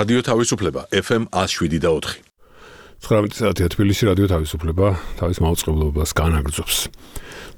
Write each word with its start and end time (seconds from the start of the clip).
რადიო 0.00 0.20
თავისუფლება 0.24 0.82
FM 0.96 1.26
107 1.28 1.76
და 1.82 1.90
4 1.92 2.14
19 3.04 3.36
საათია 3.36 3.68
თბილისში 3.74 4.06
რადიო 4.08 4.28
თავისუფლება 4.32 4.86
თავის 5.20 5.38
მაუწყებლობას 5.44 6.10
განაგრძობს. 6.16 6.76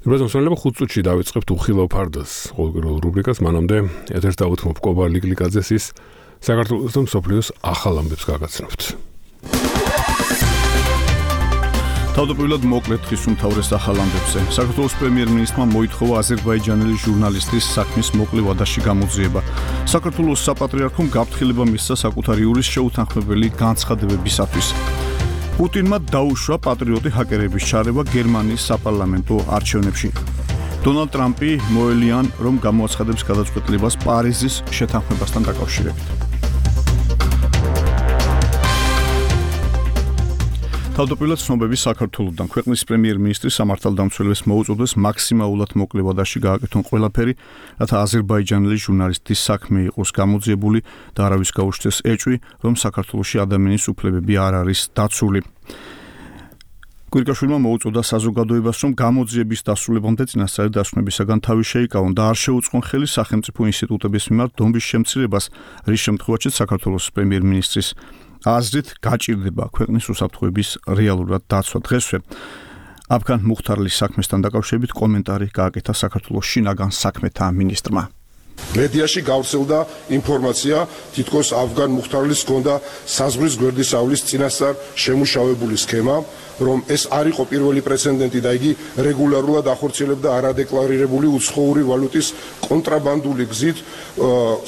რუბაზომ 0.03 0.27
სწორება 0.27 0.57
5 0.59 0.75
წუთში 0.79 1.01
დავიწყებთ 1.07 1.49
უხილავ 1.55 1.87
ფარდას 1.93 2.31
ყოველდღიურ 2.57 2.99
რუბრიკას 3.05 3.39
მანამდე 3.47 3.77
ეთერს 4.17 4.37
დავუთმობ 4.43 4.77
კობა 4.83 5.07
ლიკლიკაძეს 5.15 5.69
ის 5.77 5.85
საქართველოს 6.43 6.93
და 6.97 7.01
მსოფლიოს 7.07 7.47
ახალ 7.63 8.03
ამბებს 8.03 8.27
გაგაცნობთ. 8.27 9.12
თავდაპირველად 12.13 12.65
მოკლედ 12.69 13.05
ხის 13.09 13.23
უმთავრეს 13.25 13.71
ახალ 13.73 13.97
ამბებზე. 14.03 14.41
საქართველოს 14.53 14.93
პრემიერ-მინისტრმა 15.01 15.65
მოითხოვა 15.73 16.15
აზერბაიჯანელი 16.21 16.95
ჟურნალისტის 17.03 17.65
საქმის 17.73 18.09
მოკლე 18.13 18.41
ვადაში 18.47 18.79
გამოძიება. 18.85 19.41
საქართველოს 19.89 20.43
საპატრიარქომ 20.45 21.07
გაფრთხილება 21.09 21.63
მისცა 21.73 21.95
საკუთარი 22.05 22.43
ურის 22.51 22.67
შეუთანხმებელი 22.69 23.47
განცხადებებისათვის. 23.63 24.67
პუტინმა 25.57 25.97
დაუშვა 26.13 26.57
პატრიოტი 26.67 27.09
ჰაკერების 27.17 27.63
ჩარევა 27.69 28.01
გერმანიის 28.13 28.61
საპარლამენტო 28.69 29.35
არჩევნებში. 29.57 30.09
დონალდ 30.85 31.09
ტრამპი 31.17 31.51
მოელიან, 31.73 32.25
რომ 32.45 32.55
გამოაცხადებს 32.61 33.23
გადაწყვეტილებას 33.25 33.95
პარიზის 34.05 34.55
შეთანხმებასთან 34.69 35.41
დაკავშირებით. 35.49 36.32
თავდაპირველად 40.93 41.41
ცნობები 41.41 41.77
საქართველოსთან 41.81 42.49
ქვეყნის 42.53 42.83
პრემიერ-მინისტრი 42.85 43.49
სამართალდამცველებს 43.55 44.43
მოუწოდეს 44.45 44.91
მაქსიმალურად 45.01 45.71
მოკლე 45.81 46.05
ვადაში 46.05 46.41
გააკეთონ 46.45 46.85
ყველაფერი, 46.85 47.33
რათა 47.81 47.97
აზერბაიჯანელი 48.05 48.77
ჟურნალისტის 48.77 49.39
საქმე 49.49 49.79
იყოს 49.89 50.09
გამოძიებული 50.13 50.79
და 51.17 51.21
არავის 51.25 51.51
გაუშვეს 51.57 51.97
ეჭვი, 52.13 52.37
რომ 52.61 52.73
საქართველოსი 52.77 53.41
ადამიანის 53.41 53.89
უფლებები 53.89 54.33
არ 54.37 54.53
არის 54.61 54.79
დაცული. 54.93 55.41
კვირკაშვილმა 57.13 57.57
მოუწოდა 57.65 58.01
საზოგადოებას, 58.13 58.77
რომ 58.85 58.91
გამოძიების 58.97 59.61
დასრულებამდე 59.69 60.23
წინასწარი 60.29 60.69
დასვენებისაგან 60.77 61.39
თავი 61.45 61.63
შეიკავონ 61.73 62.11
და 62.17 62.23
არ 62.33 62.37
შეუწყონ 62.41 62.81
ხელი 62.89 63.07
სახელმწიფო 63.17 63.61
ინსტიტუტების 63.69 64.23
მიმართ 64.33 64.51
დომბის 64.57 64.85
შემცირებას, 64.93 65.45
რის 65.89 66.01
შემთხვევაშიც 66.05 66.53
საქართველოს 66.57 67.05
პრემიერ-მინისტრის 67.13 67.87
აზრით 68.43 68.87
გაჭირდება 68.99 69.65
ქვეყნის 69.75 70.05
უსაფრთხოების 70.11 70.69
რეალურად 70.99 71.43
დაცვა 71.47 71.79
დღესვე. 71.87 72.17
აფგან 73.15 73.39
მუხთარლის 73.47 73.95
საქმესთან 74.01 74.39
დაკავშირებით 74.45 74.91
კომენტარი 74.99 75.47
გააკეთა 75.59 75.93
საქართველოს 76.03 76.49
შინაგან 76.51 76.91
საქმეთა 76.91 77.45
მინისტრმა. 77.59 78.03
მედიაში 78.77 79.21
გავრცელდა 79.27 79.79
ინფორმაცია, 80.17 80.77
თითქოს 81.15 81.47
აფგან 81.63 81.89
მუხთარლის 81.97 82.41
ჰქონდა 82.43 82.73
საზღვრის 83.15 83.55
გვერდის 83.61 83.91
ავლის 83.97 84.21
წინასწარ 84.29 84.73
შემუშავებული 85.03 85.75
სქემა, 85.83 86.15
რომ 86.59 86.83
ეს 86.89 87.07
არ 87.09 87.25
იყო 87.33 87.43
პირველი 87.49 87.81
პრეცედენტი 87.81 88.39
და 88.45 88.51
იგი 88.57 88.71
რეგულარულად 89.07 89.65
ახორციელებდა 89.73 90.29
არადეკლარირებული 90.37 91.27
უცხოური 91.37 91.81
ვალუტის 91.89 92.27
კონტრაბანდული 92.67 93.45
გზით 93.49 93.77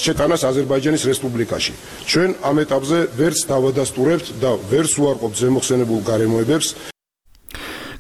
შეტანას 0.06 0.42
აზერბაიჯანის 0.50 1.04
რესპუბლიკაში. 1.12 1.74
ჩვენ 2.10 2.30
ამ 2.42 2.56
ეტაპზე 2.66 2.98
ვერც 3.20 3.40
დავადასტურებთ 3.52 4.28
და 4.42 4.52
ვერც 4.72 4.92
უარყოფთ 5.02 5.36
ზემოხსენებულ 5.42 6.00
გარემოებებს. 6.10 6.68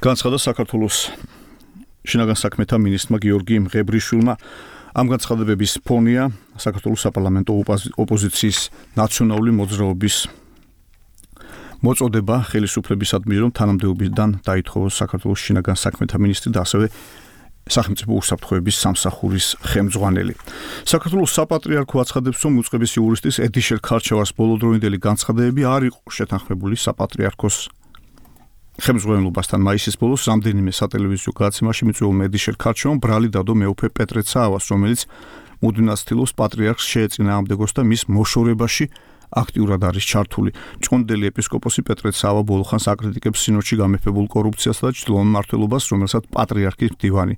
განცხადა 0.02 0.38
საქართველოს 0.38 0.97
შინაგან 2.06 2.38
საქმეთა 2.38 2.75
მინისტრმა 2.78 3.17
გიორგი 3.25 3.56
მღებრიშვილმა 3.66 4.33
ამ 4.95 5.06
განცხადებების 5.11 5.72
ფონია 5.83 6.30
საქართველოს 6.56 7.02
საპარლამენტო 7.03 7.52
ოპოზიციის 8.00 8.59
ნაციონალური 8.95 9.52
მოძრაობის 9.59 10.16
მოწოდება 11.85 12.35
ხელისუფლებისადმი 12.50 13.35
რომ 13.46 13.51
თანამდებობიდან 13.59 14.29
დაითხოვოს 14.47 14.94
საქართველოს 15.01 15.40
შინაგან 15.46 15.78
საქმეთა 15.78 16.18
მინისტრი 16.18 16.50
და 16.56 16.59
ასევე 16.66 16.85
სახელმწიფო 17.66 18.13
უსაფრთხოების 18.22 18.75
სამსახურის 18.78 19.47
ხელმძღვანელი. 19.69 20.34
საქართველოს 20.85 21.31
საპატრიარქო 21.34 21.95
აცხადებს, 22.03 22.40
რომ 22.45 22.53
უწყების 22.62 22.91
იურისტის 23.01 23.35
ედიშერ 23.41 23.79
ქარჩევას 23.81 24.29
ბოლოდროინდელი 24.38 24.97
განცხადებები 25.01 25.62
არ 25.66 25.81
იყო 25.90 26.01
შეთანხმებული 26.13 26.75
საპატრიარქოს 26.78 27.56
ხელმძღვანელობასთან 28.75 29.59
მაისის 29.66 29.95
ბოლოს 29.97 30.22
რამდენიმე 30.29 30.72
სატელევიზიო 30.78 31.31
გადაცემაში 31.41 31.84
მიწვეულ 31.90 32.18
ედიშერ 32.28 32.56
ქარჩევამ 32.59 33.00
ბრალი 33.01 33.29
დადო 33.34 33.53
მეუფე 33.56 33.88
პეტრე 33.97 34.22
ცაავას, 34.29 34.66
რომელიც 34.69 35.01
მუდინასtildeოს 35.63 36.31
პატრიარქს 36.38 36.85
შეეწინააღმდეგოს 36.91 37.72
და 37.72 37.81
მის 37.88 38.01
მოშორებაში 38.12 38.85
აქტიურად 39.35 39.81
არის 39.84 40.06
ჩართული. 40.12 40.51
ჭონდელი 40.79 41.25
ეპისკოპოსი 41.31 41.81
პეტრე 41.88 42.09
ცავა 42.16 42.41
ბოლხანს 42.47 42.85
აკრიტიკებს 42.88 43.40
სინოდში 43.44 43.75
გამეფებულ 43.84 44.25
კორუფციას 44.31 44.78
და 44.84 44.90
ჭდილონ 44.96 45.28
მართლობას, 45.35 45.84
რომელსაც 45.91 46.23
პატრიარქის 46.31 46.91
მდივანი 46.96 47.35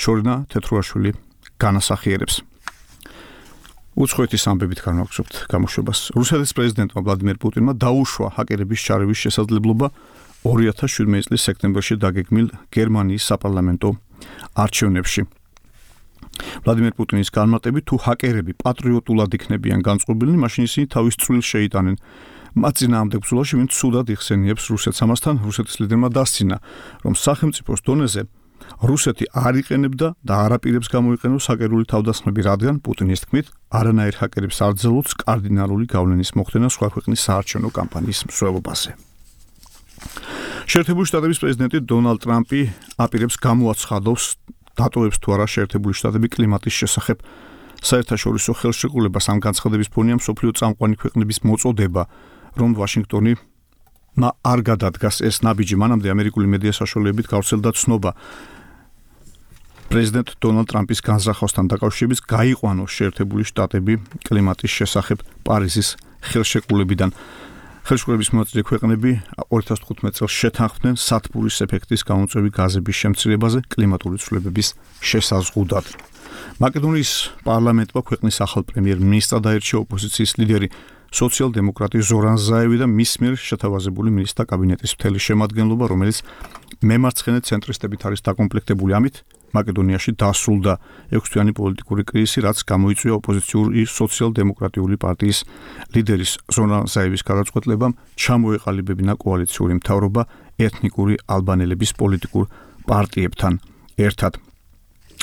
შორინა 0.00 0.34
თეთრუაშვილი 0.50 1.10
განასახიერებს. 1.60 2.36
უცხოეთის 3.96 4.42
ამბებით 4.52 4.80
განვაგზობთ 4.84 5.34
გამოშვებას. 5.48 6.00
რუსეთის 6.12 6.52
პრეზიდენტმა 6.52 7.00
ვლადიმერ 7.00 7.36
პუტინმა 7.40 7.72
დაუშვა 7.80 8.28
ჰაკერების 8.36 8.80
ჩარევის 8.84 9.18
შესაძლებლობა 9.24 9.86
2017 10.44 11.32
წლის 11.32 11.42
სექტემბერში 11.48 11.94
დაგეგმილ 12.04 12.46
გერმანიის 12.76 13.24
საპარლამენტო 13.24 13.88
არჩევნებში. 14.52 15.22
ვლადიმერ 16.64 16.94
პუტინის 16.98 17.30
განმარტებით 17.36 17.84
თუ 17.88 17.96
ჰაკერები 18.06 18.52
პატრიოტულად 18.62 19.30
იქნებიან 19.36 19.80
განწყობილნი, 19.88 20.36
მაშინ 20.44 20.62
ისინი 20.68 20.86
თავის 20.94 21.14
წვრილს 21.20 21.46
შეიტანენ. 21.52 21.96
მათ 22.56 22.74
ძინაამდე 22.80 23.16
ბრძოლაში 23.20 23.54
ვინც 23.60 23.70
სუდად 23.76 24.06
იხსენიებს 24.16 24.64
რუსეთს 24.72 25.02
ამასთან 25.04 25.34
რუსეთის 25.44 25.76
ლიდერმა 25.76 26.08
დასცინა, 26.16 26.56
რომ 27.04 27.14
სახელმწიფოს 27.20 27.80
დონეზე 27.84 28.22
რუსეთი 28.80 29.24
არ 29.36 29.54
იყენებდა 29.60 30.08
და 30.24 30.34
არაპირებს 30.46 30.88
გამოიყენოს 30.88 31.44
ჰაკერული 31.52 31.84
თავდასხმები, 31.92 32.40
რადგან 32.48 32.76
პუტინის 32.80 33.22
თქმით, 33.24 33.46
არანაირ 33.78 34.14
ჰაკერებს 34.20 34.58
არ 34.64 34.72
ძლოც 34.80 35.08
კარდინალური 35.20 35.84
გავლენის 35.84 36.30
მოხდენა 36.36 36.68
სხვა 36.72 36.88
ქვეყნის 36.96 37.20
საარჩევნო 37.26 37.70
კამპანიის 37.76 38.20
მსვლელობაზე. 38.28 38.90
შეერთებული 40.66 41.06
შტატების 41.06 41.40
პრეზიდენტი 41.40 41.78
დონალდ 41.86 42.20
ტრამპი 42.26 42.60
აპირებს 42.98 43.36
გამოაცხადოს 43.38 44.22
დატოვებს 44.76 45.18
თუ 45.22 45.28
არა 45.36 45.46
შეერთებული 45.54 45.94
შტატები 45.98 46.28
კლიმატის 46.34 46.74
შესახებ. 46.80 47.18
საერთაშორისო 47.86 48.52
ხელშეკრულებას 48.60 49.26
ამ 49.32 49.38
განცხადების 49.46 49.92
ფონია 49.92 50.16
მსოფლიო 50.20 50.52
წამყვანი 50.58 50.96
ქვეყნების 51.02 51.38
მოწოდება 51.44 52.02
რომ 52.56 52.70
ვაშინგტონი 52.80 53.32
მა 54.16 54.30
არ 54.52 54.60
გადადგას 54.64 55.20
ეს 55.28 55.44
ნაბიჯი 55.44 55.76
მანამდე 55.76 56.08
ამერიკული 56.08 56.46
მედია 56.48 56.72
საშუალებებით 56.72 57.26
გავრცელდა 57.28 57.70
ცნობა. 57.76 58.10
პრეზიდენტ 59.92 60.28
დონალდ 60.40 60.68
ტრამპის 60.72 61.00
განზრახვასთან 61.04 61.64
დაკავშირებით 61.72 62.20
გაიყვანოს 62.32 62.90
შეერთებული 62.96 63.44
შტატები 63.44 63.94
კლიმატის 64.26 64.72
შესახებ 64.72 65.18
პარიზის 65.46 65.88
ხელშეკრულებიდან 66.26 67.10
ხელშეკრულების 67.86 68.32
მონაწილე 68.34 68.62
ქვეყნები 68.66 69.10
2015 69.54 70.18
წელს 70.18 70.32
შეთანხმდნენ 70.42 70.96
სათბურის 70.98 71.58
ეფექტის 71.62 72.02
გამოწვევი 72.08 72.50
გაზების 72.58 72.96
შემცირებაზე 73.02 73.58
კლიმატური 73.70 74.18
ცვლილებების 74.18 74.68
შესაზღუდად. 75.06 75.86
მაკედონიის 76.58 77.12
პარლამენტმა 77.46 78.00
ქვეყნის 78.10 78.36
ახალ 78.42 78.62
პრემიერ-მინისტრად 78.66 79.42
დაერჩია 79.46 79.78
ოპოზიციის 79.86 80.32
ლიდერი 80.34 80.68
სოციალ-დემოკრატი 81.14 82.02
ზორან 82.02 82.38
ზაევი 82.42 82.76
და 82.82 82.86
მის 82.90 83.12
მიერ 83.22 83.34
შეთავაზებული 83.38 84.10
მინისტრთა 84.18 84.44
კაბინეტის 84.50 84.92
მთელი 84.98 85.18
შემადგენლობა, 85.22 85.84
რომელიც 85.86 86.18
მემარცხენე 86.82 87.40
ცენტრისტებით 87.46 88.00
არის 88.02 88.20
დაკომპლექტებული 88.26 88.92
ამით, 88.98 89.22
მაკედონიაში 89.56 90.12
დასრულდა 90.20 90.72
6-თვიანი 91.16 91.52
პოლიტიკური 91.58 92.02
კრიზისი, 92.08 92.38
რაც 92.46 92.58
გამოიწვია 92.70 93.12
ოპოზიციური 93.18 93.80
სოციალ-დემოკრატიული 93.98 94.96
პარტიის 95.04 95.38
ლიდერის 95.96 96.32
ზონა 96.56 96.78
ზაევის 96.92 97.22
გადაწყვეტილებამ 97.30 97.96
ჩამოეყალიბებინა 98.22 99.14
კოალიციური 99.24 99.72
მთავრობა 99.80 100.22
ეთნიკური 100.66 101.14
ალბანელების 101.36 101.90
პოლიტიკურ 102.00 102.44
პარტიებთან 102.86 103.52
ერთად. 103.96 104.32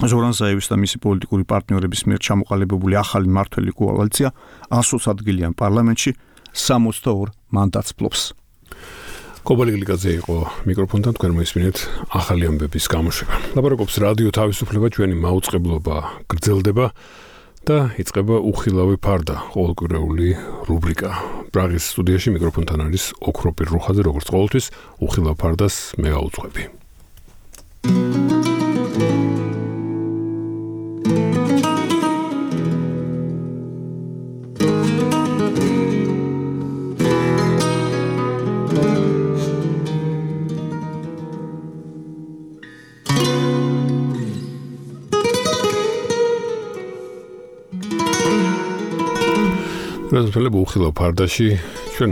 ზორან 0.02 0.34
ზაევის 0.34 0.68
და 0.74 0.76
მისი 0.82 0.98
პოლიტიკური 1.06 1.44
პარტნიორების 1.46 2.02
მიერ 2.10 2.20
ჩამოყალიბებული 2.28 2.96
ახალი 2.98 3.30
მართველი 3.38 3.72
კოალიცია 3.78 4.30
100 4.74 5.06
ადგილიან 5.14 5.54
პარლამენტში 5.54 6.12
62 6.54 7.30
მანდატს 7.54 7.94
ფლობს. 7.98 8.43
კობალი 9.44 9.74
გლიკაძე 9.76 10.12
იყო 10.24 10.36
მიკროფონთან 10.64 11.16
თქვენ 11.20 11.34
მოისმინეთ 11.36 11.78
ახალი 12.16 12.48
ამბების 12.48 12.86
გამოშვება. 12.88 13.36
ლაბორატორიის 13.60 13.98
რადიო 14.00 14.30
თავისუფლება 14.40 14.88
ჩვენი 14.96 15.16
მაუწყებლობა 15.20 15.96
გრძელდება 16.32 16.86
და 17.68 17.78
იწყება 18.00 18.36
უხილავი 18.40 18.98
ფარდა 19.04 19.36
ყოველკვირეული 19.52 20.30
რუბრიკა. 20.64 21.12
პრაღის 21.52 21.84
სტუდიაში 21.92 22.30
მიკროფონთან 22.40 22.80
არის 22.88 23.04
ოქროპირ 23.20 23.68
რუხაძე, 23.76 24.02
როგორც 24.08 24.28
ყოველთვის 24.32 24.66
უხილავ 25.04 25.36
ფარდას 25.36 25.76
მე 26.00 26.08
გაუძღვები. 26.16 26.64
thank 27.84 29.28
you 29.28 29.33
რაზმფელებ 50.14 50.54
უხილო 50.62 50.90
ფარდაში 50.94 51.46
ჩვენ 51.98 52.12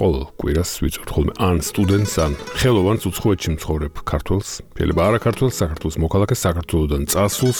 ყოველ 0.00 0.22
კვირას 0.40 0.70
ვიწევთ 0.80 1.10
ხოლმე 1.12 1.32
ან 1.36 1.58
სტუდენტს 1.60 2.14
ან 2.24 2.32
ხელოვანს 2.56 3.04
უცხოეთში 3.12 3.50
მცხოვრებ 3.54 3.94
ქართველს, 4.08 4.50
შეიძლება 4.72 5.02
არა 5.04 5.18
ქართველს, 5.20 5.58
საქართველოს 5.60 5.96
მოქალაქეს, 6.00 6.40
საქართველოსდან 6.48 7.02
წასულს. 7.12 7.58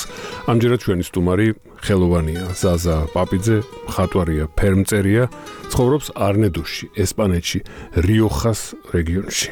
ამჯერად 0.49 0.81
ჩვენი 0.81 1.05
სტუმარი 1.13 1.49
ხელოვანია 1.85 2.45
ზაზა 2.57 2.97
პაპიძე, 3.13 3.57
ხატვარია, 3.93 4.45
ფერმწერია, 4.57 5.25
ცხოვრობს 5.69 6.09
არნედოში, 6.17 6.85
ესპანეთში, 6.97 7.59
რიოხას 8.01 8.61
რეგიონში. 8.97 9.51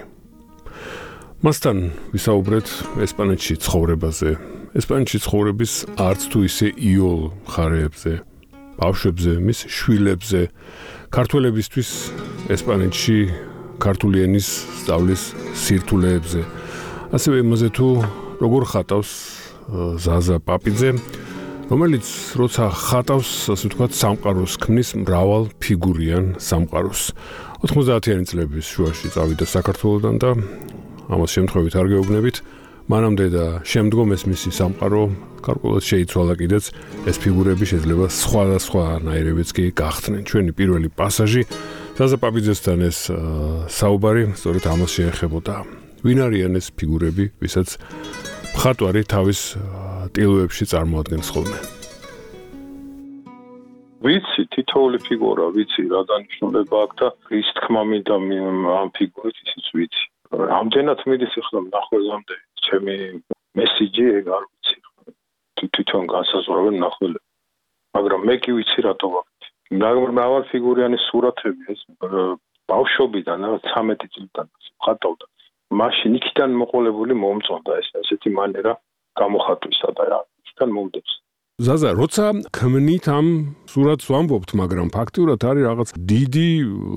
მასთან 1.45 1.77
ვისაუბრეთ 2.17 2.67
ესპანეთში 3.05 3.55
ცხოვრებაზე, 3.61 4.31
ესპანეთში 4.73 5.19
ცხოვრების 5.21 5.73
არც 6.01 6.21
თუ 6.33 6.39
ისე 6.49 6.67
იოლ 6.81 7.21
ხარეებზე. 7.45 8.30
ბავშვებზე, 8.81 9.32
მის 9.44 9.59
შვილებზე, 9.69 10.41
ქართველებისთვის 11.12 11.91
ესპანეთში 12.50 13.19
ქართული 13.81 14.25
ენის 14.27 14.49
სწავლის 14.81 15.23
სირთულეებზე. 15.56 16.41
ასევე 17.17 17.37
იმაზე 17.44 17.69
თუ 17.77 17.88
როგორ 18.41 18.62
ხატავს 18.73 19.11
ზაზა 20.05 20.37
პაპიძე, 20.44 20.91
რომელიც 21.71 22.06
როცა 22.35 22.65
ხატავს, 22.75 23.31
ასე 23.55 23.65
ვთქვათ, 23.71 23.93
სამყაროს 23.94 24.55
ქმნის 24.59 24.91
მრავალ 25.06 25.43
ფიგურიან 25.62 26.25
სამყაროს. 26.43 27.03
90-იანი 27.62 28.25
წლების 28.27 28.67
შუაში 28.67 29.09
წავიდა 29.15 29.47
საქართველოსდან 29.47 30.17
და 30.19 30.31
ამას 31.15 31.31
შემთხვევით 31.37 31.75
არ 31.79 31.87
გეუბნებით, 31.94 32.37
მანამდე 32.91 33.27
და 33.31 33.45
შემდგომ 33.71 34.15
ეს 34.17 34.23
მისი 34.27 34.51
სამყარო 34.51 35.03
გარკვეულად 35.47 35.85
შეიცვალა 35.87 36.35
კიდეც 36.41 36.65
ეს 37.07 37.17
ფიგურები 37.23 37.65
შეიძლება 37.71 38.07
სხვადასხვა 38.11 38.85
ნაირებიც 39.07 39.49
კი 39.55 39.65
გახდნენ. 39.79 40.23
ჩვენი 40.27 40.53
პირველი 40.59 40.89
პასაჟი 40.99 41.43
საზაპაბიძესთან 42.01 42.79
ეს 42.91 42.99
საუბარი 43.79 44.25
სწორედ 44.35 44.65
ამას 44.75 44.91
შეეხებოდა. 44.99 45.55
ვინ 46.03 46.19
არიან 46.27 46.53
ეს 46.59 46.67
ფიგურები 46.75 47.25
ვისაც 47.39 47.69
მხატვარი 48.59 49.03
თავის 49.07 49.41
ტილოებში 50.11 50.65
წარმოადგენს 50.75 51.29
ხოლმე? 51.31 51.59
ვიცი 54.03 54.43
თითოეული 54.51 54.99
ფიგურა 55.07 55.47
ვიცი 55.55 55.83
რა 55.95 56.01
დანიშნულება 56.11 56.77
აქვს 56.85 56.97
და 56.99 57.09
ის 57.39 57.49
თქმა 57.61 57.83
მინდა 57.87 58.17
ამ 58.81 58.89
ფიგურით 58.99 59.37
ისიც 59.47 59.67
ვიცი 59.79 60.10
ამდენად 60.61 61.00
მიდის 61.11 61.35
ახლა 61.43 61.61
ნახვეზამდე 61.75 62.37
ჩემი 62.67 62.94
მესიჯი 63.59 64.05
ეგ 64.21 64.27
არ 64.37 64.44
ვიცი. 64.50 64.77
თვითონ 65.61 66.05
განსაზღვრავენ 66.15 66.77
ნახველები. 66.85 67.27
მაგრამ 67.97 68.21
მე 68.29 68.37
კი 68.44 68.50
ვიცი 68.56 68.81
რატო 68.87 69.09
ვაკეთე 69.15 69.49
მაგრამ 69.82 70.47
ფიგურიანი 70.50 70.99
სურათები 71.06 71.65
ეს 71.75 71.81
ბავშვობიდან 72.71 73.47
რა 73.50 73.59
13 73.67 74.11
წლიდან 74.15 74.47
ხატავდა 74.87 75.27
მაშინ 75.81 76.12
იქიდან 76.19 76.50
მოყოლებული 76.62 77.15
მომწონდა 77.25 77.73
ეს 77.82 77.88
ესეთი 78.03 78.31
მანერა 78.38 78.73
გამოხატვისა 79.21 79.91
და 79.99 80.05
რა 80.12 80.21
იქიდან 80.43 80.71
მომდებს 80.79 81.12
ზაზა, 81.61 81.91
როცა 81.93 82.25
ქმნით 82.56 83.06
ამ 83.12 83.27
სურათს 83.69 84.06
ვამბობთ, 84.09 84.50
მაგრამ 84.61 84.88
ფაქტიურად 84.97 85.41
არის 85.50 85.65
რაღაც 85.69 85.91
დიდი 86.12 86.49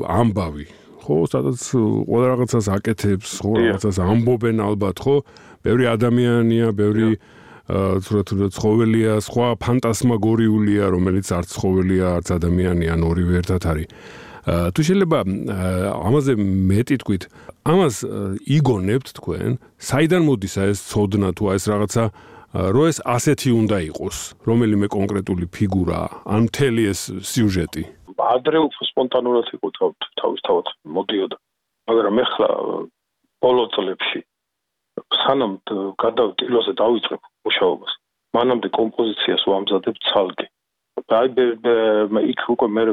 ამბავი, 0.08 0.66
ხო, 1.04 1.16
სადაც 1.28 1.60
ყველა 2.08 2.26
რაღაცას 2.34 2.66
აკეთებს, 2.74 3.30
ხო, 3.44 3.52
რაღაცას 3.60 3.98
ამბობენ 4.00 4.58
ალბათ, 4.64 4.98
ხო? 5.04 5.16
ბევრი 5.64 5.86
ადამიანია, 5.96 6.68
ბევრი 6.72 7.08
ცურათ 8.04 8.30
ცხოველია, 8.52 9.24
სხვა 9.24 9.48
ფანტასმაგორიულია, 9.64 10.84
რომელიც 10.92 11.28
არც 11.32 11.50
ცხოველია, 11.56 12.06
არც 12.20 12.28
ადამიანია, 12.36 12.92
ან 12.96 13.02
ორივე 13.08 13.34
ერთად 13.40 13.64
არის. 13.72 13.88
თუ 14.44 14.80
შეიძლება 14.84 15.20
ამაზე 16.04 16.34
მეტი 16.36 16.96
თქვით, 17.00 17.24
ამას 17.64 17.96
იგონებთ 18.44 19.08
თქვენ, 19.16 19.52
საიდან 19.80 20.22
მოდის 20.28 20.54
ეს 20.68 20.80
ცოდნა 20.92 21.30
თუ 21.32 21.44
ეს 21.56 21.64
რაღაცა 21.72 22.04
რო 22.54 22.84
ეს 22.92 22.98
ასეთი 23.08 23.50
უნდა 23.56 23.78
იყოს, 23.88 24.18
რომელიმე 24.44 24.88
კონკრეტული 24.92 25.46
ფიგურა, 25.48 26.28
ან 26.28 26.52
მთელი 26.52 26.84
ეს 26.92 27.02
სიუჟეტი? 27.24 27.84
ადრე 28.18 28.60
უფრო 28.68 28.88
სპონტანურად 28.92 29.48
იყო 29.58 29.68
თავის 30.22 30.42
თავად 30.48 30.68
მოდიოდა. 30.98 31.38
მაგრამ 31.90 32.16
ეხლა 32.24 32.50
ბოლო 33.44 33.64
წლებში 33.76 34.20
სანამ 35.24 35.54
გადავტილოზე 36.04 36.74
დავიწყებ 36.82 37.22
მუშაობას 37.48 37.94
მანამდე 38.38 38.70
კომპოზიციას 38.80 39.44
ვამზადებ 39.50 39.98
ცალკე. 40.10 40.48
აი 41.14 41.28
იქ 42.34 42.42
უკვე 42.54 42.68
მე 42.78 42.84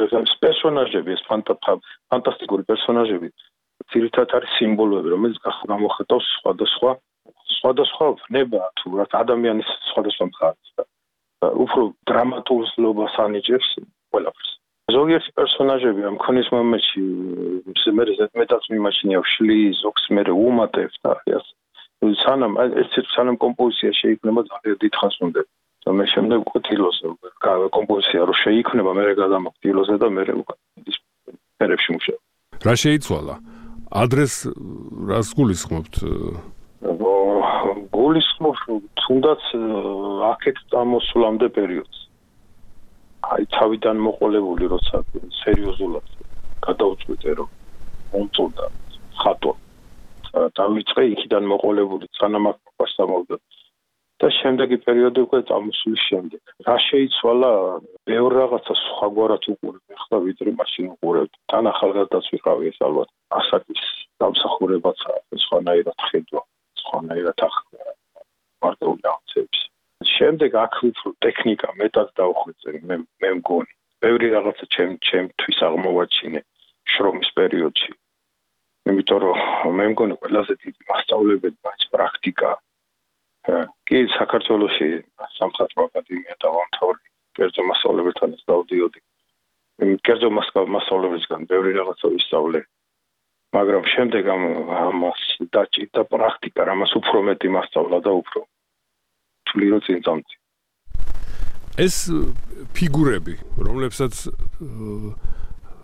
ეს 0.00 0.32
პერსონაჟები 0.42 1.12
ეს 1.16 1.22
ფანტასტიკური 1.28 2.62
პერსონაჟები 2.70 3.28
ძირითადად 3.92 4.34
არის 4.38 4.54
სიმბოლოები 4.58 5.12
რომელიც 5.14 5.38
გამოხატავს 5.44 6.26
სხვადასხვა 6.38 6.92
სხვადასხვა 7.56 8.06
ნება 8.36 8.60
თუ 8.80 8.92
რა 9.00 9.06
ადამიანის 9.22 9.70
სხვადასხვა 9.90 10.26
მხარეს 10.30 10.70
და 10.78 10.84
უფრო 11.64 11.82
დრამატულობას 12.10 13.14
ანიჭებს 13.24 13.70
ყველაფერს. 14.12 14.50
ზოგიერთი 14.90 15.30
პერსონაჟები 15.38 16.02
ამ 16.10 16.16
ქონის 16.24 16.48
მომენტში 16.54 17.02
მე 17.98 18.04
მეტად 18.40 18.62
მიმაჩნია 18.74 19.20
შლი 19.32 19.58
ზოგს 19.80 20.04
მე 20.16 20.22
უმატებს 20.34 20.96
და 21.04 21.12
ეს 21.36 21.46
სანამ 22.24 22.56
ეს 22.82 22.94
სანამ 23.14 23.36
კომპოზიცია 23.44 23.90
შეიქმნება 24.00 24.40
ძალიან 24.50 24.76
დიდხანს 24.82 25.16
უნდა 25.26 25.42
და 25.86 25.90
მე 25.98 26.04
შემდეგ 26.12 26.38
უკვე 26.46 26.60
თილოზე 26.68 27.06
კომპოზიცია 27.76 28.20
რო 28.28 28.34
შეიქმნება 28.44 28.90
მე 28.98 29.04
გადამოხტილოზე 29.22 29.94
და 30.02 30.08
მე 30.16 30.22
უკვე 30.42 30.54
ის 30.90 30.96
პერებში 31.60 31.90
მუშაობ. 31.96 32.20
რა 32.66 32.74
შეიცვალა? 32.84 33.34
ადრეს 34.02 34.34
რას 35.10 35.28
გულისხმობთ? 35.38 35.94
გულისხმობ 37.96 38.56
თუნდაც 39.00 39.42
აქეთ 40.32 40.56
წამოსვლამდე 40.72 41.48
პერიოდს. 41.56 41.99
აი 43.28 43.44
თავიდან 43.56 43.96
მოყოლებული 44.06 44.68
როცა 44.74 45.02
სერიოზულად 45.40 46.06
გადაუწყვეტე 46.66 47.34
რომ 47.40 47.50
მომწონდა 48.12 48.66
ხატო 49.22 49.52
დავიწყე 50.60 51.04
იქიდან 51.14 51.48
მოყოლებული 51.52 52.08
სანამაკობას 52.20 52.94
სამოვდა 52.96 53.36
და 54.20 54.28
შემდეგი 54.36 54.76
პერიოდი 54.84 55.20
უკვე 55.26 55.40
წამოსვლის 55.48 56.02
შემდეგ. 56.08 56.40
რა 56.68 56.76
შეიცვალა 56.86 57.52
ბევრ 58.10 58.30
რაღაცა 58.40 58.74
სხვაგვარად 58.84 59.44
უყურებ. 59.52 59.84
ახლა 59.96 60.16
ვიდრე 60.26 60.50
მაშინ 60.60 60.86
უყურებ. 60.94 61.30
თან 61.50 61.64
ახალგაზრდაც 61.72 62.26
ვიყავი 62.34 62.64
ეს 62.72 62.78
ალბათ 62.88 63.08
ასაკის 63.40 63.82
დამსახურებაც 64.20 64.98
სხვანაირად 65.44 65.98
ხედვა 66.08 66.42
სხვანაირად 66.82 67.38
ახლა 67.48 67.96
მარტივი 68.64 69.00
აღწევს 69.14 69.60
შემდეგ 70.08 70.54
აქ 70.64 70.76
უფრო 70.88 71.10
ტექნიკა 71.24 71.68
მეტად 71.76 72.08
დავხვეწე 72.20 72.72
მე 72.88 72.96
მე 73.20 73.30
მგონი. 73.38 73.72
ბევრი 74.00 74.28
რაღაცა 74.34 74.66
ჩემ 74.74 74.92
ჩემთვის 75.08 75.58
აღმოვაჩინე 75.68 76.40
შრომის 76.92 77.30
პერიოდში. 77.36 77.92
იმიტომ 78.90 79.18
რომ 79.24 79.76
მე 79.76 79.86
მგონი 79.92 80.14
ყველაზე 80.22 80.54
დიდი 80.64 80.80
მასწავლებელია 80.90 81.72
ეს 81.76 81.84
პრაქტიკა. 81.92 82.50
კი 83.88 83.98
საქართველოსი 84.16 84.88
სამხატვრო 85.36 85.80
აკადემია 85.88 86.34
დავამთავრე. 86.44 87.00
კერძო 87.36 87.62
მასწავლებელთან 87.68 88.30
დავდიოდი. 88.52 89.00
კერძო 90.06 90.28
მასწავლებელისგან 90.36 91.40
ბევრი 91.52 91.70
რაღაცა 91.80 92.06
ვისწავლე. 92.14 92.60
მაგრამ 93.56 93.84
შემდეგ 93.92 94.24
ამ 94.32 94.42
ამას 94.86 95.22
დაჭირდა 95.54 96.02
პრაქტიკა, 96.14 96.60
რამაც 96.70 96.90
უფრო 97.00 97.18
მეტი 97.28 97.48
მასწავლა 97.56 97.98
და 98.06 98.12
უფრო 98.22 98.40
თვლი 99.50 99.66
რომ 99.74 99.80
წინ 99.86 99.98
წამწი 100.06 100.34
ეს 101.80 101.96
ფიგურები 102.76 103.34
რომლებსაც 103.66 104.14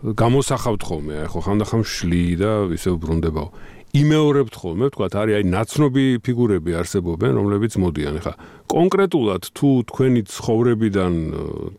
გამოსახავთ 0.04 0.82
ხოლმე 0.84 1.14
აი 1.24 1.28
ხო 1.32 1.40
ხანდახან 1.46 1.82
შლი 1.88 2.24
და 2.36 2.50
ისე 2.76 2.92
უბრუნდებაო. 2.94 3.48
იმეორებთ 3.96 4.54
ხოლმე 4.60 4.86
თქვა 4.92 5.06
არის 5.08 5.34
აი 5.40 5.44
ნაცნობი 5.56 6.04
ფიგურები 6.20 6.72
არსებობენ 6.76 7.32
რომლებიც 7.40 7.72
მოდიან. 7.80 8.20
ხა 8.20 8.32
კონკრეტულად 8.68 9.42
თუ 9.56 9.68
თქვენი 9.88 10.20
ცხოვრებიდან 10.28 11.12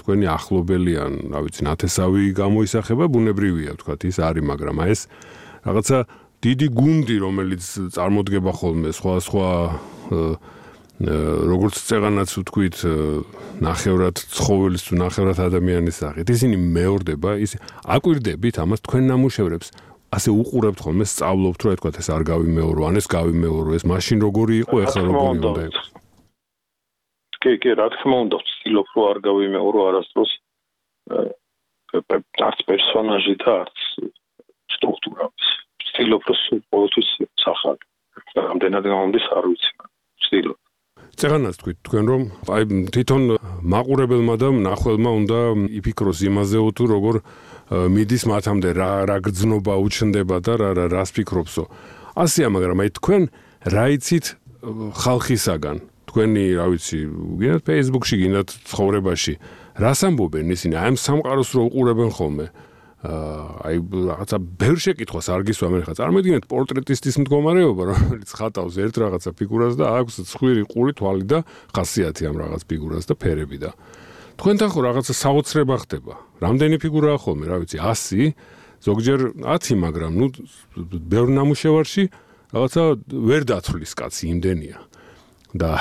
თქვენი 0.02 0.26
ახლობელიან 0.34 1.12
რა 1.30 1.40
ვიცი 1.46 1.62
ნათესავი 1.70 2.24
გამოისახება 2.42 3.06
ბუნებრივია 3.06 3.74
თქვა 3.78 3.94
ის 4.02 4.18
არის 4.18 4.44
მაგრამ 4.50 4.76
აი 4.82 4.90
ეს 4.98 5.02
რაღაცა 5.68 5.98
დიდი 6.42 6.68
გუნდი 6.74 7.16
რომელიც 7.22 7.64
წარმოდგება 7.94 8.52
ხოლმე 8.60 8.90
სხვა 8.98 9.14
სხვა 9.28 9.50
როგორც 10.98 11.78
წეღანაც 11.78 12.32
ვთქვით 12.34 12.78
ნახევრად 13.62 14.18
ცხოველის 14.18 14.82
თუ 14.88 14.94
ნახევრად 14.98 15.38
ადამიანის 15.46 16.00
სახით 16.02 16.32
ისინი 16.34 16.58
მეორდება 16.58 17.38
ის 17.38 17.54
აკვირდებით 17.86 18.58
ამას 18.66 18.82
თქვენ 18.82 19.04
ნამუშევრებს. 19.14 19.70
ასე 20.08 20.32
უყურებთ 20.32 20.80
ხოლმე 20.82 21.06
სწავლობთ 21.06 21.60
რომ 21.68 21.74
ეთქვათ 21.76 21.96
ეს 22.02 22.08
არ 22.16 22.24
გავიმეორო 22.32 22.82
ან 22.88 22.96
ეს 22.98 23.08
გავიმეორო 23.12 23.72
ეს 23.78 23.84
მაშინ 23.92 24.18
როგორი 24.26 24.56
იყო 24.64 24.76
ეხლა 24.88 25.02
როგორი 25.04 25.30
უნდა. 25.38 25.50
იყოს? 25.68 25.88
კი 27.44 27.52
კი 27.62 27.72
რა 27.78 27.88
თქმა 27.94 28.18
უნდა 28.26 28.36
ვცდილობ 28.42 28.88
რომ 28.96 29.04
არ 29.12 29.18
გავიმეორო 29.28 29.80
არასდროს 29.90 30.32
არც 32.48 32.60
პერსონაჟი 32.70 33.36
და 33.44 33.52
არც 33.68 33.78
სტრუქტურა 34.76 35.26
ვცდილობ 35.30 36.22
რომ 36.26 36.40
ყოველთვის 36.72 37.10
სახალ 37.44 37.78
რამდენად 38.48 38.84
გამომდის 38.88 39.28
არ 39.38 39.46
ვიცი 39.52 39.72
ვცდილობ 40.24 40.58
წერანას 41.18 41.58
თქვით 41.58 41.78
თქვენ 41.82 42.06
რომ 42.12 42.24
აი 42.54 42.64
თვითონ 42.94 43.22
მაყურებელმა 43.74 44.36
და 44.38 44.50
ნახველმა 44.54 45.12
უნდა 45.18 45.40
იფიქროს 45.82 46.20
იმაზეო 46.30 46.70
თუ 46.78 46.84
როგორ 46.94 47.16
მიდის 47.68 48.24
მათამდე 48.30 48.70
რა 48.78 48.92
რა 49.10 49.18
გძნობა 49.26 49.74
უჩნდება 49.82 50.38
და 50.46 50.54
რა 50.62 50.70
რა 50.78 50.86
რას 50.94 51.10
ფიქრობსო. 51.18 51.64
ასეა 52.22 52.48
მაგრამ 52.54 52.80
აი 52.86 52.90
თქვენ 53.02 53.24
რა 53.66 53.86
იცით 53.98 54.26
ხალხისაგან? 55.02 55.78
თქვენი 56.06 56.44
რა 56.54 56.66
ვიცი 56.72 57.00
გინდათ 57.42 57.64
Facebook-ში 57.66 58.16
გინდათ 58.22 58.50
ცხოვრებაში. 58.70 59.34
რას 59.82 60.00
ამბობენ? 60.06 60.46
ისინი 60.54 60.74
აი 60.78 60.86
ამ 60.94 60.98
სამყაროს 61.02 61.50
რო 61.58 61.62
უყურებენ 61.68 62.10
ხოლმე 62.14 62.46
აი 63.08 63.78
რაღაცა 63.88 64.38
ბევრ 64.60 64.80
შეკითხვას 64.84 65.28
არ 65.32 65.44
გისვა 65.48 65.68
მე 65.72 65.80
ხა 65.88 65.94
წარმოიდგინეთ 66.00 66.46
პორტრეტისტის 66.52 67.18
მდგომარეობა 67.24 67.84
რომელიც 67.92 68.32
ხატავს 68.36 68.76
ერთ 68.84 68.96
რაღაცა 69.04 69.32
ფიგურას 69.38 69.78
და 69.80 69.86
აქვს 70.02 70.16
ცხვირი 70.28 70.64
ყური 70.68 70.92
თვალი 70.98 71.26
და 71.30 71.40
ხასიათი 71.72 72.28
ამ 72.28 72.36
რაღაც 72.42 72.62
ფიგურას 72.68 73.06
და 73.08 73.16
ფერები 73.16 73.58
და. 73.64 73.72
თქვენთან 74.36 74.70
ხო 74.74 74.80
რაღაცა 74.88 75.14
საოცრება 75.24 75.76
ხდება. 75.88 76.14
რამდენი 76.44 76.76
ფიგურაა 76.84 77.18
ხოლმე 77.24 77.46
რა 77.48 77.58
ვიცი 77.64 77.78
100 77.80 78.34
ზოგჯერ 78.84 79.20
10 79.46 79.80
მაგრამ 79.88 80.12
ნუ 80.20 80.28
ბევრ 81.08 81.28
ნამუშევარში 81.32 82.04
რაღაცა 82.52 82.84
ვერ 83.08 83.42
დათვლის 83.48 83.94
კაცი 83.96 84.24
იმდენია. 84.36 84.78
და 85.56 85.80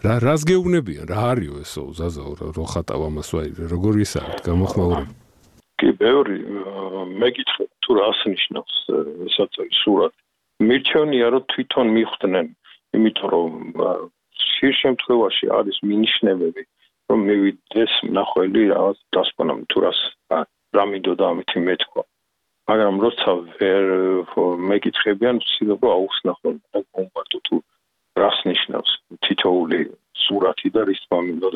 რა 0.00 0.14
რას 0.24 0.42
გეუბნებიან? 0.48 1.04
რა 1.12 1.36
არისო 1.36 1.82
ზაზაო 2.00 2.56
რო 2.56 2.64
ხატავ 2.64 3.00
ამას 3.12 3.28
ვაი 3.28 3.48
როგორი 3.68 4.08
ისაა 4.08 4.40
გამოხმაურება 4.40 5.25
კი 5.80 5.92
ბევრი 6.02 6.38
მეკითხე 7.22 7.64
თუ 7.84 7.98
რას 8.00 8.20
ნიშნავს 8.32 8.76
ესაცი 9.28 9.68
სურათ 9.80 10.14
მირჩევნია 10.68 11.26
რომ 11.34 11.44
თვითონ 11.52 11.92
მიხვდნენ 11.96 12.46
იმიტომ 12.96 13.30
რომ 13.34 13.52
შე 14.56 14.70
შემთხვევაში 14.82 15.46
არის 15.58 15.78
მინიშნებები 15.90 16.62
რომ 17.10 17.20
მივიდეს 17.30 17.94
ნახველი 18.18 18.62
რაღაც 18.72 18.98
დასპონამ 19.16 19.60
თუ 19.72 19.82
რას 19.84 20.00
რა 20.76 20.84
მინდოდა 20.92 21.24
ამით 21.32 21.52
მეთქვა. 21.68 22.02
მაგრამ 22.70 22.96
როცა 23.04 23.30
ვერ 23.60 23.84
მეკითხებიან 24.70 25.36
ვცდილობ 25.42 25.82
აუხსნახო 25.96 26.50
და 26.56 26.80
კომპარტო 26.96 27.38
თუ 27.46 27.56
რას 28.22 28.38
ნიშნავს 28.50 28.90
თითოული 29.26 29.80
სურათი 30.24 30.68
და 30.74 30.82
რის 30.88 31.00
თქმა 31.04 31.18
უნდა 31.36 31.48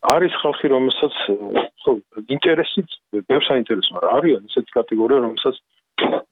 არის 0.00 0.32
ხალხი 0.40 0.66
რომელსაც 0.72 1.16
ხო 1.84 1.92
ინტერესი 2.36 2.84
ბევრს 3.28 3.48
აინტერესებს 3.52 3.92
მაგრამ 3.96 4.14
არიან 4.16 4.46
ესეთი 4.48 4.72
კატეგორია 4.76 5.18
რომელსაც 5.26 5.56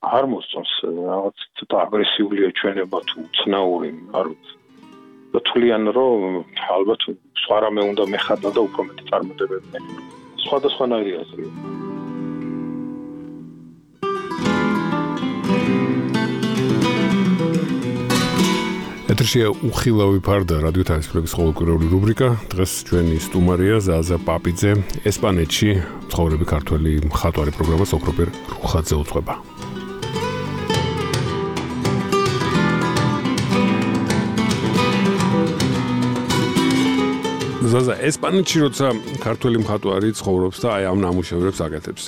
არ 0.08 0.24
მოსწონს 0.32 0.72
რაღაც 0.88 1.44
ცოტა 1.60 1.76
აგრესიული 1.84 2.48
ჩვენება 2.60 2.98
თუ 3.10 3.18
ცნაური 3.40 3.90
არ 4.20 4.32
და 5.32 5.38
თვლიან 5.48 5.84
რომ 5.92 6.22
ალბათ 6.76 7.02
სხვა 7.44 7.56
რამე 7.64 7.82
უნდა 7.92 8.04
მეხატა 8.14 8.48
და 8.56 8.60
უფრო 8.64 8.80
მეტი 8.88 9.04
წარმატებები. 9.10 9.78
სხვადასხვანაირია 10.44 11.20
ასე 11.24 11.87
ეთერშია 19.28 19.50
უხილავი 19.68 20.20
ფარდა 20.24 20.56
რადიოთანხმების 20.64 21.32
ყოველკვირეული 21.36 21.86
რუბრიკა. 21.92 22.28
დღეს 22.48 22.72
ჩვენი 22.88 23.16
სტუმარია 23.28 23.76
ზაზა 23.84 24.16
პაპიძე, 24.24 24.72
ესპანეთში 25.04 25.68
ცხოვრები 26.08 26.44
ქართველი 26.48 26.92
მხატვარი 27.12 27.52
პროგრამას 27.52 27.92
ოქროპირ 27.92 28.28
რუხაძე 28.56 28.94
უძღვება. 29.04 29.34
ზაზა 37.68 37.94
ესპანეთში 38.08 38.58
როცა 38.64 38.86
ქართველი 39.20 39.56
მხატვარი 39.60 40.08
ცხოვრობს 40.16 40.56
და 40.64 40.68
აი 40.72 40.84
ამ 40.88 40.98
ნამუშევრებს 41.04 41.60
აკეთებს. 41.68 42.04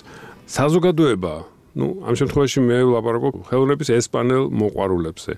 საზოგადოება, 0.57 1.35
ну 1.77 2.01
ამ 2.01 2.15
შემთხვევაში 2.17 2.59
მე 2.65 2.79
ვლაპარაკობ 2.89 3.35
ხელოვნების 3.53 3.89
ესპანელ 4.01 4.49
მოყვარულებზე. 4.49 5.33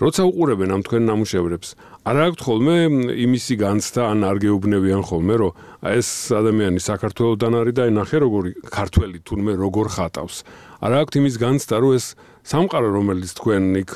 როცა 0.00 0.22
უყურებენ 0.24 0.70
ამ 0.72 0.82
თქვენ 0.88 1.02
ნამუშევრებს, 1.12 1.68
არ 2.08 2.16
აქვთ 2.24 2.40
ხოლმე 2.40 2.76
იმისი 3.20 3.54
განცდა 3.60 4.02
ან 4.08 4.24
არ 4.24 4.36
გეუბნებიან 4.40 5.02
ხოლმე, 5.04 5.34
რომ 5.44 5.52
ეს 5.92 6.08
ადამიანი 6.32 6.80
საქართველოსდან 6.80 7.52
არის 7.60 7.74
და 7.76 7.84
ნახე 7.92 8.18
როგორი 8.24 8.50
ქართველი 8.64 9.18
თურმე 9.28 9.52
როგორ 9.60 9.86
ხატავს. 9.92 10.36
არ 10.80 10.92
აქვთ 11.04 11.14
იმის 11.20 11.36
განცდა, 11.44 11.76
რომ 11.84 11.92
ეს 12.00 12.06
სამყარო 12.48 12.88
რომელიც 12.96 13.30
თქვენ 13.36 13.62
იქ 13.84 13.92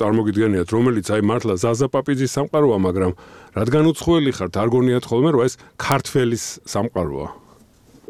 წარმოგიდგენიათ, 0.00 0.68
რომელიც 0.72 1.06
აი 1.12 1.22
მართლა 1.28 1.54
ზაზაპაპიძის 1.60 2.34
სამყაროა, 2.40 2.78
მაგრამ 2.88 3.12
რადგან 3.52 3.84
უცხოელი 3.92 4.32
ხართ, 4.32 4.54
არ 4.56 4.68
გონიათ 4.72 5.04
ხოლმე, 5.04 5.30
რომ 5.36 5.42
ეს 5.44 5.54
ქართველის 5.76 6.44
სამყაროა. 6.64 7.28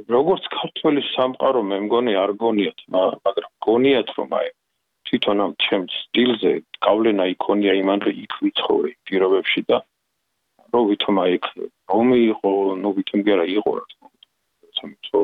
როგორც 0.05 0.45
ქართველის 0.55 1.07
სამყარო 1.17 1.61
მე 1.65 1.77
მგონი 1.89 2.13
არ 2.15 2.31
გონიათ, 2.39 2.79
მაგრამ 2.95 3.51
გონიათ 3.67 4.09
რომ 4.19 4.31
აი 4.39 4.49
თვითონ 5.15 5.41
ამ 5.43 5.53
ჩემ 5.63 5.83
სტილზე 5.95 6.51
გავლენა 6.83 7.25
იქონია 7.33 7.73
იმან 7.79 8.01
იქ 8.11 8.33
ვიცხოვე 8.43 8.91
პირობებში 9.07 9.61
და 9.71 9.77
რომ 10.75 10.87
ვითომ 10.91 11.19
აი 11.23 11.35
იქ 11.39 11.47
რომი 11.95 12.19
იყო 12.35 12.51
ნუ 12.83 12.91
ვითომ 12.97 13.21
გერა 13.29 13.45
იყო 13.55 13.71
რა 13.79 13.85
თქმა 13.91 14.09
უნდა. 14.11 15.23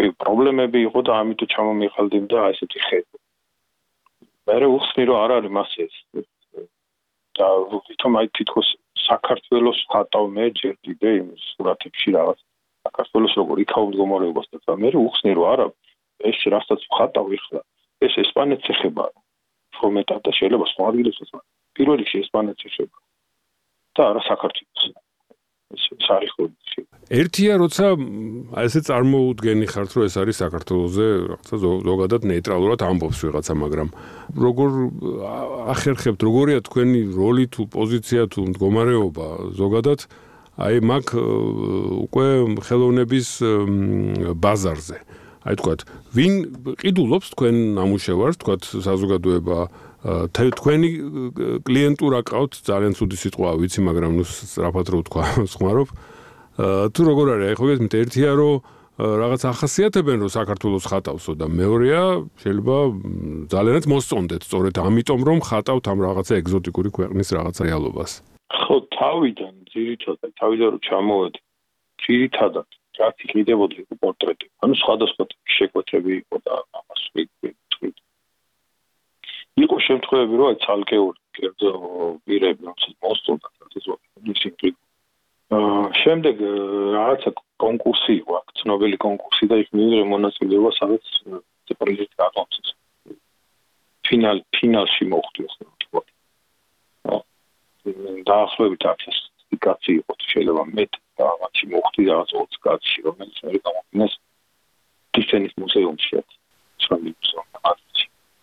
ეს 0.00 0.14
პრობლემები 0.24 0.80
იყო 0.88 1.00
და 1.04 1.12
ამიტომ 1.20 1.50
ჩამომიყალდიმ 1.52 2.24
და 2.32 2.38
ესეთი 2.52 2.80
ხედო 2.88 3.16
მე 4.48 4.68
უხსნი 4.76 5.04
რომ 5.10 5.18
არ 5.24 5.30
არის 5.36 5.52
მასე 5.58 5.84
და 7.36 7.48
ვითომ 7.76 8.12
აი 8.20 8.26
თითქოს 8.40 8.68
საქართველოს 9.04 9.80
ხატავ 9.92 10.24
მე 10.36 10.46
ჯერ 10.60 10.74
კიდე 10.84 11.10
იმ 11.20 11.28
სურათებში 11.44 12.08
რაღაც 12.16 12.40
საქართველოს 12.88 13.34
როგორ 13.40 13.56
იქაურ 13.68 13.92
მდგომარეობას 13.92 14.46
და 14.56 14.78
მე 14.80 14.88
უხსნი 15.04 15.32
რომ 15.36 15.46
არა 15.52 15.66
ეს 16.32 16.38
რასაც 16.56 16.80
ხატავ 16.96 17.36
ეხლა 17.36 17.60
ეს 18.06 18.14
ესპანეთს 18.24 18.72
ეხება 18.74 19.04
ფორმეტად 19.76 20.20
და 20.26 20.32
შეიძლება 20.38 20.66
სხვა 20.72 20.88
ადგილებს 20.90 21.20
ეხება. 21.24 21.42
პირველ 21.76 21.96
რიგში 22.00 22.18
ესპანეთს 22.24 22.66
ეხება 22.68 22.96
და 23.96 24.02
არა 24.10 24.22
საქართველოს. 24.30 24.82
ეს 25.70 25.84
საერთოდ 26.02 26.50
ერთია 27.10 27.54
როცა 27.62 27.86
აი 28.58 28.66
ესე 28.70 28.80
წარმოუდგენი 28.86 29.66
ხართ 29.70 29.90
რომ 29.94 30.04
ეს 30.06 30.14
არის 30.22 30.36
საქართველოსზე 30.42 31.06
რაღაცა 31.30 31.56
ზოგადად 31.86 32.26
ნეიტრალურად 32.30 32.80
ამბობს 32.86 33.18
ვიღაცა 33.26 33.54
მაგრამ 33.62 33.88
როგორ 34.44 34.70
ახერხებთ? 35.74 36.20
როგორია 36.26 36.58
თქვენი 36.66 37.00
როლი 37.14 37.46
თუ 37.54 37.62
პოზიცია 37.70 38.22
თუ 38.34 38.40
მდგომარეობა? 38.50 39.26
ზოგადად 39.58 40.00
აი 40.58 40.76
მაგ 40.90 41.04
უკვე 42.06 42.26
ხელოვნების 42.66 43.28
ბაზარზე 44.42 44.98
აი 45.40 45.54
თქვათ, 45.56 45.80
ვინ 46.12 46.32
ყიდულობს 46.80 47.28
თქვენ 47.32 47.54
ნამუშევარს, 47.80 48.36
თქვათ 48.40 48.62
საზოგადოება 48.84 49.58
თქვენი 50.00 50.90
კლიენტურა 51.64 52.20
ყავთ 52.28 52.52
ძალიან 52.64 52.92
ცუდი 52.96 53.16
სიტყვა 53.20 53.50
ვიცი, 53.60 53.80
მაგრამ 53.84 54.12
ნუ 54.20 54.24
სწრაფად 54.28 54.86
რო 54.92 54.98
ვთქვა, 55.04 55.24
ხმარობ. 55.56 55.88
თუ 56.92 57.00
როგორ 57.08 57.26
არის, 57.36 57.46
აი 57.50 57.56
ხო 57.56 57.66
გესმით, 57.72 57.92
ერთია 58.00 58.32
რომ 58.36 58.54
რაღაც 59.00 59.42
ახასიათებენ 59.48 60.18
რომ 60.24 60.30
საქართველოს 60.34 60.84
ხატავსო 60.92 61.32
და 61.40 61.46
მეორეა 61.48 62.04
შეიძლება 62.42 62.76
ძალიანაც 63.48 63.84
მოსწონდეთ 63.88 64.42
სწორედ 64.44 64.74
ამიტომ 64.76 65.20
რომ 65.24 65.38
ხატავთ 65.40 65.84
ამ 65.88 65.98
რაღაცა 66.04 66.34
ეგზოტიკური 66.40 66.90
ქვეყნის 66.92 67.28
რაღაცა 67.32 67.62
რეალობას. 67.64 68.10
ხო, 68.60 68.76
თავიდან, 68.92 69.54
ძირითადად, 69.72 70.30
თავიდან 70.36 70.68
რომ 70.74 70.80
ჩამოვედი, 70.84 71.40
ძირითადად 72.04 72.68
რაც 72.98 73.16
იყიდებოდა 73.26 73.74
იყო 73.82 73.94
პორტრეტი. 74.02 74.46
ანუ 74.64 74.74
სხვადასხვა 74.82 75.24
შეკვეთები 75.56 76.12
იყო 76.20 76.36
და 76.46 76.54
ამას 76.78 77.02
ვიტყვი. 77.14 77.50
იყო 79.64 79.76
შემთხვევები, 79.86 80.34
რომ 80.40 80.60
ცალკეული 80.64 81.20
კერძო 81.36 81.70
პირები 82.24 82.62
რომელიც 82.66 82.94
მოსწონდა 83.04 83.48
ეს 83.76 83.86
ისინი 84.34 84.72
აა 85.50 85.86
შემდეგ 86.00 86.36
რაღაცა 86.96 87.30
კონკურსი 87.64 88.12
იყო, 88.22 88.32
აქ 88.40 88.46
ცნობილი 88.60 88.96
კონკურსი 89.06 89.44
და 89.50 89.56
იქ 89.62 89.68
მიიღე 89.78 90.04
მონაწილეობა, 90.14 90.70
სადაც 90.78 91.04
პრეზიდენტი 91.80 92.22
აკონცეს. 92.28 92.68
ფინალ 94.06 94.38
ფინალში 94.54 95.04
მოხვდი 95.10 95.42
ხო. 95.90 96.00
დაახლოებით 98.30 98.82
1000 98.86 99.18
კაცი 99.64 99.92
იყო 100.00 100.12
შეიძლება 100.30 100.64
მეტ 100.78 100.92
და 101.20 101.30
მათი 101.44 101.70
მოხდი 101.74 102.08
რაღაც 102.10 102.34
20 102.40 102.60
კაცი 102.66 103.06
რომელიც 103.06 103.38
მე 103.46 103.62
გამოგინეს 103.68 104.18
ტისენის 105.16 105.54
მუზეუმში 105.62 106.24
ცნობილი 106.84 107.16
მუზეუმი 107.20 107.50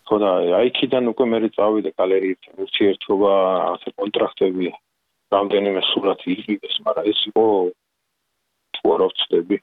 ხოდა 0.07 0.29
აი 0.57 0.69
იქიდან 0.71 1.09
უკვე 1.11 1.25
მე 1.31 1.39
წავიდე 1.55 1.91
გალერიით 1.99 2.47
ურთიერთობა 2.63 3.31
ასე 3.71 3.91
კონტრაქტები 3.99 4.69
რამდენიმე 5.35 5.81
სურათი 5.87 6.29
იყიდეს 6.35 6.75
მაგრამ 6.85 7.09
ეს 7.11 7.23
იყო 7.31 7.45
თოროვცდები 8.77 9.57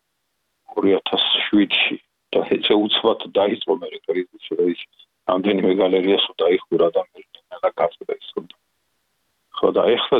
2007-ში 0.76 1.96
და 2.36 2.44
ესე 2.56 2.76
უცბად 2.84 3.24
დაიწყო 3.40 3.78
მე 3.80 3.88
კრიზისი 4.04 4.68
ის 4.74 4.84
რამდენიმე 5.32 5.72
გალერიას 5.80 6.28
დაიხურა 6.44 6.88
და 6.98 7.06
მე 7.08 7.24
და 7.64 7.70
კაცდა 7.80 8.18
ის 8.20 8.28
ხოდა 9.58 9.82
ეხლა 9.94 10.18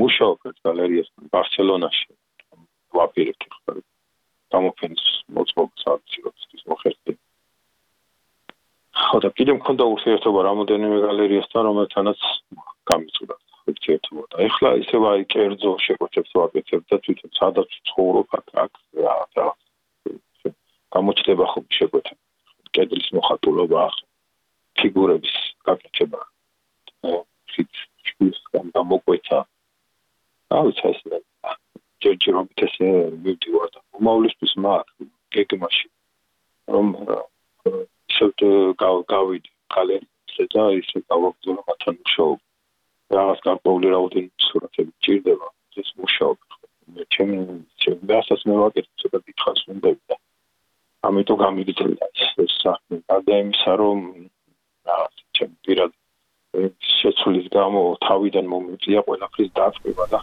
მუშაობ 0.00 0.38
გალერიასთან 0.66 1.30
ბარსელონაში. 1.32 2.10
ვაპირებთ 2.96 3.44
ხარ 3.54 3.78
გამოფენს 4.54 5.02
მოწყობს 5.36 5.82
აკციებს 5.94 6.64
მოხერხდი 6.70 7.14
ხოდა 9.10 9.28
კიდევ 9.38 9.54
მქონდა 9.60 9.84
ურთიერთობა 9.94 10.40
რამოდენიმე 10.48 10.98
გალერიასთან 11.06 11.62
რომელთანაც 11.70 12.20
გამიწურა 12.90 13.36
ურთიერთობა. 13.70 14.24
და 14.32 14.36
ეხლა 14.48 14.70
ისევ 14.82 15.02
აი 15.12 15.22
კერძო 15.34 15.72
შეკვეთებს 15.86 16.32
ვაკეთებ 16.40 16.82
და 16.90 16.96
თვითონ 17.04 17.30
სადაც 17.40 17.70
ცხოვრობ 17.88 18.28
აქ 18.38 18.46
აქ 18.64 18.72
რა 19.04 19.14
გამოჩდება 20.94 21.44
ხო 21.52 21.60
შეკვეთე 21.78 22.14
კედლის 22.74 23.08
მოხატულობა 23.16 23.82
ფიგურების 24.78 25.36
გაკეთება 25.68 26.20
ხით 27.52 27.82
ის 28.28 28.38
გამოკვეთა. 28.76 29.40
აუცა 30.60 30.92
ეს 30.92 31.00
ჯერჯერობით 32.04 32.62
ესე 32.66 32.88
მივდივარ 33.24 33.68
და 33.74 33.80
მომავლისთვის 33.94 34.52
მაგ 34.64 34.92
გეგმაში 35.36 35.88
რომ 36.74 36.86
ისევ 38.10 38.30
გავიდი 39.12 39.50
კალენდარზე 39.74 40.44
და 40.54 40.64
ისე 40.80 41.02
გავაგზავნე 41.12 41.62
მათთან 41.68 41.98
მუშაობა 42.00 42.44
რაღაც 43.18 43.44
გარკვეული 43.48 43.92
რაოდენობის 43.94 44.48
სურათები 44.50 44.92
ჭირდება 45.06 45.48
ეს 45.82 45.92
მუშაობა 46.00 46.60
მე 46.96 47.06
ჩემი 47.14 47.38
ჩემი 47.84 48.16
ასას 48.20 48.42
მე 48.48 48.58
ვაკეთებ 48.62 48.94
ცოტა 49.04 49.18
დიდხანს 49.26 49.62
უნდები 49.74 50.02
და 50.10 50.16
ამიტომ 51.08 51.38
გამიგიჩნდა 51.44 52.06
ეს 52.44 52.54
საქმე. 52.64 52.96
გარდა 53.10 53.34
იმისა 53.44 53.72
რომ 53.82 53.98
რაღაც 54.88 55.14
ჩემი 55.36 55.56
პირად 55.66 55.90
შეცვლის 56.99 57.47
გამო 57.55 57.81
თავიდან 58.05 58.45
მომიწია 58.53 59.03
ყველაფრის 59.07 59.51
დაწყება 59.59 60.05
და 60.13 60.19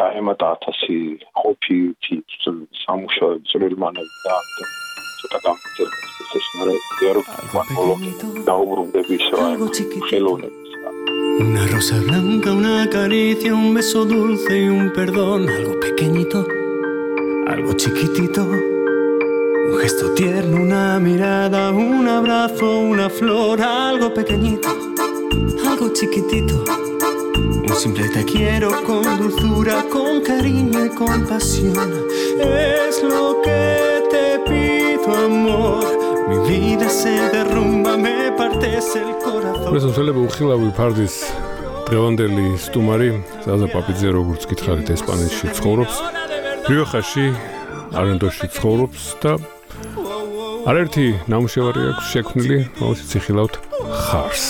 დაემატა 0.00 0.48
1000 0.66 1.26
ყოფი 1.40 1.78
სამუშაოები 2.82 3.50
წვრილმანები 3.50 4.16
და 4.24 4.38
ცოტა 5.20 5.38
გამიწევს 5.46 6.34
ეს 6.40 6.48
მერე 6.56 6.74
დიარო 6.98 7.22
დაუბრუნდები 8.48 9.16
ხელოვნების 10.08 10.68
Una 11.40 11.66
rosa 11.72 11.98
blanca, 12.06 12.52
una 12.52 12.86
caricia, 12.94 13.54
un 13.54 13.72
beso 13.72 14.04
dulce 14.04 14.58
y 14.64 14.68
un 14.68 14.92
perdón, 14.92 15.48
algo 15.48 15.74
pequeñito, 15.80 16.38
algo 17.46 17.72
chiquitito, 17.82 18.42
un 19.70 19.74
gesto 19.80 20.12
tierno, 20.18 20.60
una 20.60 20.98
mirada, 20.98 21.70
un 21.70 22.06
abrazo, 22.06 22.68
una 22.80 23.08
flor, 23.08 23.62
algo 23.62 24.12
pequeñito, 24.12 24.68
Algo 25.69 25.87
chiquitito. 25.93 26.63
Un 27.69 27.75
simple 27.75 28.07
te 28.09 28.23
quiero 28.25 28.69
con 28.83 29.03
dulzura, 29.17 29.83
con 29.91 30.21
cariño 30.21 30.85
y 30.85 30.89
compasión. 30.89 31.91
Es 32.39 33.03
lo 33.03 33.41
que 33.43 34.03
te 34.11 34.39
pido, 34.47 35.07
amor. 35.25 35.85
Mi 36.29 36.37
vida 36.49 36.89
se 36.89 37.13
derrumba, 37.35 37.97
me 37.97 38.31
partes 38.37 38.95
el 38.95 39.11
corazón. 39.23 39.75
ეს 39.75 39.83
მოსელები 39.85 40.21
უხილავი 40.25 40.69
ფარდის 40.77 41.15
დღევანდელი 41.85 42.45
სტუმარი 42.65 43.09
ზაზა 43.45 43.67
პაპიძე 43.73 44.09
როგორც 44.15 44.41
გითხარით 44.49 44.89
ესპანეთში 44.95 45.51
ცხოვრობს 45.57 45.95
რიოხაში 46.69 47.25
არენდოში 47.99 48.47
ცხოვრობს 48.55 49.03
და 49.21 49.33
არერთი 50.69 51.05
ნამუშევარი 51.29 51.81
აქვს 51.91 52.05
შექმნილი 52.13 52.59
რომელშიც 52.81 53.11
იხილავთ 53.21 53.53
ხარს 54.05 54.45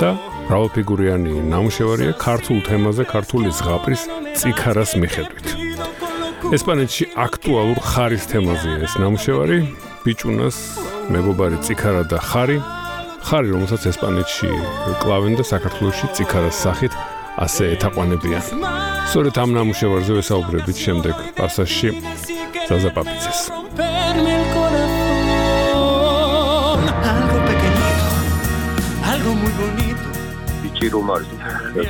და 0.00 0.10
მრავალფიგურიანი 0.46 1.32
ნამუშევარია 1.50 2.12
ქართულ 2.20 2.58
თემაზე 2.68 3.04
ქართული 3.08 3.48
ზღაპრის 3.58 4.02
ციქარას 4.38 4.92
მიხედვით. 5.00 5.46
ესპანეთში 6.56 7.04
აქტუალურ 7.26 7.78
ხარის 7.80 8.24
თემაზეა 8.30 8.78
ეს 8.84 8.94
ნამუშევარი, 9.00 9.58
ბიჭუნას 10.04 10.56
მეგობარი 11.14 11.58
ციქარა 11.64 12.02
და 12.12 12.18
ხარი, 12.20 12.58
ხარი 13.24 13.48
რომელსაც 13.54 13.82
ესპანეთში 13.90 14.50
კლავენ 15.02 15.34
და 15.40 15.44
საქართველოში 15.48 16.06
ციქარას 16.16 16.56
სახით 16.64 16.92
ასე 17.40 17.64
ეთაყვანებიან. 17.74 18.44
სწორედ 19.08 19.34
ამ 19.42 19.50
ნამუშევარზე 19.56 20.12
ვესაუბრებით 20.20 20.76
შემდეგ 20.84 21.14
პასაჟში 21.38 21.88
ზაზაპაპიცეს. 22.68 23.63
ბიჭი 30.84 30.96
რომ 31.00 31.08
არის. 31.16 31.30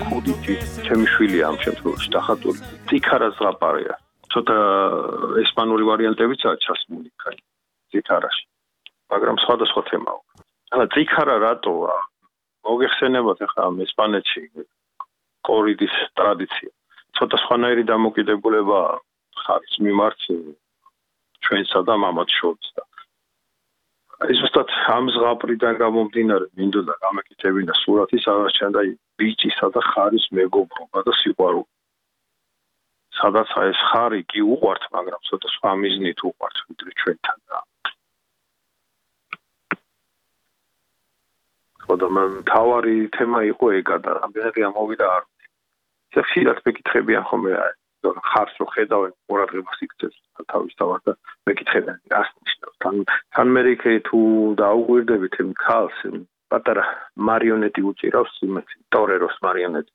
ხუდიჭი 0.07 0.55
ჩემი 0.87 1.07
შვილია 1.13 1.45
ამ 1.51 1.57
შემთხვევაში 1.65 2.09
დახატული. 2.15 2.61
ციქარა 2.87 3.29
ზღაპარია. 3.35 3.95
ცოტა 4.31 4.57
ესპანური 5.43 5.85
ვარიანტებიცაა 5.91 6.57
ჩასმული 6.65 7.11
კაი 7.23 7.39
ციქარაში 7.91 8.45
მაგრამ 9.11 9.37
სხვადასხვა 9.43 9.83
თემაა. 9.91 10.21
ანა 10.73 10.87
ციქარა 10.95 11.37
რატოა? 11.43 11.97
მოგეხსენებათ 12.67 13.39
ახლა 13.47 13.63
ესპანეთში 13.87 14.43
კორიდის 15.47 15.95
ტრადიცია. 16.19 16.71
ცოტა 17.19 17.37
სხვანაირი 17.45 17.83
დამოკიდებულება 17.91 18.81
ხარის 19.43 19.75
მიმართ 19.87 20.21
ჩვენსა 21.45 21.81
და 21.89 21.95
მამაც 21.99 22.31
შორის 22.39 22.69
და 22.79 22.83
ის 24.33 24.41
უბრალოდ 24.47 24.71
ამ 24.95 25.09
ზღაპრიდან 25.15 25.75
გამომდინარე 25.81 26.47
მინდოდა 26.59 26.95
გამეკითებინა 27.05 27.75
სურათი 27.83 28.19
სადაც 28.25 28.57
ჩანდა 28.59 28.83
ბიჭისა 29.21 29.69
და 29.75 29.81
ხარის 29.91 30.27
მეგობრობა 30.39 31.01
და 31.07 31.13
სიყვარული. 31.21 31.69
სადაც 33.21 33.49
ეს 33.69 33.81
ხარი 33.91 34.21
კი 34.31 34.41
უყვართ 34.55 34.83
მაგრამ 34.97 35.21
ცოტა 35.29 35.49
სხვა 35.57 35.73
მიზნით 35.83 36.19
უყვართ 36.31 36.57
ვიდრე 36.69 36.91
ჩვენთან 37.01 37.39
და. 37.49 37.59
ხოდა 41.85 42.09
მან 42.17 42.31
თავარი 42.49 42.97
თემა 43.17 43.41
იყო 43.53 43.67
ეგა 43.81 43.97
და 44.05 44.11
რამდენად 44.21 44.55
გამოვიდა 44.65 45.07
არ 45.17 45.25
ეს 46.15 46.25
ხშირად 46.29 46.59
მეკითხებიან 46.65 47.25
ხოლმე 47.29 47.53
ხარს 48.31 48.55
რო 48.61 48.67
ხედავენ 48.75 49.13
ყურადღებას 49.31 49.81
იქცეს 49.87 50.15
თავის 50.53 50.75
თავად 50.81 51.01
და 51.09 51.13
მეკითხებიან 51.49 51.99
რას 52.13 52.31
ნიშნავს. 52.35 52.77
თან 52.85 52.97
თან 53.35 53.49
მერიკე 53.57 53.93
თუ 54.09 54.21
დაუღვირდებით 54.61 55.35
იმ 55.45 55.51
ქალს 55.65 55.99
პატარა 56.53 56.85
მარიონეტი 57.29 57.81
უჭირავს 57.91 58.35
იმეც 58.49 58.69
ტორეროს 58.95 59.37
მარიონეტი. 59.47 59.91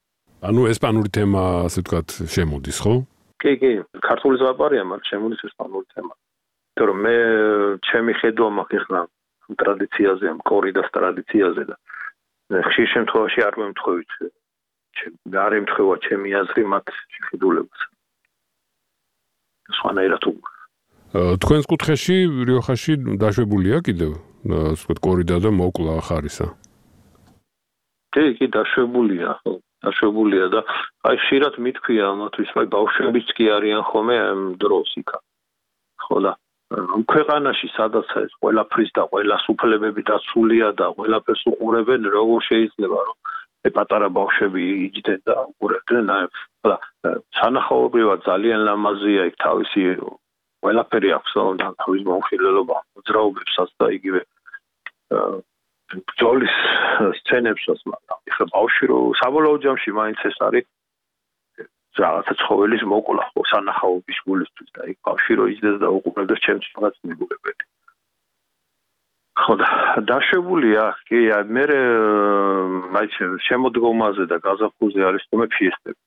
ანუ 0.50 0.62
ესპანური 0.74 1.10
თემა 1.17 1.41
ასე 1.67 1.80
ვთქვათ 1.84 2.10
შემოდის 2.36 2.78
ხო? 2.84 2.95
კი 3.39 3.54
კი. 3.62 3.72
ქართული 4.08 4.36
ზღაპარია 4.41 4.84
მაგრამ 4.89 5.10
შემოდის 5.12 5.45
ესპანური 5.50 5.88
თემა. 5.93 6.13
იმიტომ 6.80 6.88
რომ 6.89 7.00
მე 7.06 7.15
ჩემი 7.88 8.13
ხედვა 8.24 8.50
მაქვს 8.58 8.84
ახლა 8.84 9.02
ტრადიციაზე 9.62 10.26
ამ 10.32 10.39
კორიდას 10.50 10.89
ტრადიციაზე 10.95 11.63
და 11.69 11.76
ხშირ 12.69 12.88
შემთხვევაში 12.93 13.39
არ 13.48 13.56
მომთხოვით 13.62 14.12
ჩემ 15.00 15.38
არ 15.45 15.54
ემთხვევა 15.60 15.95
ჩემი 16.06 16.30
აზრი 16.41 16.63
მათ 16.74 16.88
შეხედულებას 17.15 17.82
სხვანაირად 19.77 20.23
უკვე 20.34 20.58
თქვენს 21.41 21.65
კუთხეში 21.65 22.17
რიოხაში 22.45 22.93
დაშვებულია 23.21 23.77
კიდევ? 23.82 24.12
ასე 24.45 24.77
ვთქვათ 24.77 24.99
კორიდა 25.05 25.38
და 25.41 25.49
მოკლა 25.51 25.95
ხარისა. 26.05 26.47
კი 28.13 28.25
კი 28.38 28.45
დაშვებულია 28.53 29.32
ხო. 29.41 29.53
დაშვებულია 29.84 30.45
და 30.53 30.62
აი 31.10 31.15
ხშირად 31.23 31.53
მithქვია 31.65 32.03
ამათვის 32.13 32.49
აი 32.55 32.67
ბავშვებიც 32.75 33.27
კი 33.36 33.45
არიან 33.58 33.84
ხოლმე 33.89 34.15
ამ 34.32 34.41
დროს 34.62 34.89
იქა. 35.01 35.17
ხო 36.05 36.17
და 36.23 36.32
ქვეყანაში 37.10 37.67
სადაც 37.73 38.08
ეს 38.21 38.32
ყველაფრის 38.41 38.91
და 38.93 39.03
ყველას 39.10 39.43
უფლებები 39.49 40.01
დაცულია 40.05 40.67
და 40.77 40.93
ყველაფერს 40.93 41.43
უყურებენ 41.51 42.01
როგორ 42.05 42.39
შეიძლება 42.49 42.99
რომ 43.10 43.17
პატარა 43.67 44.08
ბავშვები 44.15 44.63
იჯდნენ 44.88 45.19
და 45.28 45.36
უყურებდნენ 45.52 46.12
და 46.63 46.76
სანახაობრივად 47.39 48.24
ძალიან 48.28 48.63
ლამაზია 48.69 49.28
იქ 49.30 49.36
თავისი 49.43 49.84
ყველაფერი 50.63 51.12
აქვს 51.17 51.36
და 51.60 51.67
თავის 51.84 52.04
მომხილველობა 52.08 52.78
ძრაობებსაც 53.10 53.69
და 53.84 53.91
იგივე 54.00 54.22
ბრძოლის 56.10 56.56
სცენებსაც 57.19 57.80
მაგრამ 57.91 58.19
ეხლა 58.32 58.45
ბავშვი 58.56 58.86
რო 58.91 59.00
საბოლოო 59.24 59.62
ჯამში 59.65 59.91
მაინც 60.00 60.19
ეს 60.30 60.38
არის 60.48 60.65
რაღაცა 62.00 62.34
ცხოველის 62.41 62.84
მოკლა 62.93 63.24
ხო 63.34 63.43
სანახაობის 63.52 64.19
გულისთვის 64.28 64.69
და 64.78 64.88
იქ 64.93 64.98
ბავშვი 65.08 65.34
რო 65.39 65.45
იჯდეს 65.56 65.78
და 65.84 65.88
უყურებდეს 66.00 66.43
ჩემს 66.48 66.67
რაღაც 66.78 66.95
მეგობრებს 67.12 67.67
ხო 69.39 69.56
და 69.62 69.67
დაშვებულია 70.10 70.84
კი 71.08 71.19
მე 71.56 71.65
აი 72.99 73.08
შემოდგომაზე 73.47 74.25
და 74.32 74.38
გაზაფხულზე 74.45 75.02
არის 75.10 75.28
თუმე 75.32 75.47
ფიესტები. 75.56 75.99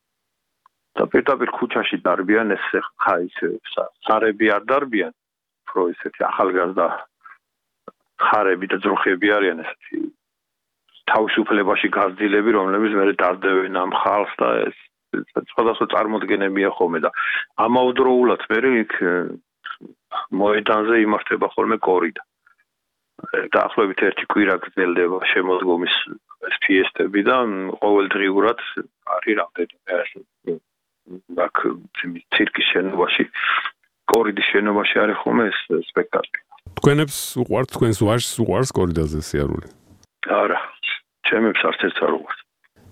და 0.99 1.07
პირდაპირ 1.09 1.51
ქუჩაში 1.57 1.97
დარბიან 2.05 2.53
ეს 2.53 2.65
ხა 3.01 3.15
ის 3.25 3.37
სარები 4.07 4.51
არ 4.57 4.65
დარბიან 4.69 5.13
პრო 5.69 5.89
ისეთი 5.93 6.21
ახალგაზრდა 6.29 6.87
ხარები 8.27 8.67
და 8.73 8.77
ძროხები 8.85 9.33
არიან 9.37 9.63
ესეთი 9.65 10.01
თავისუფლებაში 11.13 11.89
გაზრდილები 11.97 12.51
რომლებიც 12.59 12.93
მე 12.99 13.15
დარდევენ 13.23 13.79
ამ 13.85 13.95
ხალხს 14.03 14.37
და 14.43 14.51
ეს 14.69 14.77
სხვადასხვა 15.53 15.87
წარმოდგენებია 15.95 16.71
ხოლმე 16.77 17.01
და 17.07 17.11
ამავდროულად 17.67 18.45
მე 18.53 18.61
იქ 18.85 18.95
მოედანზე 20.43 21.01
იმართება 21.07 21.49
ხოლმე 21.57 21.81
კორიდა 21.89 22.23
დაახლოებით 23.55 24.03
ერთი 24.09 24.25
კვირა 24.33 24.57
გრძელდება 24.65 25.19
შემოდგომის 25.33 25.95
ეს 26.49 26.57
ფიესტები 26.67 27.23
და 27.29 27.37
ყოველდღიურად 27.83 28.63
არის 29.17 29.35
რამდენიმე 29.41 30.01
ეს 30.03 30.13
აქ 31.47 31.57
ცირკის 32.35 32.67
შენობაში 32.73 33.25
კორიდის 34.13 34.47
შენობაში 34.53 34.97
არის 35.03 35.17
ხოლმე 35.23 35.45
ეს 35.51 35.61
სპექტაკლი. 35.91 36.39
თქვენებს 36.79 37.17
უყვართ 37.43 37.69
თქვენს 37.75 37.99
ვაჟს 38.07 38.33
უყვარს 38.43 38.71
კორიდაზე 38.77 39.21
სიარული? 39.29 39.69
არა 40.43 40.61
ჩემებს 41.29 41.63
არც 41.69 41.81
ერთს 41.89 42.03
არ 42.07 42.13
უყვარს 42.19 42.41
და 42.41 42.42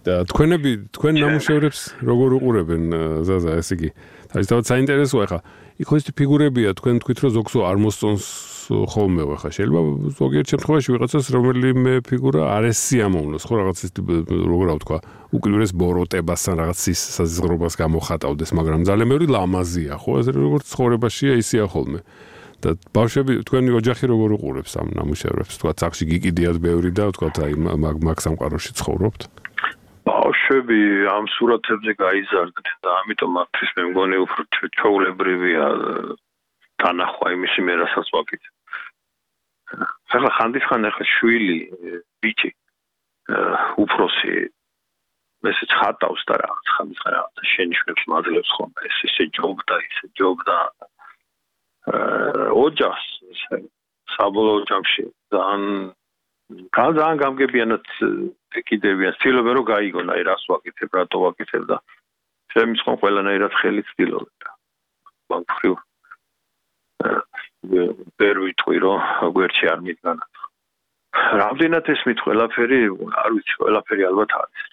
თქვენები 0.04 0.70
თქვენ 0.96 1.14
ნამუშევრებს 1.20 1.80
როგორ 2.08 2.28
უყურებენ 2.40 2.82
ზაზა 3.28 3.52
ეს 3.60 3.68
იგი? 3.76 3.90
არის 4.32 4.46
თავად 4.48 4.64
საინტერესოა 4.70 5.26
ხა 5.28 5.38
იქ 5.80 5.90
ის 5.96 6.04
ფიგურებია 6.16 6.72
თქვენ 6.78 7.04
თქვით 7.04 7.18
რომ 7.20 7.30
ზოგსო 7.36 7.60
არ 7.68 7.76
მოსწონს 7.84 8.26
ხოლმე 8.70 9.24
ხა 9.42 9.50
შეიძლება 9.50 9.80
ზოგიერთ 10.16 10.46
შემთხვევაში 10.54 10.88
ვიღაცას 10.94 11.26
რომელიმე 11.34 11.94
ფიგურა 12.06 12.42
არ 12.54 12.64
ესიამოვნოს 12.70 13.44
ხო 13.44 13.54
რაღაც 13.60 13.78
ის 13.84 13.90
როგორ 14.30 14.66
ავთქვა 14.76 14.98
უკიდურეს 15.34 15.72
ბოროტებასთან 15.74 16.54
რაღაც 16.62 16.80
ის 16.94 17.00
საზღრობას 17.18 17.74
გამოხატავდეს 17.80 18.50
მაგრამ 18.56 18.80
ძალიან 18.86 19.08
ბევრი 19.10 19.26
ლამაზია 19.34 19.94
ხო 19.98 20.12
ეს 20.22 20.26
როგორც 20.30 20.64
ცხოვრებაშია 20.70 21.34
ისია 21.42 21.64
ხოლმე. 21.68 22.00
და 22.60 22.76
ბავშვები 22.92 23.40
თქვენი 23.48 23.70
ოჯახი 23.72 24.04
როგორ 24.12 24.30
უყურებს 24.36 24.72
ამ 24.76 24.92
ნამუშევრებს? 24.92 25.56
თქვა 25.56 25.72
სახში 25.80 26.04
გიკიდიათ 26.12 26.56
ბევრი 26.60 26.90
და 26.92 27.08
თქვა 27.16 27.28
აი 27.40 27.52
მაგ 27.56 28.16
სამყაროში 28.20 28.76
ცხოვრობთ 28.76 29.39
ბავშვები 30.10 30.80
ამ 31.14 31.26
სურათებზე 31.36 31.92
გაიზარდნენ 32.04 32.78
და 32.84 32.94
ამიტომ 33.00 33.30
მათთვის 33.38 33.74
მე 33.76 33.82
მგონი 33.90 34.22
უფრო 34.26 34.70
ჩაულებრივია 34.78 35.66
თანახვა 36.82 37.26
იმისი 37.36 37.66
მე 37.68 37.74
რასაც 37.82 38.08
ვაკეთებ. 38.14 38.54
ახლა 40.10 40.30
ხანდისხან 40.38 40.88
ახლა 40.90 41.04
შვილი 41.14 41.58
ბიჭი 42.22 42.50
უფროსი 43.84 44.34
ესე 45.50 45.66
ცხატავს 45.72 46.22
და 46.28 46.34
რაღაც 46.42 46.66
ხანდისხან 46.76 47.12
რაღაც 47.16 47.44
შენიშნებს 47.54 48.02
მაძლევს 48.12 48.50
ხოლმე 48.56 48.80
ეს 48.90 48.98
ესე 49.08 49.24
ჯობდა 49.38 49.76
ისე 49.86 50.06
ჯობდა 50.18 50.58
ოჯახს 52.64 53.06
საბოლოო 54.16 54.66
ჯამში 54.70 55.04
ძალიან 55.32 55.64
ძალიან 56.76 57.20
გამგებიანად 57.22 57.84
ეკიდებიან 58.60 59.14
ცდილობენ 59.18 59.54
რომ 59.58 59.66
გაიგონ 59.70 60.12
აი 60.14 60.22
რას 60.28 60.42
ვაკეთებ 60.50 60.98
რატო 60.98 61.18
ვაკეთებ 61.24 61.64
და 61.70 61.78
ჩემს 62.54 62.82
ხომ 62.86 62.96
ყველანაირად 63.02 63.52
ხელი 63.60 63.82
ცდილობენ 63.90 64.50
ბანკრიუ 65.30 65.76
ვერ 68.20 68.36
ვიტყვი 68.46 68.78
რომ 68.86 68.98
გვერდში 69.36 69.70
არ 69.74 69.80
მიდგანა 69.86 70.24
რამდენად 71.42 71.90
ეს 71.94 72.02
მით 72.06 72.22
ყველაფერი 72.26 72.80
არ 73.22 73.30
ვიცი 73.36 73.54
ყველაფერი 73.62 74.06
ალბათ 74.10 74.34
არის 74.40 74.66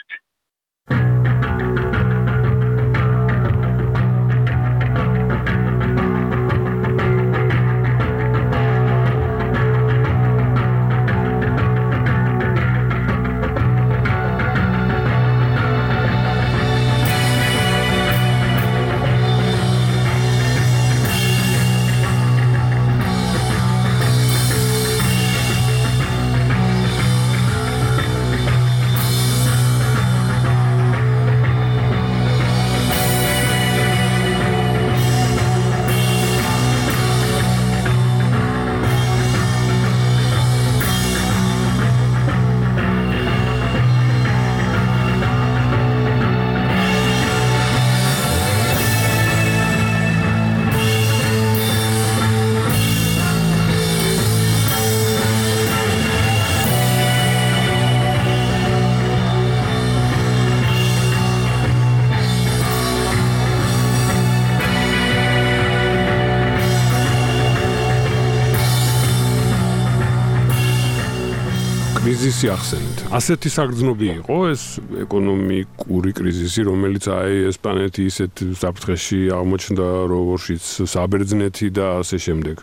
კრიზისი 72.38 72.54
ახსენეთ. 72.54 72.98
ასეთი 73.18 73.50
საგრძნობი 73.50 74.08
იყო 74.22 74.38
ეს 74.54 74.64
ეკონომიკური 75.10 76.12
კრიზისი, 76.14 76.62
რომელიც 76.70 77.06
აი 77.10 77.34
ესპანეთი 77.50 78.02
ისეთ 78.14 78.34
საფრთხეში 78.62 79.22
აღმოჩნდა, 79.34 79.88
როგორშიც 80.14 80.64
საბერძნეთი 80.86 81.68
და 81.74 81.86
ასე 82.06 82.18
შემდეგ. 82.22 82.56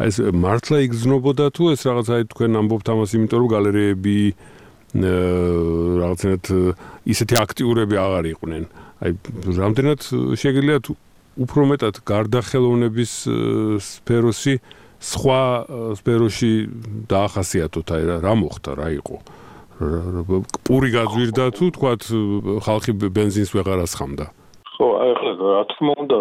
აი 0.00 0.08
ეს 0.08 0.16
მართლა 0.32 0.76
იგრძნობოდა 0.88 1.44
თუ 1.52 1.62
ეს 1.76 1.80
რაღაც 1.84 2.08
აი 2.08 2.22
თქვენ 2.32 2.50
ამბობთ 2.56 2.86
ამას, 2.88 3.10
იმიტომ 3.12 3.38
რომ 3.42 3.48
გალერეები 3.52 4.16
რაღაცნაირად 6.00 6.46
ისეთი 7.12 7.34
აქტიურები 7.44 7.96
აღარ 8.00 8.24
იყვნენ. 8.32 8.64
აი 8.96 9.10
რამდენად 9.60 10.00
შეგიძლია 10.40 10.78
თუ 10.88 10.92
უფრო 11.36 11.62
მეტად 11.68 11.94
გარდახელოვნების 12.00 13.12
სფეროსი 13.76 14.56
სხვა 15.02 15.40
სფეროში 15.98 16.52
დაახასიათოთ 17.10 17.88
აი 17.96 18.02
რა 18.08 18.16
რა 18.22 18.34
მოხდა 18.38 18.72
რა 18.78 18.88
იყო? 19.02 19.16
პური 20.62 20.90
გაძვირდა 20.94 21.44
თუ 21.58 21.64
თქვათ 21.74 22.02
ხალხი 22.62 22.92
бенზინს 23.10 23.50
ვეღარ 23.56 23.82
ასხამდა? 23.82 24.26
ხო 24.78 24.86
აი 25.02 25.10
ახლა 25.14 25.32
რა 25.42 25.62
თქმა 25.74 25.92
უნდა 26.06 26.20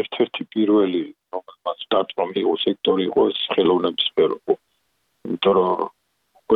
ერთ-ერთი 0.00 0.42
პირველი 0.52 1.02
რომელმაც 1.32 1.78
დაწვა 1.94 2.24
მიიღო 2.32 2.54
სექტორი 2.64 3.02
იყო 3.08 3.22
ეს 3.32 3.40
ხელოვნების 3.52 4.04
სფერო 4.12 4.36
იმიტომ 4.48 5.54
რომ 5.58 5.88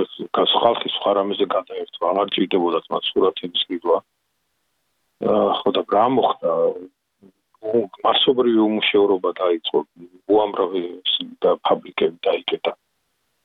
ეს 0.02 0.52
ხალხი 0.62 0.88
სხვა 0.96 1.10
რამეზე 1.18 1.46
გადაერთვა 1.56 2.04
აღარ 2.12 2.28
ჭირდებოდათ 2.36 2.86
მათ 2.92 3.02
სურათების 3.12 3.62
ყიდვა 3.68 3.96
ხო 5.22 5.70
და 5.76 5.82
რა 5.94 6.06
მოხდა? 6.16 6.50
მასობრივი 7.62 8.60
უმუშევრობა 8.66 9.30
დაიწყო 9.38 9.78
უამრავი 10.34 10.82
და 11.44 11.50
ფაბრიკები 11.68 12.18
დაიკეტა. 12.26 12.72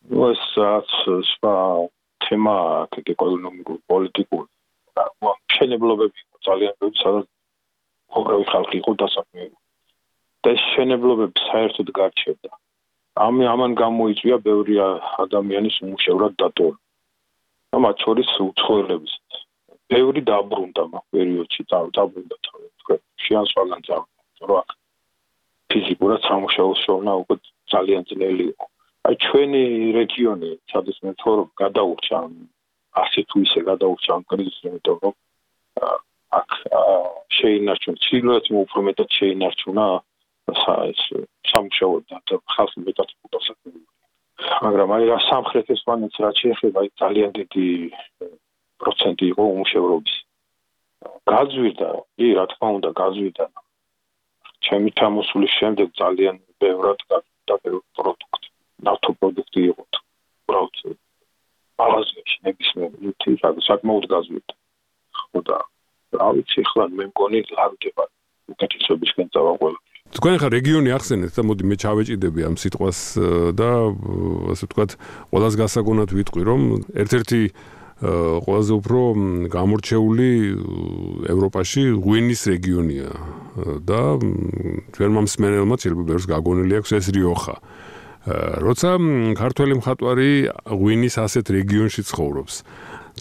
ну 0.09 0.31
ეს 0.33 0.43
სხვა 1.31 1.53
თემა 2.25 2.55
კიდე 2.93 3.13
ეკონომიკური 3.17 3.79
პოლიტიკური 3.91 4.47
და 4.97 5.03
შენებლობები 5.55 6.25
ძალიან 6.47 6.73
ბევრი 6.81 6.97
სადაც 7.03 7.27
უამრავი 8.15 8.45
ხალხი 8.53 8.75
იყო 8.81 8.95
დასაქმებული 9.03 9.55
და 10.43 10.55
ეს 10.57 10.63
შენებლობები 10.73 11.45
საერთოდ 11.51 11.93
გარჩევდა. 11.99 12.51
ამ 13.27 13.35
ამან 13.53 13.71
გამოიწვია 13.83 14.37
ბევრი 14.49 14.75
ადამიანის 15.25 15.77
უმუშევრად 15.85 16.33
დატოვება. 16.41 16.81
ამ 17.77 17.83
შორის 18.05 18.29
უცხოელების. 18.49 19.13
ბევრი 19.93 20.21
დაბრუნდა 20.31 20.83
მაგ 20.93 21.03
პერიოდში 21.15 21.61
დაბრუნდა 21.97 22.35
შეასვალან 23.27 23.81
ძალიან 23.87 24.49
რომ 24.49 24.57
აქ 24.61 24.69
ფიზიკურად 25.71 26.21
სამუშაოს 26.29 26.79
შოვნა 26.85 27.13
უკვე 27.21 27.35
ძალიან 27.73 28.03
ძნელი 28.09 28.45
იყო. 28.51 28.65
აი 29.07 29.15
ჩვენი 29.25 29.63
რეგიონი, 29.99 30.51
სადაც 30.71 30.97
მე 31.03 31.11
ცხოვრობ, 31.21 31.49
გადაურჩა 31.63 32.19
ასე 33.03 33.21
თუ 33.29 33.37
ისე 33.45 33.59
გადაურჩა 33.69 34.11
ამ 34.17 34.23
კრიზისს, 34.31 34.65
იმიტომ 34.67 34.97
რომ 35.03 35.15
აქ 36.39 36.49
შეინარჩუნა, 37.37 37.97
ცილოეთ 38.05 38.45
უფრო 38.63 38.79
მეტად 38.87 39.09
შეინარჩუნა 39.19 39.85
ეს 40.91 41.01
სამუშაო 41.51 41.95
და 42.09 42.35
ხალხი 42.55 42.79
მეტად 42.87 43.09
ფუტასაკები. 43.19 43.81
მაგრამ 44.65 44.89
აი 44.95 45.03
რა 45.11 45.17
სამხრეთ 45.29 45.67
ესპანეთს 45.75 46.17
რაც 46.23 46.35
შეეხება 46.43 46.79
ძალიან 47.01 47.31
დიდი 47.39 47.67
პროცენტი 48.81 49.25
იყო 49.33 49.43
უმშევრობის 49.57 50.15
გაძვირდა 51.31 51.89
კი 52.17 52.27
რა 52.37 52.45
თქმა 52.51 52.67
უნდა 52.77 52.89
გაძვირდა. 53.01 53.45
ჩემი 54.65 54.89
თამოსulis 54.99 55.51
შემდეგ 55.59 55.87
ძალიან 56.01 56.35
ბევრად 56.61 56.99
გაძვირდა 57.11 57.55
პროდუქტი 57.97 58.47
ნავთობპროდუქტი 58.87 59.61
იყო 59.71 59.83
უბრალოდ 60.43 60.75
მაღაზიაში 61.81 62.37
ნებისმიერ 62.47 62.91
საკმაოდ 63.69 64.05
გაძვირდა. 64.13 64.53
ხო 65.17 65.39
და 65.47 65.57
რა 66.17 66.29
ვიცი 66.35 66.61
ხლა 66.71 66.85
მე 66.97 67.05
მგონი 67.11 67.39
ლავდება 67.51 68.03
უკეთესობისკენ 68.53 69.27
წავაყოლ 69.35 69.73
თქვენ 70.17 70.35
ხა 70.39 70.49
რეგიონი 70.55 70.89
ახსენეთ 70.95 71.31
და 71.35 71.43
მოდი 71.43 71.63
მე 71.67 71.75
ჩავეჭიდები 71.83 72.45
ამ 72.47 72.55
სიტყვას 72.61 72.99
და 73.59 73.69
ასე 74.55 74.63
ვთქვათ 74.67 74.91
ყოველას 75.31 75.55
გასაგონად 75.61 76.09
ვიტყვი 76.15 76.43
რომ 76.47 76.61
ერთ-ერთი 77.03 77.41
ყველაზე 77.97 78.73
უფრო 78.77 78.99
გამორჩეული 79.49 80.29
ევროპაში 81.33 81.83
ღვინის 81.97 82.41
რეგიონია. 82.53 83.09
და 83.57 84.21
ჩვენ 84.93 85.11
მომსმენელმა 85.17 85.75
შეიძლება 85.81 86.03
ბევრს 86.05 86.25
გაგონილი 86.29 86.73
აქვს 86.77 86.91
ეს 86.93 87.07
რიოხა. 87.09 87.55
როცა 88.61 88.91
ქართველი 89.33 89.73
მხატვარი 89.81 90.31
ღვინის 90.77 91.15
ასეთ 91.25 91.45
რეგიონში 91.57 92.01
ცხოვრობს. 92.05 92.53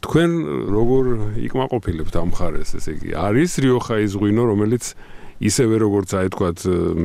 თქვენ 0.05 0.31
როგორ 0.77 1.05
იკმაყოფილებთ 1.41 2.15
ამ 2.21 2.31
ხარეს 2.37 2.77
ესე 2.77 3.01
იგი? 3.01 3.11
არის 3.17 3.51
რიოხა 3.65 3.97
ის 4.05 4.13
ღვინო 4.13 4.45
რომელიც 4.45 4.85
ისევე 5.41 5.75
როგორც 5.85 6.11
აი 6.21 6.29
თქვათ 6.37 6.59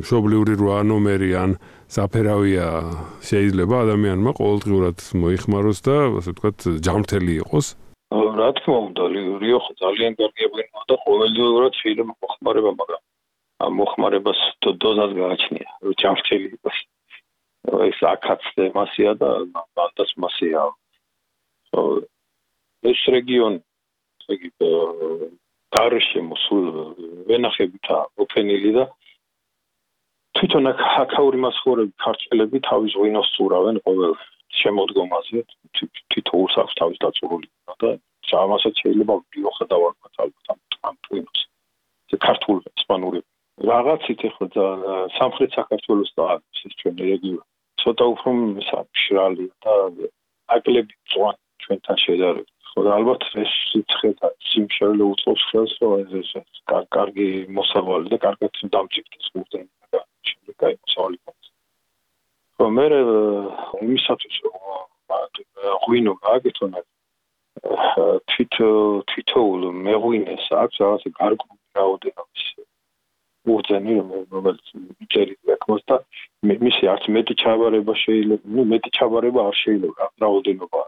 მშობლიური 0.03 0.53
8 0.59 0.91
ნომერი 0.91 1.31
ან 1.39 1.51
საფერავია 1.91 2.67
შეიძლება 3.27 3.75
ადამიანმა 3.85 4.31
ყოველდღურად 4.39 4.97
მოიხმაროს 5.23 5.79
და 5.87 5.95
ასე 6.19 6.31
ვთქვათ 6.31 6.59
ჯამრთელი 6.87 7.33
იყოს? 7.43 7.67
რა 8.11 8.49
თქმა 8.57 8.77
უნდა 8.87 9.03
რიო 9.43 9.59
ხო 9.63 9.71
ძალიან 9.83 10.13
კარგი 10.19 10.45
ღვინოა 10.51 10.83
და 10.91 10.95
ყოველდღურად 11.05 11.73
შეიძლება 11.81 12.13
მოხმარება 12.23 12.71
მაგრამ 12.79 13.01
ამ 13.65 13.71
მოხმარებას 13.81 14.39
დოზას 14.63 15.11
გააჩნია 15.19 15.69
რომ 15.83 15.95
ჯამრთელი 16.01 16.47
იყოს. 16.55 16.77
ეს 17.91 17.99
აქაც 18.13 18.43
მასია 18.79 19.11
და 19.21 19.29
ბანდას 19.75 20.11
მასია. 20.23 20.59
ეს 22.91 23.01
რეგიონი 23.15 23.59
იგი 24.35 24.49
გარშემო 25.75 26.35
სულ 26.47 26.65
ვენახებითა 27.27 27.97
ოფენილი 28.23 28.71
და 28.79 28.83
თვითონ 30.39 30.71
აქაური 30.73 31.41
მასხურები 31.45 31.93
ქართველები 32.05 32.63
თავის 32.69 32.93
ღვინოს 32.99 33.33
წურავენ 33.37 33.81
ყოველ 33.87 34.13
შემოდგომაზე 34.61 35.43
თითოეულს 36.13 36.55
აქვს 36.63 36.77
თავის 36.81 37.01
დაწურული 37.05 37.47
და 37.83 37.91
ჩამასაც 38.31 38.73
შეიძლება 38.83 39.15
დავარქვათ 39.73 40.23
ალბათ 40.25 40.79
ამ 40.89 40.95
ღვინოს 41.09 41.41
ეს 42.11 42.19
ქართულ 42.27 42.57
ესპანური 42.71 43.21
რაღაცით 43.69 44.21
ახლა 44.29 44.65
სამხრეთ 45.17 45.51
საქართველოს 45.57 46.11
და 46.17 46.25
ეს 46.65 46.73
ჩვენი 46.81 47.03
რეგიონი. 47.11 47.45
ცოტა 47.81 48.05
უფრო 48.13 48.29
მშრალი 48.37 49.45
და 49.65 49.73
აკლები 50.55 50.95
წვან 51.11 51.35
ჩვენთან 51.65 51.97
შედარებით. 52.05 52.49
ხო 52.71 52.79
და 52.85 52.91
ალბათ 52.97 53.21
ეს 53.43 53.51
სიცხე 53.69 54.09
და 54.21 54.27
სიმშრალე 54.49 55.03
უწყობს 55.11 55.43
ხელს 55.51 55.73
რომ 55.81 55.93
ეს 56.21 56.31
კარგი 56.95 57.27
მოსავალი 57.57 58.07
და 58.13 58.17
კარგად 58.25 58.51
დამჭიქდეს 58.75 59.27
ურდენ 59.37 59.65
და 59.67 59.80
შემდეგ 60.29 60.77
მოსავალი 60.85 61.17
გქონდეს 61.21 61.49
ხო 62.57 62.65
მე 62.77 62.85
იმისათვის 63.87 64.35
რომ 64.45 64.55
ღვინო 65.83 66.13
გააკეთონ 66.25 66.73
თვით 68.31 68.55
თვითოულ 69.11 69.61
მეღვინეს 69.87 70.45
აქვს 70.61 70.81
რაღაცა 70.83 71.09
გარკვეული 71.21 71.79
რაოდენობის 71.79 72.45
ურდენი 73.55 73.95
რომელიც 74.33 74.67
წერილი 75.13 75.53
აქვს 75.57 75.83
და 75.89 75.97
მისი 76.65 76.89
არც 76.93 77.03
მეტი 77.15 77.35
ჩაბარება 77.43 77.93
შეიძლება 78.05 78.55
ნუ 78.55 78.63
მეტი 78.73 78.89
ჩაბარება 78.97 79.41
არ 79.49 79.55
შეიძლება 79.63 80.09
რაოდენობა. 80.23 80.83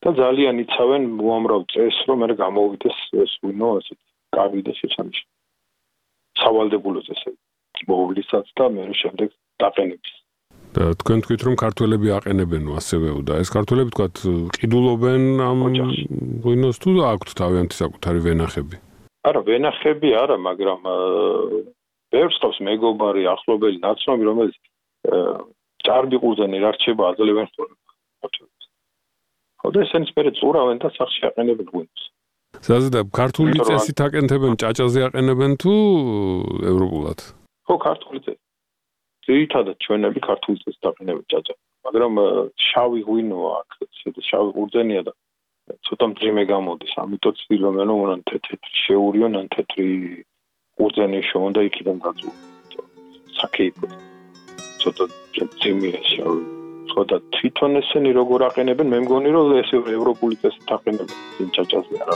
და 0.00 0.10
ძალიან 0.16 0.56
იცავენ 0.64 1.02
უამრავ 1.20 1.62
წეს 1.72 1.96
რომ 2.08 2.22
მე 2.24 2.34
გამოვიდეს 2.42 2.98
ეს 3.24 3.32
ვინო 3.44 3.70
ესე 3.80 3.94
კარგი 4.36 4.62
და 4.68 4.72
შეჩანიში 4.80 5.24
სავალდებულოზე 6.42 7.12
ესე 7.16 7.32
მოვლისაც 7.88 8.46
და 8.58 8.66
მე 8.76 8.88
შემდეგ 9.02 9.30
დაყენებს 9.62 10.20
და 10.70 10.94
თქვენ 11.02 11.18
თქვით 11.26 11.42
რომ 11.46 11.54
ქართველები 11.58 12.08
აყენებენო 12.14 12.76
ასევეო 12.78 13.18
და 13.26 13.40
ეს 13.42 13.50
ქართველები 13.50 13.90
თქვათ 13.90 14.22
ყიდულობენ 14.54 15.22
ამ 15.42 15.58
ვინოს 16.46 16.78
თუ 16.78 16.90
აქვთ 17.10 17.28
თავიანთი 17.40 17.74
საკუთარი 17.74 18.20
ვენახები? 18.26 18.76
არა 19.26 19.40
ვენახები 19.50 20.10
არა 20.14 20.36
მაგრამ 20.46 20.80
ბევრს 22.14 22.36
ხავს 22.42 22.58
მეგობარი 22.70 23.22
ახლობელი 23.34 23.78
ნაცნობი 23.82 24.22
რომელიც 24.30 24.54
ჭარბი 25.86 26.16
ყურძენი 26.22 26.58
რა 26.62 26.70
რჩება 26.78 27.02
აძლევენ 27.10 27.48
ხოლმე. 27.50 27.76
ხო 29.60 29.68
და 29.74 29.78
ესენიც 29.84 30.10
მე 30.16 30.30
წურავენ 30.38 30.78
და 30.78 30.88
სახში 30.94 31.20
აყენებენ 31.34 31.66
ღვინოს. 31.66 32.02
ზაზდა 32.62 33.00
ქართული 33.10 33.58
წესით 33.66 33.98
აკეთებენ 34.06 34.54
ჭაჭაზე 34.60 35.00
აყენებენ 35.08 35.52
თუ 35.62 35.74
ევროპულად? 36.70 37.39
ხო 37.70 37.76
ქართული 37.86 38.18
წესი. 38.26 38.42
ძირითადად 39.26 39.76
ჩვენები 39.84 40.20
ქართული 40.26 40.58
წესით 40.62 40.84
აყენებენ 40.90 41.26
ჭაჭა. 41.30 41.54
მაგრამ 41.86 42.14
შავი 42.66 43.00
ღვინო 43.06 43.38
აქ, 43.62 43.68
შეიძლება 43.98 44.22
შავი 44.30 44.50
ყურძენია 44.58 45.02
და 45.06 45.12
ცოტა 45.86 46.06
მძიმე 46.10 46.42
გამოდის, 46.50 46.92
ამიტომ 47.02 47.34
ცდილობენ 47.40 47.86
რომ 47.90 47.98
უნდა 48.04 48.16
თეთრი 48.30 48.56
შეურიონ 48.84 49.32
ან 49.40 49.46
თეთრი 49.54 49.88
ყურძენი 50.76 51.20
შოვონ 51.30 51.52
და 51.56 51.60
იქიდან 51.70 51.98
გაწუხო. 52.06 52.38
საკეიპო. 53.38 53.86
ცოტა 54.82 55.04
ძიმეა 55.62 56.02
შავი 56.10 56.42
ხო 56.90 57.02
და 57.10 57.16
თვითონ 57.36 57.78
ესენი 57.80 58.10
როგორ 58.18 58.40
აყენებენ 58.48 58.88
მე 58.92 58.98
მგონი 59.04 59.30
რომ 59.36 59.52
ეს 59.62 59.70
ევროპული 59.78 60.36
წესით 60.42 60.70
აყენებენ 60.76 61.48
ჭაჭაზე 61.54 62.02
არ 62.02 62.10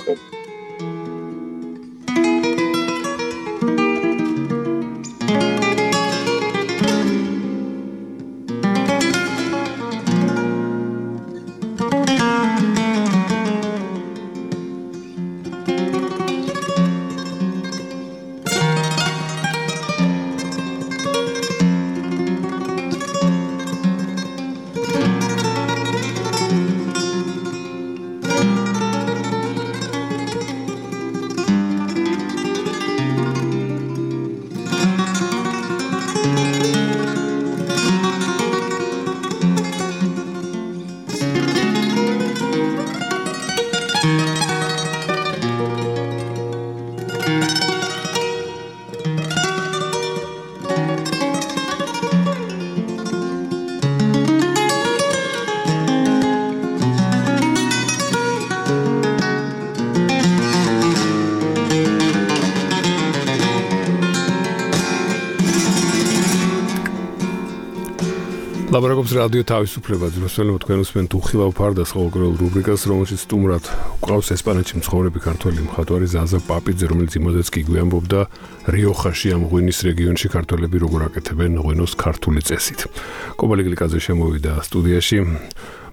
რადიო 69.15 69.45
თავისუფლება 69.47 70.09
ძროსველო 70.11 70.55
თქვენ 70.65 70.81
უსმენთ 70.83 71.15
უხილავ 71.15 71.51
ფარდას 71.55 71.91
ყოველდღიურ 71.95 72.35
რუბრიკას 72.41 72.83
რომელშიც 72.91 73.21
სტუმრად 73.25 73.65
ყავს 74.03 74.29
ესპანეთში 74.35 74.75
მცხოვრები 74.81 75.21
ქართველი 75.23 75.61
მხატვარი 75.69 76.09
ზაზა 76.15 76.41
პაპიძე 76.49 76.87
რომელიც 76.91 77.13
იმოდეც 77.21 77.47
კი 77.55 77.61
გვიამბობდა 77.69 78.21
რიოხაში 78.75 79.29
ამ 79.39 79.43
ღვინის 79.51 79.79
რეგიონში 79.89 80.29
ქართველები 80.35 80.77
როგორ 80.83 81.01
აკეთებენ 81.09 81.53
ღვინოს 81.63 81.93
ქართული 81.95 82.41
წესით. 82.43 82.81
კობალი 83.39 83.63
გლიკაძე 83.71 83.99
შემოვიდა 84.03 84.53
სტუდიაში. 84.67 85.19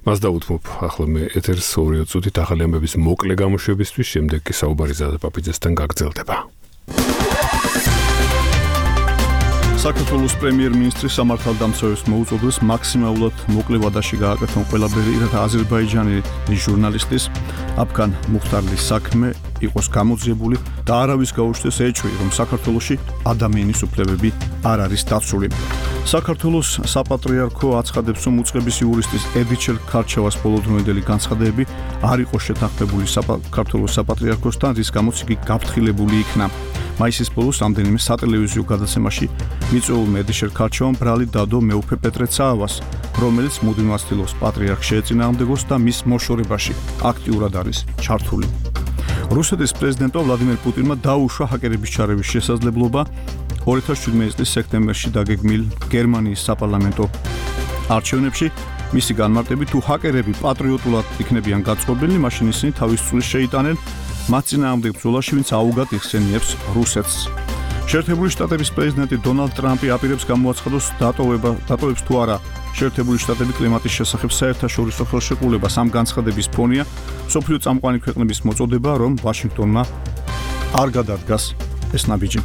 მას 0.02 0.18
დაუთმობ 0.18 0.64
ახლა 0.82 1.06
მე 1.14 1.24
ეთერს 1.38 1.68
2 1.78 2.10
წუთით 2.10 2.36
ახალი 2.42 2.66
ამბების 2.66 2.98
მოკლე 2.98 3.38
გამოშვებისთვის 3.38 4.08
შემდეგ 4.18 4.40
კი 4.50 4.54
საუბარი 4.58 4.98
ზაზა 4.98 5.22
პაპიძესთან 5.22 5.78
გაგრძელდება 5.78 6.36
საქართველოს 9.82 10.36
პრემიერ-მინისტრი 10.38 11.10
სამართალდამცავებს 11.10 12.04
მოუწოდეს 12.06 12.58
მაქსიმალურად 12.70 13.40
მოკლე 13.50 13.78
ვადაში 13.82 14.18
გააკეთონ 14.22 14.66
ყველაფერი, 14.70 15.14
რათა 15.24 15.40
აზერბაიჯანელი 15.48 16.58
ჟურნალისტის 16.66 17.24
აფგან 17.82 18.14
მუხტარლის 18.30 18.84
საქმე 18.92 19.32
იყოს 19.66 19.88
გამოძიებული 19.98 20.62
და 20.86 20.94
არავის 21.02 21.34
გაუშვეს 21.34 21.78
ეჭვი, 21.88 22.12
რომ 22.22 22.30
საქართველოსი 22.30 22.96
ადამიანის 23.34 23.82
უფლებები 23.90 24.30
არ 24.70 24.86
არის 24.86 25.02
დაცული. 25.10 25.50
საქართველოს 26.14 26.70
საპატრიარქო 26.86 27.68
აცხადებს, 27.82 28.22
რომ 28.30 28.36
უცხების 28.46 28.78
იურისტის 28.86 29.24
ედიჩელ 29.42 29.78
ქარჩევას 29.90 30.36
ბოლოდროინდელი 30.46 31.02
განცხადებები 31.10 31.64
არ 32.06 32.18
იყო 32.30 32.38
შეთანხმებული 32.38 33.06
საქართველოს 33.18 33.96
საპატრიარქოსთან, 33.98 34.78
რის 34.78 34.90
გამოც 34.94 35.26
იგი 35.26 35.36
გაფრთხილებული 35.50 36.16
იქნა. 36.22 36.46
მაისის 37.00 37.30
ბოლოს 37.36 37.62
ამდენიმე 37.66 38.00
სატელევიზიო 38.02 38.64
გადაცემაში 38.72 39.28
მიწვეულ 39.72 40.08
მედიშერ 40.16 40.52
ქარჩევამ 40.58 40.96
ბრალი 41.02 41.26
დადო 41.36 41.60
მეუფე 41.70 41.96
პეტრე 42.04 42.28
ცაავას, 42.36 42.74
რომელიც 43.22 43.56
მუდმივად 43.66 44.02
ცდილობს 44.04 44.34
პატრიარქს 44.42 44.90
შეეწინააღმდეგოს 44.92 45.62
და 45.72 45.76
მის 45.86 45.98
მოშორებაში 46.12 46.74
აქტიურად 47.12 47.54
არის 47.62 47.80
ჩართული. 48.04 48.48
რუსეთის 49.32 49.72
პრეზიდენტო 49.80 50.20
ვლადიმერ 50.26 50.58
პუტინმა 50.64 50.96
დაუშვა 51.08 51.46
ჰაკერების 51.52 51.94
ჩარევის 51.96 52.32
შესაძლებლობა 52.36 53.02
2017 53.64 54.36
წლის 54.36 54.52
სექტემბერში 54.58 55.10
დაგეგმილ 55.16 55.64
გერმანიის 55.94 56.42
საპარლამენტო 56.48 57.06
არჩევნებში 57.96 58.48
მისი 58.92 59.14
განმარტებით 59.16 59.70
თუ 59.72 59.80
ჰაკერები 59.88 60.34
პატრიოტულად 60.44 61.06
იქნებიან 61.24 61.62
გაწყობილი, 61.64 62.16
მაშინ 62.26 62.52
ისინი 62.52 62.72
თავის 62.76 63.02
წulis 63.08 63.28
შეიტანენ 63.32 63.76
მათ 64.30 64.44
წინააღმდეგ 64.52 64.92
ბრძოლაში, 64.98 65.32
ვინც 65.40 65.50
აუგად 65.58 65.90
იხსენიებს 65.98 66.50
რუსეთს. 66.76 67.16
შეერთებული 67.92 68.30
შტატების 68.32 68.70
პრეზიდენტი 68.72 69.18
დონალდ 69.26 69.54
ტრამპი 69.58 69.88
აპირებს 69.92 70.24
გამოაცხადოს 70.30 70.86
დატოვება, 71.02 71.50
დატოვებს 71.68 72.02
თუ 72.08 72.14
არა 72.24 72.38
შეერთებული 72.78 73.18
შტატები 73.20 73.54
კლიმატის 73.58 73.94
შესახებ 74.00 74.32
საერთაშორისო 74.32 75.04
ხელშეკრულებას 75.12 75.76
ამ 75.82 75.88
განცხადების 75.92 76.48
ფონია 76.56 76.84
სოფლიო 77.34 77.60
წამყვანი 77.66 78.00
ქვეყნების 78.06 78.40
მოწოდება, 78.48 78.92
რომ 79.02 79.12
ვაშინგტონმა 79.26 79.84
არ 80.72 80.88
გადადგას 80.98 81.44
ეს 81.92 82.04
ნაბიჯი. 82.08 82.42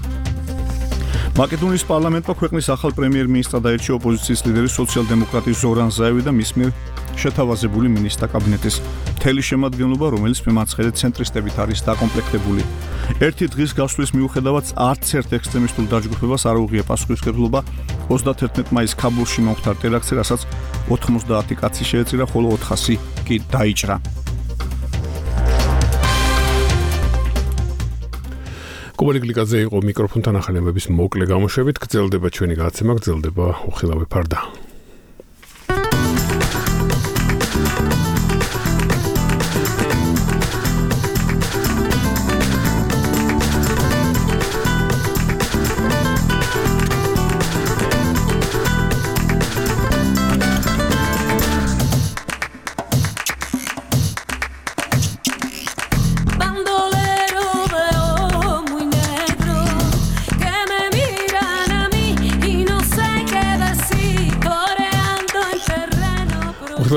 მაკედონიის 1.37 1.85
პარლამენტმა 1.85 2.35
ქვეყნის 2.41 2.67
ახალ 2.73 2.91
პრემიერ-მინისტრად 2.97 3.63
დაერჩია 3.67 3.95
ოპოზიციის 4.01 4.41
ლიდერი 4.49 4.71
სოციალ-დემოკრატი 4.73 5.53
ზორან 5.53 5.91
ზაევი 5.93 6.23
და 6.27 6.33
მის 6.33 6.51
მიერ 6.57 6.71
შეთავაზებული 7.17 7.89
მინისტრთა 7.97 8.27
კაბინეტის 8.33 8.77
მთელი 9.17 9.43
შემადგენლობა, 9.49 10.07
რომელიც 10.15 10.41
მიმაცხერე 10.47 10.91
ცენტრისტებით 11.01 11.57
არის 11.63 11.81
დაკომპლექტებული. 11.89 12.63
ერთი 13.27 13.47
დღის 13.53 13.73
გასვლის 13.79 14.11
მიუხედავად 14.17 14.67
არც 14.77 15.05
ერთ 15.21 15.31
ექსტრემისტულ 15.39 15.87
დაჯგუფებას 15.93 16.43
არ 16.51 16.57
უღია 16.65 16.85
პასუხისმგებლობა 16.91 17.61
31 18.11 18.71
მაისს 18.77 18.99
ქაბულში 19.01 19.41
მომხდარ 19.47 19.77
ტერაქტზე, 19.83 20.15
რასაც 20.21 20.41
90 20.93 21.57
კაცი 21.59 21.85
შეეწირა, 21.91 22.25
ხოლო 22.31 22.55
400 22.61 23.01
კი 23.27 23.37
დაიჭრა. 23.51 23.97
გლიკაძე 28.97 29.59
იყო 29.69 29.79
მიკროფონთან 29.85 30.35
ახალემების 30.41 30.87
მოკლე 30.89 31.25
გამოშვებით, 31.29 31.77
გრძელდება 31.85 32.29
ჩვენი 32.33 32.55
გაცემა, 32.57 32.93
გრძელდება 32.97 33.47
უხილავი 33.69 34.07
ფარდა. 34.09 34.66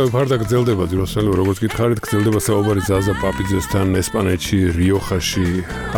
ფარდა 0.09 0.37
გრძელდება 0.41 0.85
ძროსელი 0.89 1.31
როგორც 1.37 1.59
გითხარით 1.61 1.99
გრძელდება 2.01 2.39
საუბარი 2.41 2.81
ზაზა 2.81 3.13
პაპიძესთან 3.21 3.97
ესპანეთში 3.99 4.59
რიოხაში 4.77 5.45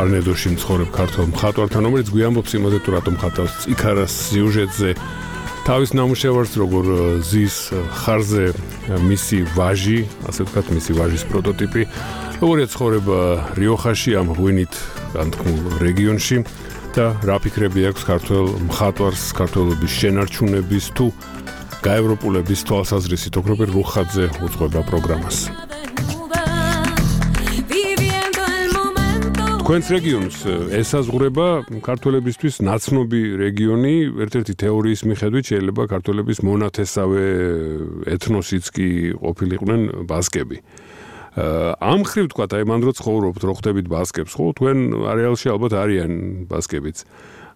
არნედოში 0.02 0.52
მცხოვრებ 0.56 0.90
ქართულ 0.96 1.26
მხატვართან 1.32 1.88
რომელიც 1.88 2.08
გვიამბობს 2.12 2.52
იმაზე 2.60 2.80
თუ 2.84 2.90
რატომ 2.98 3.16
ხატავს 3.22 3.54
ციქარას 3.64 4.14
სიუჟეტზე. 4.32 4.90
თავის 5.62 5.90
ნამუშევარს 5.96 6.54
როგორ 6.60 6.86
ზის 7.24 7.56
ხარზე 8.02 8.46
მისი 9.08 9.40
ვაჟი 9.56 10.00
ასე 10.28 10.42
ვთქვათ 10.44 10.68
მისი 10.76 10.92
ვაჟის 11.00 11.24
პროტოტიპი 11.32 11.82
როგორია 12.42 12.68
ცხოვრება 12.74 13.20
რიოხაში 13.62 14.12
ამ 14.20 14.28
ღვინით 14.36 14.74
განთქმულ 15.16 15.62
რეგიონში 15.86 16.38
და 16.92 17.06
რა 17.24 17.38
ფიქრები 17.40 17.82
აქვს 17.88 18.04
ქართულ 18.04 18.46
მხატვარს 18.68 19.24
ქართულობის 19.38 19.92
შენარჩუნების 20.02 20.86
თუ 20.98 21.06
გაევროპულების 21.82 22.62
თვალსაზრისით 22.70 23.34
ოქროპერ 23.42 23.70
რუხაძე 23.74 24.26
უძღვება 24.46 24.82
პროგრამას. 24.86 25.38
თქვენს 29.62 29.88
რეგიონს 29.96 30.38
ესაზღვრება 30.78 31.48
ქართველებისთვის 31.82 32.56
ნაცნობი 32.70 33.22
რეგიონი, 33.42 33.94
ერთ-ერთი 34.26 34.54
თეორიის 34.62 35.02
მიხედვით 35.10 35.46
შეიძლება 35.52 35.84
ქართველების 35.90 36.40
მონათესავე 36.46 37.26
ეთნოსიც 38.14 38.66
კი 38.76 38.88
ყოფილიყვნენ 39.18 39.82
ბასკები. 40.06 40.58
ამ 41.82 42.02
ხრივ 42.04 42.26
თქვა, 42.36 42.46
აი 42.52 42.64
მანდ 42.68 42.82
რო 42.84 42.94
ცხოვრობთ, 43.00 43.42
რო 43.48 43.54
ხვდებით 43.56 43.88
ბასკებს, 43.88 44.36
ხო, 44.36 44.46
თქვენ 44.60 44.78
არეალში 45.08 45.48
ალბათ 45.50 45.74
არიან 45.80 46.12
ბასკებიც. 46.52 46.98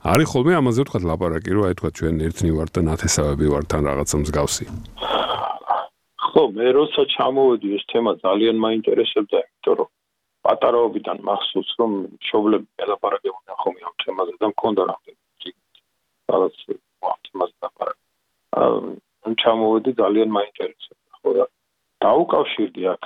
არის 0.05 0.27
ხოლმე 0.29 0.53
ამაზე 0.61 0.83
ვთქვათ 0.85 1.05
ლაპარაკი, 1.09 1.51
რომ 1.57 1.63
აი 1.65 1.75
თქვა 1.77 1.89
ჩვენ 1.97 2.15
ერთნი 2.25 2.51
ვართ 2.55 2.71
და 2.77 2.81
ნათესავები 2.85 3.45
ვართ 3.53 3.65
თან 3.73 3.81
რაღაცა 3.89 4.15
მსგავსი. 4.21 4.65
ხო, 6.25 6.43
მე 6.57 6.67
როცა 6.77 7.01
ჩამოვედი 7.13 7.67
ეს 7.77 7.83
თემა 7.89 8.11
ძალიან 8.25 8.57
მაინტერესებდა, 8.65 9.37
იმიტომ 9.45 9.75
რომ 9.79 9.89
პატარაობიდან 10.45 11.17
მახსოვს 11.29 11.71
რომ 11.81 11.91
მშობლები 12.21 12.67
ელაპარაკებოდნენ 12.85 13.57
ხოლმე 13.61 13.81
ამ 13.89 13.95
თემაზე 14.05 14.33
და 14.41 14.47
მქონდა 14.53 14.81
რამდენი 14.91 15.21
რაღაც 16.33 16.55
ამ 17.09 17.19
თემაზე 17.25 17.55
ლაპარაკი. 17.65 18.03
აა 18.61 19.33
ჩამოვედი 19.41 19.91
ძალიან 20.01 20.29
მაინტერესებდა, 20.37 21.11
ხო 21.21 21.29
და 21.39 21.45
დაუკავშირდი 22.05 22.81
აქ 22.93 23.03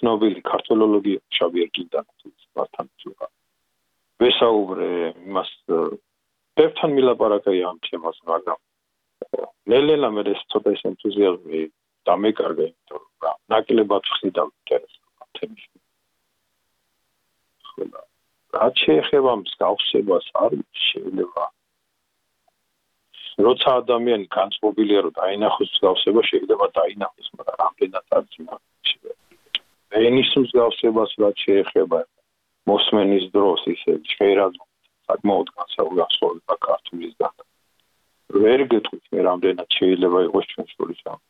ცნობილი 0.00 0.40
ქართოლოლოგი 0.52 1.14
შავიერ 1.36 1.68
გინდან 1.76 2.04
თუმცა 2.20 2.66
თუმცა 2.76 3.28
ვესაუბრე 4.22 4.88
იმას 5.26 5.50
ერთთან 6.82 6.96
მილაპარაკე 6.98 7.52
ამ 7.62 7.78
თემას, 7.86 8.18
მაგრამ 8.26 8.58
ნელ-ნელა 9.70 10.08
მე 10.18 10.22
ეს 10.34 10.40
ცოტა 10.50 10.70
ეს 10.74 10.82
ენთუზიაზმი 10.90 11.60
დამეკარგა, 12.10 12.64
იმიტომ 12.66 13.02
რომ 13.22 13.36
ნაკლებად 13.54 14.04
ხდიდა 14.14 14.42
ინტერესს 14.50 14.98
ამ 15.22 15.28
თემაში. 15.38 15.68
ხოლო 17.70 18.00
რა 18.54 18.66
შეიძლება 18.82 19.32
მსგავსებას 19.42 20.26
არ 20.42 20.52
შეიძლება 20.86 21.44
როცა 23.46 23.70
ადამიანი 23.82 24.26
განწყობილია 24.38 25.00
რომ 25.06 25.14
დაინახოს 25.22 25.70
მსგავსება 25.72 26.20
შეიძლება 26.30 26.66
დაინახოს 26.82 27.28
მაგრამ 27.38 27.56
რამდენად 27.62 28.06
არ 28.18 28.24
შეიძლება 28.34 29.14
ენის 30.02 30.30
მსგავსებას 30.42 31.10
რა 31.22 31.30
შეიძლება 31.46 32.00
მოსმენის 32.66 33.24
დროს 33.30 33.60
ისე 33.70 33.92
შეიძლება 34.18 34.71
საკმაოდ 35.10 35.48
განსხვავება 35.58 36.54
ქართულისგან. 36.66 37.34
ვერ 38.42 38.60
გეტყვით 38.72 39.04
მე 39.12 39.20
რამდენად 39.28 39.68
შეიძლება 39.78 40.18
იყოს 40.28 40.46
ჩვენ 40.52 40.66
შორის 40.74 41.00
ამ 41.12 41.20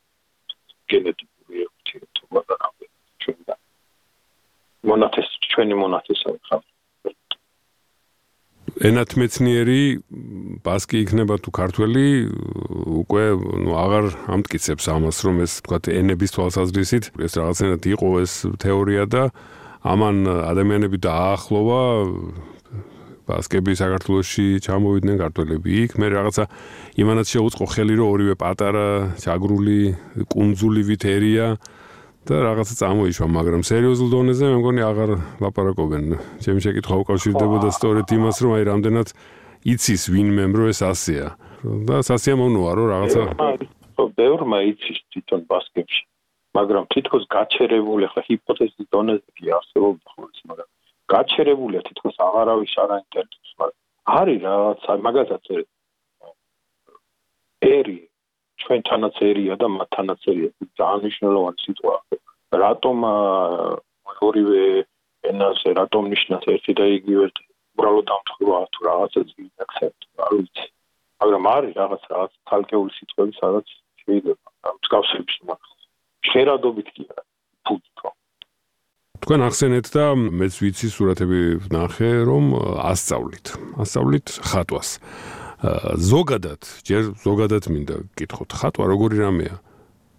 გენეტიკური 0.91 1.65
ურთიერთობა 1.69 2.39
და 2.49 2.53
რამდენად 2.63 3.01
ჩვენგან. 3.23 3.59
მონათეს 4.91 5.29
ჩვენი 5.51 5.75
მონათესავე 5.83 6.39
ხარ. 6.47 6.63
ენათმეცნიერი 8.73 9.81
ბასკი 10.65 10.97
იქნება 11.05 11.35
თუ 11.45 11.51
ქართველი 11.53 12.05
უკვე 13.03 13.23
ნუ 13.65 13.71
აღარ 13.83 14.05
ამტკიცებს 14.33 14.85
ამას 14.95 15.17
რომ 15.27 15.35
ეს 15.45 15.53
თქვა 15.61 15.77
ენების 15.93 16.33
თვალსაზრისით 16.33 17.05
ეს 17.21 17.33
რაღაცნაირად 17.37 17.83
იყო 17.93 18.09
ეს 18.25 18.33
თეორია 18.63 19.03
და 19.13 19.23
ამან 19.93 20.25
ადამიანები 20.25 20.97
დაახლოვა 21.05 21.81
ბასკები 23.27 23.73
საქართველოსში 23.79 24.45
ჩამოვიდნენ 24.65 25.17
ქართველები 25.21 25.69
იქ 25.83 25.91
მე 26.01 26.07
რაღაცა 26.13 26.43
იმანაც 26.99 27.27
შეუწყო 27.33 27.65
ხელი 27.73 27.95
რომ 27.99 28.09
ორივე 28.13 28.35
პატარა 28.43 28.87
ჩაგრული 29.23 29.79
კუნძულივით 30.33 31.03
ერია 31.13 31.47
და 32.23 32.35
რაღაცა 32.39 32.73
წამოიშვა 32.79 33.27
მაგრამ 33.37 33.61
სერიოზულ 33.67 34.09
დონეზე 34.15 34.43
მე 34.47 34.57
მგონი 34.59 34.81
აღარ 34.87 35.09
ლაპარაკობენ. 35.43 36.03
ჩემი 36.43 36.59
შეკითხვა 36.63 36.95
უკავშირდებოდა 37.03 37.67
სწორედ 37.75 38.07
იმას 38.15 38.37
რომ 38.43 38.51
აი 38.55 38.63
რამდენად 38.71 39.07
იცის 39.73 40.03
ვინმე 40.11 40.45
რომ 40.55 40.67
ეს 40.71 40.79
ასეა. 40.87 41.27
და 41.63 41.95
სასიამოვნოა 42.03 42.71
რომ 42.75 42.87
რაღაცა 42.91 43.23
ბევრმა 44.19 44.57
იცის 44.71 44.99
თვითონ 45.11 45.41
ბასკებში 45.51 46.03
მაგრამ 46.57 46.83
თითქოს 46.93 47.23
გაჩერებული 47.35 48.07
ხა 48.13 48.21
ჰიპოთეზის 48.27 48.87
დონეზე 48.93 49.29
კი 49.37 49.45
არსებობს 49.57 50.03
ხოლმე 50.11 50.43
მაგრამ 50.51 50.69
გაჩერებულია 51.13 51.81
თითქოს 51.87 52.17
აღარავის 52.27 52.73
არ 52.83 52.95
აინტერესებს 52.97 53.51
მაგრამ 53.59 53.79
არის 54.19 54.39
რაღაცა 54.47 54.97
მაგასაც 55.07 55.45
ერი 57.77 57.99
ჩვენთანაც 58.63 59.15
ერია 59.29 59.55
და 59.61 59.67
მათთანაც 59.77 60.21
ერია 60.33 60.49
ძალიან 60.79 61.01
მნიშვნელოვანი 61.03 61.59
სიტყვაა 61.65 62.21
რატომ 62.63 62.97
ორივე 64.27 64.63
ენაზე 65.31 65.73
რატომ 65.79 66.07
ნიშნავს 66.13 66.47
ერთი 66.53 66.73
და 66.79 66.85
იგივე 66.99 67.25
უბრალოდ 67.73 68.05
დამთხრვა 68.11 68.59
თუ 68.73 68.79
რაღაცა 68.87 69.21
ძინახეთ 69.29 70.07
არ 70.25 70.31
ვიცი. 70.37 70.65
მაგრამ 71.21 71.45
არის 71.55 71.73
რაღაც 71.81 72.03
რაღაც 72.13 72.31
თალკეული 72.49 72.91
სიტყვები 72.97 73.33
სადაც 73.39 73.67
შეიძლება 74.03 74.73
მსგავსების 74.79 75.37
მაგ 75.49 75.61
შერადობით 76.31 76.89
კი 76.95 77.03
არა 77.11 77.23
თქვენ 79.23 79.43
ახსენეთ 79.47 79.87
და 79.95 80.05
მეც 80.19 80.55
ვიცი 80.59 80.87
სურათები 80.91 81.39
ვნახე 81.63 82.11
რომ 82.27 82.45
ასწავლით. 82.91 83.55
ასწავლით 83.79 84.27
ხატვას. 84.51 84.89
ზოგადად 85.95 86.61
ჯერ 86.83 87.15
ზოგადად 87.23 87.63
მინდა 87.71 87.95
გითხოთ 88.19 88.51
ხატვა 88.51 88.83
როგორი 88.91 89.15
რამეა? 89.23 89.55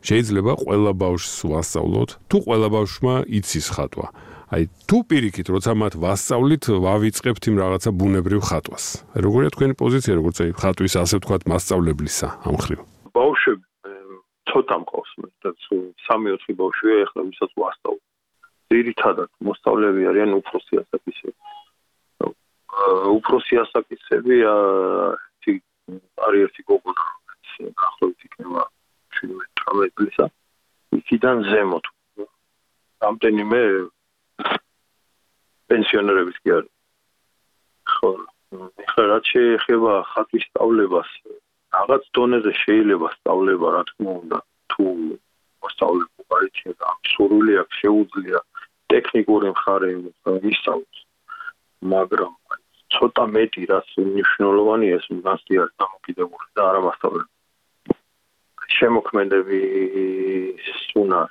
შეიძლება 0.09 0.53
ყველა 0.65 0.93
ბავშვს 1.05 1.37
ვასწავლოთ? 1.53 2.11
თუ 2.33 2.37
ყველა 2.49 2.69
ბავშვმა 2.73 3.15
იცის 3.29 3.67
ხატვა. 3.77 4.07
აი 4.57 4.63
თუ 4.89 4.97
პირიქით 5.05 5.49
როცა 5.53 5.73
მათ 5.85 5.95
ვასწავლით 6.01 6.65
ვავიწყებთ 6.73 7.45
იმ 7.45 7.57
რაღაცა 7.61 7.91
ბუნებრივ 8.01 8.41
ხატვას. 8.41 8.85
როგორია 9.21 9.51
თქვენი 9.53 9.75
პოზიცია 9.85 10.13
როგორც 10.17 10.37
აი 10.49 10.51
ხატვის 10.57 10.95
ასე 10.97 11.15
ვთქვათ 11.21 11.43
მასწავლებლისა 11.53 12.29
ამ 12.49 12.57
ხრივ? 12.57 12.81
ბავშვები 13.13 13.65
ცოტა 14.49 14.77
მყავს 14.81 15.11
და 15.45 15.51
3-4 16.09 16.57
ბავშვია 16.57 16.97
ახლა 17.05 17.21
ვისაც 17.29 17.53
ვასწავლ 17.61 18.01
ძირითადად 18.73 19.31
მოსწავლეები 19.49 20.09
არიან 20.13 20.39
უფროსი 20.41 20.81
ასაკისები 20.83 21.39
უფროსი 23.19 23.61
ასაკისები 23.65 24.37
არის 26.27 26.41
ერთი 26.47 26.63
გოგონა 26.71 27.05
ახლავე 27.89 28.15
იქნება 28.27 28.63
17 29.21 29.93
წლისა 29.99 30.27
იქიდან 30.99 31.43
ზემოთ. 31.51 31.87
რამდენიმე 33.05 33.61
პენსიონერების 35.69 36.37
კი 36.43 36.51
არის. 36.57 36.73
ხო, 37.95 38.11
ხა 38.91 39.03
რაც 39.11 39.25
შეეხება 39.35 39.93
ხატვის 40.13 40.45
სწავლებას, 40.49 41.11
რაღაც 41.77 42.05
დონეზე 42.17 42.53
შეიძლება 42.65 43.09
სწავლება, 43.17 43.67
რა 43.77 43.83
თქმა 43.91 44.11
უნდა, 44.23 44.39
თუ 44.73 44.85
მოსწავლე 45.65 46.05
უკარიჩია 46.25 46.73
და 46.81 46.89
სურვილი 47.13 47.55
აქვს 47.63 47.81
შეუძლია 47.85 48.41
ტექნიკური 48.95 49.53
მხარე 49.55 49.91
ისწავლოს. 50.55 51.05
მაგრამ 51.95 52.33
ცოტა 52.95 53.25
მეტი 53.37 53.63
რაც 53.71 53.89
მნიშვნელოვანია 54.15 54.99
ეს 54.99 55.07
მასტი 55.27 55.55
არის 55.63 55.75
დამოკიდებული 55.83 56.47
და 56.57 56.63
არა 56.71 56.81
მასწავლებელი. 56.89 57.33
შემოქმედები 58.79 59.59
სუნარ. 60.89 61.31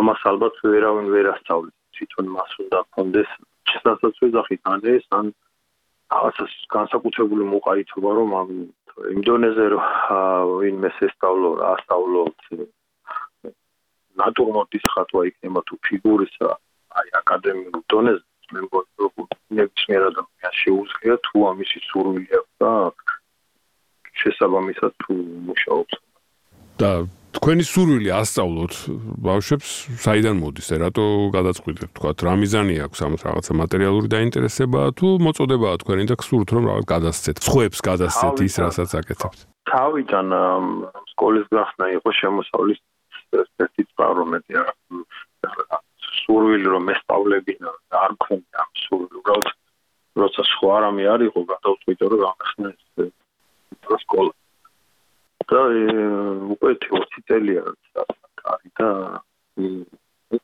ამას 0.00 0.20
ალბათ 0.30 0.54
ვერავინ 0.72 1.06
ვერ 1.14 1.26
ასწავლებს. 1.34 1.76
თვითონ 1.96 2.26
მას 2.36 2.52
უნდა 2.62 2.78
კონდეს 2.96 3.30
შესაძლოა 3.72 4.18
ვეძახით 4.22 4.62
ან 4.72 4.80
ეს 4.96 5.06
ან 5.18 5.26
რაღაცას 6.12 6.52
განსაკუთრებული 6.76 7.44
მოყაითობა 7.52 8.10
რომ 8.18 8.34
ამ 8.40 8.50
იმ 9.12 9.20
დონეზე 9.28 9.64
რომ 9.72 9.84
ვინმე 10.60 10.90
შესწავლო 10.98 11.50
ასწავლო 11.72 12.22
ნატურმორტის 14.20 14.86
ხატვა 14.94 15.26
იქნება 15.30 15.60
თუ 15.68 15.74
ფიგურისა 15.88 16.48
აი 17.00 17.08
აკადემიურ 17.20 17.84
დონეზე 17.92 18.24
მე 18.54 18.60
მგონი 18.66 18.90
რომ 19.02 19.28
ნებისმიერ 19.58 20.02
ადამიანს 20.10 20.58
შეუძლია 20.62 21.14
თუ 21.26 21.36
ამისი 21.50 21.78
სურვილი 21.90 22.30
აქვს 22.40 22.54
და 22.62 22.72
შესაბამისად 24.22 24.92
თუ 25.02 25.14
მუშაობს. 25.48 25.94
და 26.80 26.90
თქვენი 27.36 27.64
სურვილი 27.68 28.10
ასწავლოთ 28.16 28.74
ბავშვებს 29.26 29.68
საიდან 30.04 30.36
მოდის 30.40 30.66
და 30.72 30.76
რატო 30.82 31.04
გადაწყვიტეთ 31.36 31.90
თქვა 31.96 32.10
რა 32.26 32.34
მიზანი 32.40 32.76
აქვს 32.86 32.98
ამ 33.06 33.12
რაღაცა 33.20 33.52
მასალური 33.60 34.08
დაინტერესება 34.16 34.80
თუ 34.98 35.06
მოწოდებაა 35.26 35.76
თქვენი 35.82 36.04
და 36.10 36.16
გსურთ 36.20 36.48
რომ 36.56 36.64
რაღაც 36.70 36.86
გადასცეთ 36.94 37.36
სხვებს 37.48 37.78
გადასცეთ 37.90 38.36
ის 38.48 38.54
რასაც 38.64 38.90
აკეთებთ? 39.00 39.38
თავიდან 39.72 40.26
სკოლის 41.12 41.46
გახსნა 41.52 41.86
იყო 41.96 42.10
შემოსავლის 42.20 42.80
ერთი 43.64 43.82
წყარო 43.90 44.24
მეტი 44.32 44.52
სურვილი 46.26 46.66
რომ 46.74 46.82
მესწავლებინა 46.90 47.70
და 47.92 47.96
არ 48.06 48.12
მქონდა 48.16 48.64
ამ 48.64 48.70
სურვილი 48.84 49.20
უბრალოდ 49.20 49.48
როცა 50.22 50.42
სხვა 50.52 50.76
რამე 50.86 51.04
არ 51.14 51.20
იყო 51.28 51.40
გადავწყვიტე 51.52 52.04
რომ 52.12 52.20
გამხსნე 52.24 52.68
ეს 52.72 54.02
სკოლა. 54.04 54.32
და 55.46 55.60
უკვე 56.54 56.70
20 56.82 57.22
წელია 57.30 57.62
კარი 58.42 58.68
და 58.78 58.88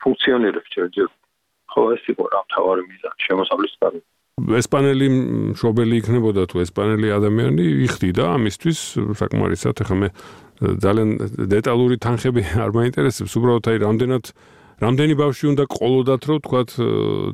ფუნქციონირებს 0.02 0.72
ჯერჯერ 0.74 1.10
ხო 1.74 1.82
ეს 1.96 2.04
იყო 2.12 2.24
რა 2.34 2.40
მთავარი 2.46 2.82
მიზანი 2.90 3.26
შემოსავლის 3.26 3.74
კარი 3.82 4.00
ესპანელი 4.62 5.06
მშობელი 5.52 5.98
იქნებოდა 6.02 6.42
თუ 6.50 6.62
ესპანელი 6.64 7.08
ადამიანი 7.18 7.66
იხდიდა 7.86 8.24
ამისთვის 8.36 8.78
საკმარისად 9.20 9.82
ახლა 9.84 9.96
მე 10.02 10.08
ძალიან 10.62 11.10
დეტალური 11.50 11.96
თანხები 11.98 12.42
არ 12.64 12.70
მაინტერესებს. 12.78 13.32
უბრალოდ 13.38 13.66
აი 13.72 13.78
რამდენად 13.82 14.24
რამდენი 14.82 15.14
ბავშვი 15.18 15.46
უნდა 15.52 15.64
ყოლოდათ 15.74 16.22
რომ 16.30 16.38
თქვათ 16.46 16.70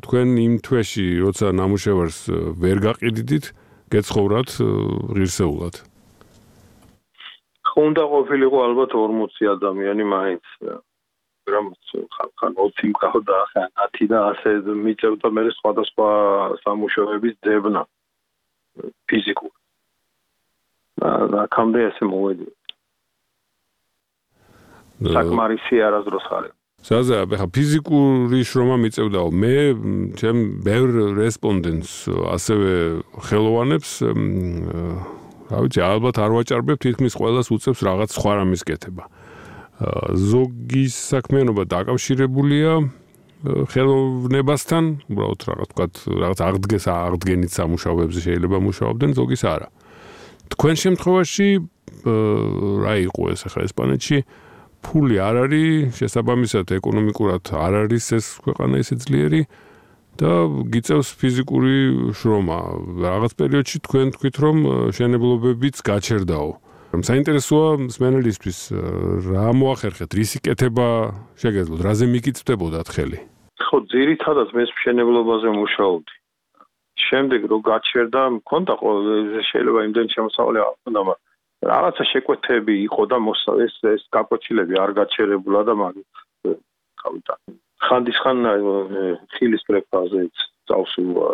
თქვენ 0.05 0.29
იმ 0.47 0.55
თვეში 0.65 1.07
როცა 1.25 1.47
ნამუშევარს 1.61 2.19
ვერ 2.61 2.77
გაყიდიდით 2.89 3.45
გეცხოვრათ 3.93 4.49
ღირსეულად? 5.17 5.75
უნდა 7.79 8.05
ყოფილიყო 8.11 8.59
ალბათ 8.69 8.91
40 8.99 9.49
ადამიანი 9.55 10.05
მაინც 10.13 10.45
მაგრამ 11.49 11.67
ხან 12.39 12.53
20 12.59 12.91
მყავდა 12.93 13.37
ხან 13.53 13.71
10 13.97 14.11
და 14.13 14.19
ასე 14.33 14.51
მიწევდა 14.85 15.29
მე 15.37 15.43
სხვადასხვა 15.59 16.09
სამუშაოების 16.65 17.35
ძებნა 17.47 17.83
ფიზიკურ. 19.09 19.53
და 21.33 21.41
კამდე 21.55 21.81
ასე 21.89 22.05
მოვედი 22.11 22.47
საკმარისი 25.03 25.77
არასდროს 25.89 26.27
არის 26.39 26.55
ზაზა, 26.79 27.27
ახლა 27.27 27.49
ფიზიკური 27.51 28.41
შრომა 28.47 28.77
მიწევდაო. 28.79 29.29
მე 29.35 29.55
ჩემ 30.15 30.39
ბევრ 30.63 31.19
რესპონდენტს 31.19 31.91
ასევე 32.39 32.71
ხელოვანებს 33.27 33.91
რა 35.49 35.59
ვიცი, 35.59 35.81
ალბათ 35.83 36.17
არ 36.23 36.31
ვაჭარბებ 36.39 36.79
თითქმის 36.79 37.19
ყოველას 37.19 37.51
უწევს 37.51 37.81
რაღაც 37.83 38.11
სხვა 38.15 38.33
რამის 38.39 38.63
კეთება. 38.63 39.05
ზოგის 40.15 40.95
საქმიანობა 40.95 41.63
დაკავშირებულია 41.67 42.71
ხელოვნებასთან, 43.75 44.85
უბრალოდ 45.11 45.41
რაღაც 45.51 45.69
თქვა, 45.75 45.87
რაღაც 46.15 46.39
აღდგეს 46.47 46.85
აღდგენით 46.91 47.51
სამუშაოებზე 47.59 48.21
შეიძლება 48.23 48.59
მუშაობდნენ, 48.59 49.11
ზოგის 49.19 49.43
არა. 49.47 49.69
თქვენ 50.55 50.75
შემთხვევაში 50.83 51.49
რა 52.87 52.95
იყო 53.07 53.23
ეს 53.35 53.41
ახლა 53.47 53.61
ესპანეთში? 53.67 54.19
ფული 54.85 55.17
არ 55.19 55.37
არის 55.45 55.99
შესაბამისად 55.99 56.67
ეკონომიკურად 56.79 57.51
არ 57.53 57.75
არის 57.85 58.05
ეს 58.19 58.27
ქვეყანა 58.45 58.85
ისე 58.85 58.95
ძლიერი. 59.05 59.43
და 60.19 60.51
გიწევს 60.75 61.09
ფიზიკური 61.21 61.77
შრომა. 62.19 62.59
რაღაც 63.07 63.33
პერიოდში 63.39 63.79
თქვენ 63.87 64.07
თქვით 64.19 64.37
რომ 64.43 64.57
შენებლობებიც 64.99 65.77
გაჩერდაო. 65.87 66.51
საინტერესოა 66.89 67.69
მსმენელისთვის 67.87 68.59
რა 69.31 69.47
მოახერხეთ, 69.61 70.11
რისი 70.19 70.39
კეთება 70.43 70.89
შეგეძლოთ, 71.39 71.81
რაზე 71.87 72.07
მიკითხდებოდათ 72.11 72.89
ხელი? 72.95 73.19
ხო, 73.63 73.77
ძირითადად 73.93 74.49
მე 74.57 74.65
შენებლობაზე 74.83 75.49
მუშაობდი. 75.55 76.15
შემდეგ 76.99 77.41
რო 77.51 77.59
გაჩერდა, 77.63 78.21
მქონდა 78.43 78.73
ყოველ 78.83 79.07
შეიძლება 79.49 79.81
იმდენ 79.87 80.07
შემოსავალი 80.15 80.59
არ 80.67 80.73
მქონდა, 80.75 81.01
მაგრამ 81.09 81.28
რაღაცა 81.67 82.05
შეკვეთები 82.13 82.75
იყო 82.89 83.03
და 83.11 83.19
ეს 83.67 83.75
ეს 83.95 84.03
გაკვეთილები 84.15 84.75
არ 84.85 84.91
გაჩერებულა 85.01 85.63
და 85.69 85.75
მაგ 85.75 85.97
გავიდა. 87.03 87.35
ხანდისხან 87.87 88.39
ხილის 89.35 89.63
პრეფაზე 89.69 90.21
წავსულა. 90.69 91.29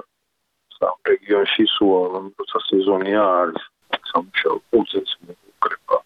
სამ 0.78 0.96
რეგიონში 1.08 1.64
სულა 1.76 2.20
როცა 2.40 2.58
სეზონია 2.68 3.22
არის 3.40 3.62
სამშობლო 4.10 4.56
პულზეც 4.70 5.12
მოკრება 5.28 5.98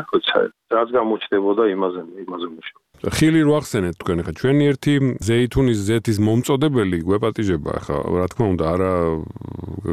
ახლა 0.00 0.42
რაც 0.76 0.88
გამოჩნდებოდა 0.98 1.64
იმაზე 1.74 2.02
იმაზე 2.24 2.48
მუშაობ 2.54 2.83
ხილი 3.12 3.40
რო 3.44 3.52
ახსენეთ 3.60 3.94
თქვენ 4.00 4.20
ახლა 4.24 4.32
ჩვენი 4.40 4.64
ერთი 4.72 4.92
ზეითუნის 5.28 5.80
ზეთის 5.88 6.18
მომწოდებელი 6.24 6.98
გვეპატიჟება 7.04 7.70
ახლა 7.80 7.96
რა 8.24 8.26
თქმა 8.32 8.46
უნდა 8.54 8.64
არა 8.74 8.92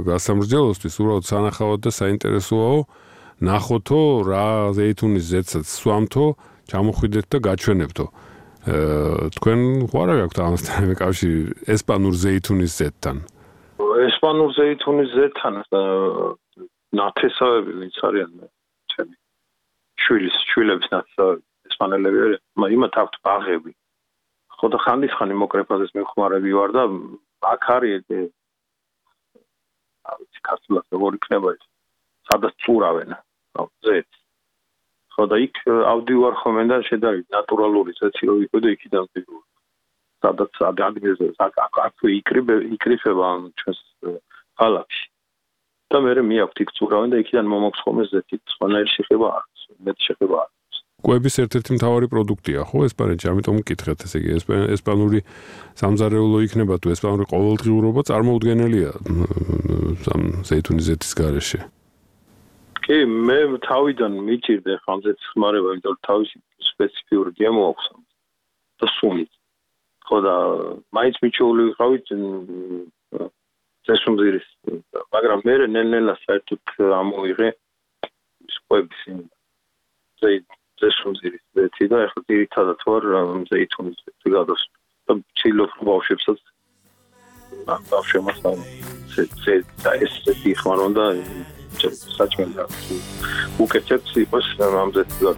გასამრჯელოსთვის 0.08 0.96
უბრალოდ 1.02 1.26
სანახავად 1.28 1.80
და 1.84 1.92
საინტერესოა 1.92 2.72
ნახოთო 3.42 4.02
რა 4.32 4.48
ზეითუნის 4.78 5.26
ზეთსაც 5.34 5.66
სვამთო 5.66 6.26
ჩამოხვიდეთ 6.72 7.26
და 7.34 7.38
გაჩვენებთო. 7.52 8.06
თქვენ 9.36 9.60
ხო 9.90 9.98
არა 10.06 10.16
გაქვთ 10.22 10.38
ამასთან 10.46 10.94
კავშირი 11.02 11.40
ესპანურ 11.74 12.16
ზეითუნის 12.24 12.72
ზეთთან? 12.80 13.18
ესპანურ 14.08 14.50
ზეითუნის 14.56 15.10
ზეთთან 15.18 15.54
ნათესავები 16.96 17.72
ვინც 17.82 17.96
არიან 18.08 18.32
ჩემი 18.94 19.16
შვილის 20.06 20.36
შვილების 20.54 20.88
ნათესავები. 20.94 21.51
ესპანელები 21.82 22.38
იმათ 22.78 22.94
აქვთ 23.02 23.16
ბაღები. 23.26 23.74
ხო 24.62 24.68
და 24.70 24.78
ხანდის 24.86 25.14
ხანი 25.18 25.36
მოკრეფაზეს 25.42 25.92
მეხმარები 25.98 26.52
ვარ 26.54 26.72
და 26.78 26.84
აქ 27.42 27.64
არის 27.76 28.06
აი 30.12 30.26
ქართულად 30.46 30.86
როგორ 30.94 31.12
იქნება 31.18 31.50
ეს? 31.58 31.64
სადაც 32.30 32.54
წურავენ 32.62 33.16
ზეთ 33.86 34.10
ხო 35.16 35.24
და 35.32 35.38
იქ 35.46 35.56
ავდივარ 35.94 36.36
ხომ 36.42 36.58
და 36.70 36.78
შედარი 36.86 37.26
ნატურალური 37.34 37.98
ზეთი 37.98 38.24
რო 38.30 38.36
იყო 38.46 38.58
და 38.62 38.70
იქიდან 38.78 39.06
ვიდო 39.18 39.42
სადაც 40.22 40.54
ადგილზე 40.70 41.28
აქ 41.42 41.56
აქ 41.66 42.06
იქრიბე 42.22 42.56
იქრიფება 42.78 43.28
ჩვენს 43.58 43.82
ხალხში 44.62 45.06
და 45.92 45.98
მე 46.06 46.12
მე 46.30 46.38
აქვს 46.46 46.62
იქ 46.64 46.70
წურავენ 46.78 47.10
და 47.12 47.18
იქიდან 47.26 47.52
მომოქს 47.52 47.84
ხომ 47.84 47.98
ეს 48.06 48.10
ზეთი 48.14 48.36
სხვანაირი 48.54 48.92
შეხება 48.96 49.28
აქვს 49.42 49.62
მეტ 49.90 49.98
შეხება 50.08 50.38
აქვს 50.46 50.61
კვების 51.02 51.36
ერთ-ერთი 51.44 51.76
მთავარი 51.78 52.08
პროდუქტია, 52.14 52.64
ხო, 52.70 52.86
ესპანეთში, 52.86 53.28
ამიტომ 53.32 53.56
მკითხეთ, 53.62 54.06
ესე 54.06 54.18
იგი, 54.22 54.30
ესპანური 54.78 55.20
სამზარეულო 55.82 56.40
იქნება 56.46 56.78
თუ 56.78 56.94
ესპანური 56.94 57.26
ყოველდღიურობა 57.32 58.02
წარმოუდგენელია 58.10 58.92
სამ 60.06 60.22
ზეითუნის 60.46 60.86
ზეთის 60.92 61.12
garaშე. 61.18 61.60
კი, 62.86 62.98
მე 63.08 63.40
თავიდან 63.66 64.14
მიჭირდე 64.30 64.78
ხანძეთ 64.86 65.20
ხმარება, 65.34 65.74
იმიტომ 65.76 65.98
თავისი 66.06 66.38
სპეციფიური 66.70 67.32
გემო 67.42 67.62
აქვს 67.72 67.86
და 68.82 68.88
სუნი. 68.98 69.26
ხო 70.06 70.18
და 70.26 70.36
მაინც 70.98 71.16
მიჩეული 71.24 71.62
ვიყავით 71.72 72.06
წესუმძირის, 73.88 74.48
მაგრამ 75.14 75.40
მე 75.48 75.54
ნელ-ნელა 75.74 76.16
საერთოდ 76.26 76.62
ამოიღე 77.02 77.50
სკვების 78.56 79.00
ზეით 80.22 80.46
ზესუნძირის 80.82 81.44
ზეთი 81.58 81.86
და 81.92 81.98
ახლა 82.08 82.22
ძირითადად 82.32 82.80
ვარ 82.88 83.04
ზეითუნის 83.52 83.98
ზეთი 84.06 84.30
გადას 84.36 84.62
და 85.08 85.14
ჩილოფ 85.42 85.74
ბავშვებსაც 85.90 86.40
ბავშვებსაც 87.92 88.40
და 89.86 89.92
ეს 90.06 90.14
ზეთი 90.28 90.52
ხმარონ 90.62 90.92
და 91.00 91.06
საჭმელია 92.18 92.66
უკეთებს 93.64 94.12
იყოს 94.26 94.48
ამ 94.68 94.90
ზეთი 94.98 95.20
და 95.26 95.34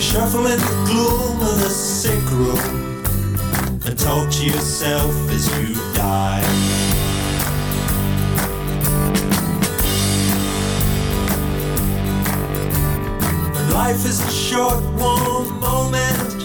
shuffle 0.00 0.46
in 0.46 0.58
the 0.58 0.74
gloom 0.88 1.38
of 1.40 1.54
the 1.62 1.70
sick 1.70 2.24
room 2.30 2.58
and 3.86 3.98
talk 3.98 4.30
to 4.30 4.44
yourself 4.44 5.12
as 5.30 5.46
you 5.58 5.74
die. 5.94 6.83
Life 13.74 14.06
is 14.06 14.20
a 14.20 14.30
short, 14.30 14.80
warm 14.94 15.58
moment, 15.58 16.42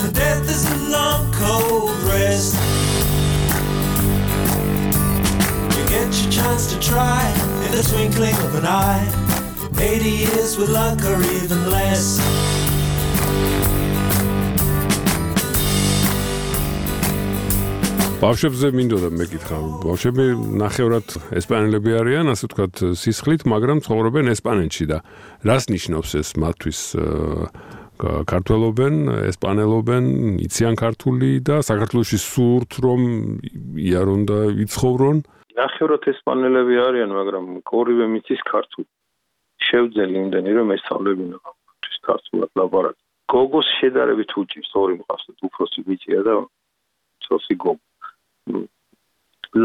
and 0.00 0.12
death 0.12 0.50
is 0.50 0.68
a 0.68 0.76
long, 0.90 1.32
cold 1.32 1.96
rest. 2.10 2.56
You 5.78 5.88
get 5.88 6.12
your 6.20 6.32
chance 6.32 6.72
to 6.72 6.80
try 6.80 7.22
in 7.64 7.70
the 7.70 7.84
twinkling 7.88 8.34
of 8.46 8.56
an 8.56 8.66
eye. 8.66 9.06
80 9.78 10.10
years 10.10 10.56
with 10.58 10.70
luck 10.70 11.04
or 11.04 11.22
even 11.22 11.70
less. 11.70 12.18
ბავშვებზე 18.24 18.68
მინდოდა 18.72 19.08
მეკითხა. 19.20 19.56
ბავშვები 19.84 20.24
ნახევრად 20.56 21.08
ესპანელები 21.36 21.92
არიან, 22.00 22.30
ასე 22.32 22.48
ვთქვათ, 22.48 22.80
სისხლით, 22.96 23.42
მაგრამ 23.52 23.82
ცხოვრობენ 23.84 24.32
ესპანეთში 24.32 24.84
და 24.88 24.98
რას 25.44 25.68
ნიშნავს 25.68 26.10
ეს 26.20 26.30
მათთვის 26.40 26.80
ქართველობენ, 28.32 28.94
ესპანელობენ, 29.28 30.04
იციან 30.46 30.74
ქართული 30.80 31.30
და 31.44 31.60
საქართველოსი 31.68 32.18
სურთ 32.24 32.80
რომ 32.80 33.00
იარონ 33.76 34.24
და 34.24 34.38
იცხოვრონ? 34.64 35.20
ნახევრად 35.60 36.08
ესპანელები 36.16 36.74
არიან, 36.80 37.10
მაგრამ 37.20 37.44
ორივე 37.60 38.06
მიცის 38.08 38.40
ქართული. 38.48 38.88
შევძელი 39.68 40.16
იმდენი 40.24 40.50
რომ 40.64 40.68
ესწავლებინა 40.80 41.36
ქართულს 41.44 41.98
ქართულად 42.08 42.50
ლაბორატორია. 42.56 43.04
გოგოს 43.28 43.68
შედარებით 43.80 44.30
უჭირს 44.32 44.72
ორი 44.80 44.94
მყავს 45.00 45.24
და 45.28 45.32
უფროსი 45.44 45.80
ბიჭია 45.88 46.20
და 46.24 46.34
ცოტი 47.28 47.56
გოგო. 47.60 47.80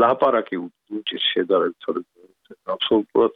ლაპარაკი 0.02 0.58
უჭირს 0.62 1.26
შედარებით 1.34 1.78
თორე 1.86 2.02
აბსოლუტურად 2.74 3.36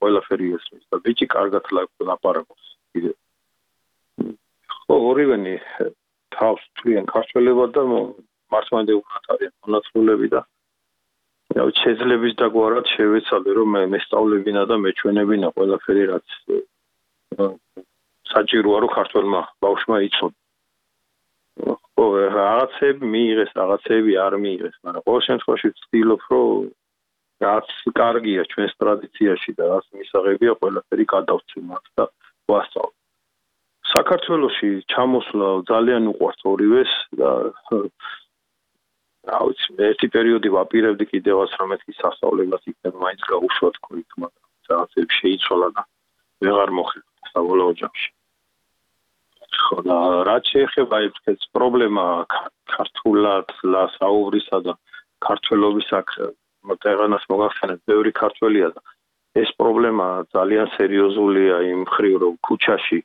ყველაფერი 0.00 0.46
ესმის 0.56 0.84
და 0.90 0.96
ბიჭი 1.04 1.26
კარგად 1.34 1.64
ლაპარაკობს. 2.10 2.66
კიდე 2.94 3.12
ხო 4.74 4.96
ორივენი 5.10 5.54
თავს 6.36 6.62
თვიან 6.80 7.06
ქართველება 7.14 7.64
და 7.74 7.82
მართლმადიდებლად 8.54 9.30
არიან 9.34 9.54
მონაცვლეები 9.66 10.28
და 10.34 10.40
რა 11.58 11.64
შეიძლება 11.82 12.30
დაგვარად 12.42 12.86
შევეცადე 12.94 13.50
რომ 13.58 13.68
მე 13.74 13.82
მესწავლებინა 13.94 14.62
და 14.70 14.76
მეჩვენებინა 14.84 15.48
ყველაფერი 15.56 16.04
რაც 16.12 16.28
საჭიროა 18.32 18.78
რომ 18.84 18.90
ქართველმა 18.98 19.40
ბავშვმა 19.64 19.96
იცოდე 20.08 20.36
ო 20.36 20.49
რაღაცები 22.36 23.04
მიიღეს, 23.14 23.50
რაღაცები 23.60 24.12
არ 24.26 24.34
მიიღეს, 24.44 24.76
მაგრამ 24.84 25.02
ყოველ 25.06 25.22
შემთხვევაში 25.28 25.68
ვცდილობ, 25.74 26.22
რომ 26.30 26.70
რაც 27.40 27.68
კარგია 28.00 28.42
ჩვენს 28.52 28.72
ტრადიციაში 28.80 29.50
და 29.58 29.64
რაც 29.72 29.86
მისაღებია, 30.00 30.52
ყველაფერი 30.60 31.04
გადავცემოთ 31.14 31.84
და 31.96 32.04
ვასწავლოთ. 32.50 32.96
საქართველოსი 33.90 34.68
ჩამოსვლა 34.92 35.48
ძალიან 35.70 36.04
უყვართ 36.12 36.40
ორივეს 36.52 36.92
და 37.18 37.30
აუც 39.40 39.60
ერთი 39.88 40.06
პერიოდი 40.14 40.48
ვაპირებდი 40.56 41.04
კიდევაც 41.12 41.50
რომ 41.60 41.68
მეთქი 41.74 41.92
სასწავლებლად 42.00 42.62
იქნება 42.72 42.98
მაინც 43.04 43.22
გაუშვა 43.32 43.70
თქო 43.76 43.90
იქ 44.02 44.10
მაგრამ 44.22 44.48
რაღაცები 44.70 45.12
შეიცვალა 45.20 45.68
და 45.76 45.82
ვეღარ 46.44 46.70
მოხერხდა 46.78 47.32
საბოლოო 47.34 47.72
ჯამში. 47.80 48.08
ხო 49.58 49.82
და 49.86 49.96
რაც 50.28 50.44
შეეხება 50.52 50.96
ეს 51.32 51.42
პრობლემა 51.56 52.04
ქართულად 52.74 53.52
საუბრისა 53.98 54.58
და 54.66 54.74
ქართველობის 55.26 55.88
აქ 56.00 56.08
მოწერანას 56.70 57.24
მოგახსენეთ 57.32 57.80
ბევრი 57.90 58.12
ქართველია 58.22 58.68
და 58.76 58.80
ეს 59.42 59.50
პრობლემა 59.60 60.06
ძალიან 60.34 60.66
სერიოზულია 60.76 61.56
იმ 61.72 61.82
ხრივ 61.94 62.14
რომ 62.24 62.34
ქუჩაში 62.46 63.00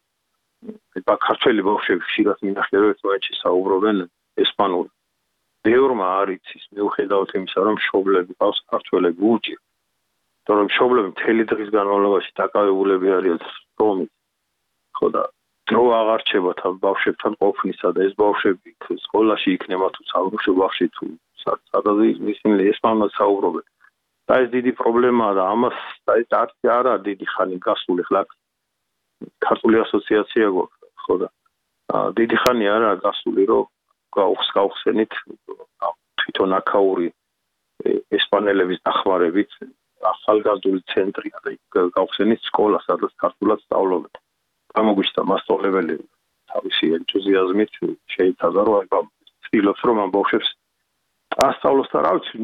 ება 1.00 1.16
ქართველი 1.28 1.62
ბავშვები 1.70 2.04
ხშირად 2.10 2.38
მინახევარეთ 2.48 3.00
მოეჩი 3.06 3.34
საუბრობენ 3.42 3.98
ესპანურ. 4.46 4.88
ბევრმა 5.66 6.08
არიცის 6.22 6.66
მიუხედავად 6.78 7.30
იმისა 7.38 7.62
რომ 7.68 7.78
შობლები 7.86 8.34
ყავს 8.42 8.60
ქართველები 8.74 9.22
უჭი 9.34 9.56
თორემ 10.46 10.70
შობლები 10.78 11.10
მთელი 11.14 11.46
დღის 11.52 11.70
განმავლობაში 11.78 12.32
დაკავებულები 12.40 13.14
არიან 13.18 13.40
რომი 13.82 14.06
ხო 15.00 15.08
და 15.16 15.24
დრო 15.70 15.84
აღარ 15.98 16.22
რჩებათ 16.22 16.60
ამ 16.70 16.76
ბავშვებთან 16.82 17.36
ყოფნისა 17.42 17.90
და 17.98 18.02
ეს 18.08 18.14
ბავშვები 18.22 18.72
სკოლაში 19.06 19.54
იქნება 19.58 19.88
თუ 19.96 20.02
საუბრო 20.12 20.54
ბავშვი 20.62 20.88
თუ 20.98 21.08
სადაც 21.46 22.02
ისინი 22.34 22.68
ესპანურად 22.72 23.12
საუბრობენ. 23.18 23.66
და 24.30 24.34
ეს 24.42 24.50
დიდი 24.54 24.72
პრობლემაა 24.82 25.34
და 25.38 25.44
ამას 25.54 25.78
ეს 26.22 26.30
არც 26.42 26.70
არა 26.78 26.94
დიდი 27.08 27.26
ხანი 27.34 27.58
გასული 27.66 28.04
ხლა. 28.08 28.22
ქართული 29.46 29.78
ასოციაცია 29.86 30.46
გვაქვს 30.56 31.02
ხო 31.06 31.16
და? 31.22 31.30
დიდი 32.20 32.38
ხანი 32.42 32.66
არა 32.76 32.92
გასული 33.06 33.44
რომ 33.50 33.66
გაუხს 34.18 34.50
გავხსენით 34.58 35.14
თვითონ 36.20 36.52
აკაური 36.60 37.10
ესპანელების 38.18 38.80
დახმარებით 38.86 39.52
ახალგაზრდული 40.14 40.82
ცენტრია 40.94 41.38
და 41.46 41.50
გავხსენით 41.98 42.42
სკოლა 42.50 42.80
სადაც 42.86 43.12
ქართულად 43.24 43.60
სწავლობენ 43.66 44.14
გამოგვიშთა 44.76 45.22
მასწავლებელი 45.32 45.96
თავისი 46.54 46.92
ენთუზიაზმით 47.00 47.80
შეიცადა 48.16 48.62
რომ 48.70 48.78
აი 48.80 49.04
ცდილობს 49.48 49.82
რომ 49.90 50.02
ამ 50.06 50.14
ბავშვებს 50.16 50.50
ასწავლოს 51.46 51.90
და 51.94 52.00
რა 52.06 52.12
ვიცი 52.16 52.36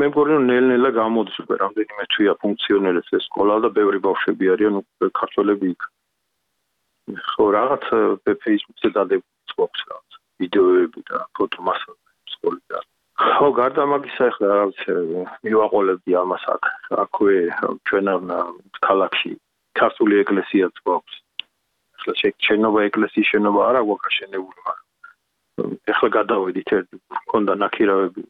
მე 0.00 0.08
მგონი 0.08 0.36
რომ 0.36 0.44
ნელ-ნელა 0.50 0.90
გამოდის 0.98 1.40
უკვე 1.44 1.56
რამდენიმე 1.62 2.04
თვეა 2.14 2.34
ფუნქციონირებს 2.42 3.16
ეს 3.18 3.24
სკოლა 3.28 3.56
და 3.64 3.68
ბევრი 3.78 3.98
ბავშვები 4.08 4.52
არიან 4.54 4.80
უკვე 4.82 5.08
ქართველები 5.20 5.72
იქ 5.74 5.88
ხო 7.32 7.44
რაღაც 7.58 7.84
ფეისბუქზე 8.44 8.88
დადებული 8.96 9.56
გვაქვს 9.58 9.82
რაღაც 9.90 10.20
ვიდეოები 10.44 11.00
და 11.10 11.24
ფოტომასალები 11.36 12.36
სკოლიდან 12.36 12.88
ხო, 13.18 13.46
გარდა 13.58 13.84
მაგისა 13.90 14.26
ახლა 14.30 14.48
რა 14.54 14.64
ვიცი, 14.70 14.92
მივაყოლებდი 15.46 16.12
ამას 16.22 16.44
აქ. 16.54 16.68
აქვე 17.02 17.38
ჩვენ 17.90 18.06
ქალაქში 18.86 19.32
ქართული 19.80 20.20
ეკლესიაც 20.22 20.74
გვაქვს. 20.86 21.16
ახლა 21.98 22.32
შენობა 22.46 22.84
ეკლესიის 22.88 23.30
შენობა 23.32 23.60
არა 23.68 23.80
გვაქვს 23.88 24.18
შენებული, 24.18 24.58
მაგრამ 24.68 24.86
ახლა 25.92 26.08
გადავედით 26.18 26.68
ერთ 26.78 26.88
მქონდა 27.18 27.52
ნაკირავები 27.62 28.22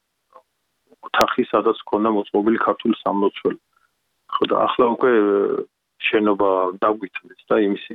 ოთახი, 1.09 1.43
სადაც 1.53 1.77
მქონდა 1.85 2.09
მოწყობილი 2.17 2.59
ქართული 2.65 2.95
სამლოცველო. 3.05 3.61
ხო 4.35 4.45
და 4.51 4.57
ახლა 4.67 4.87
უკვე 4.95 5.13
შენობა 6.09 6.51
დაგვიწეს 6.83 7.45
და 7.49 7.57
იმისი 7.67 7.95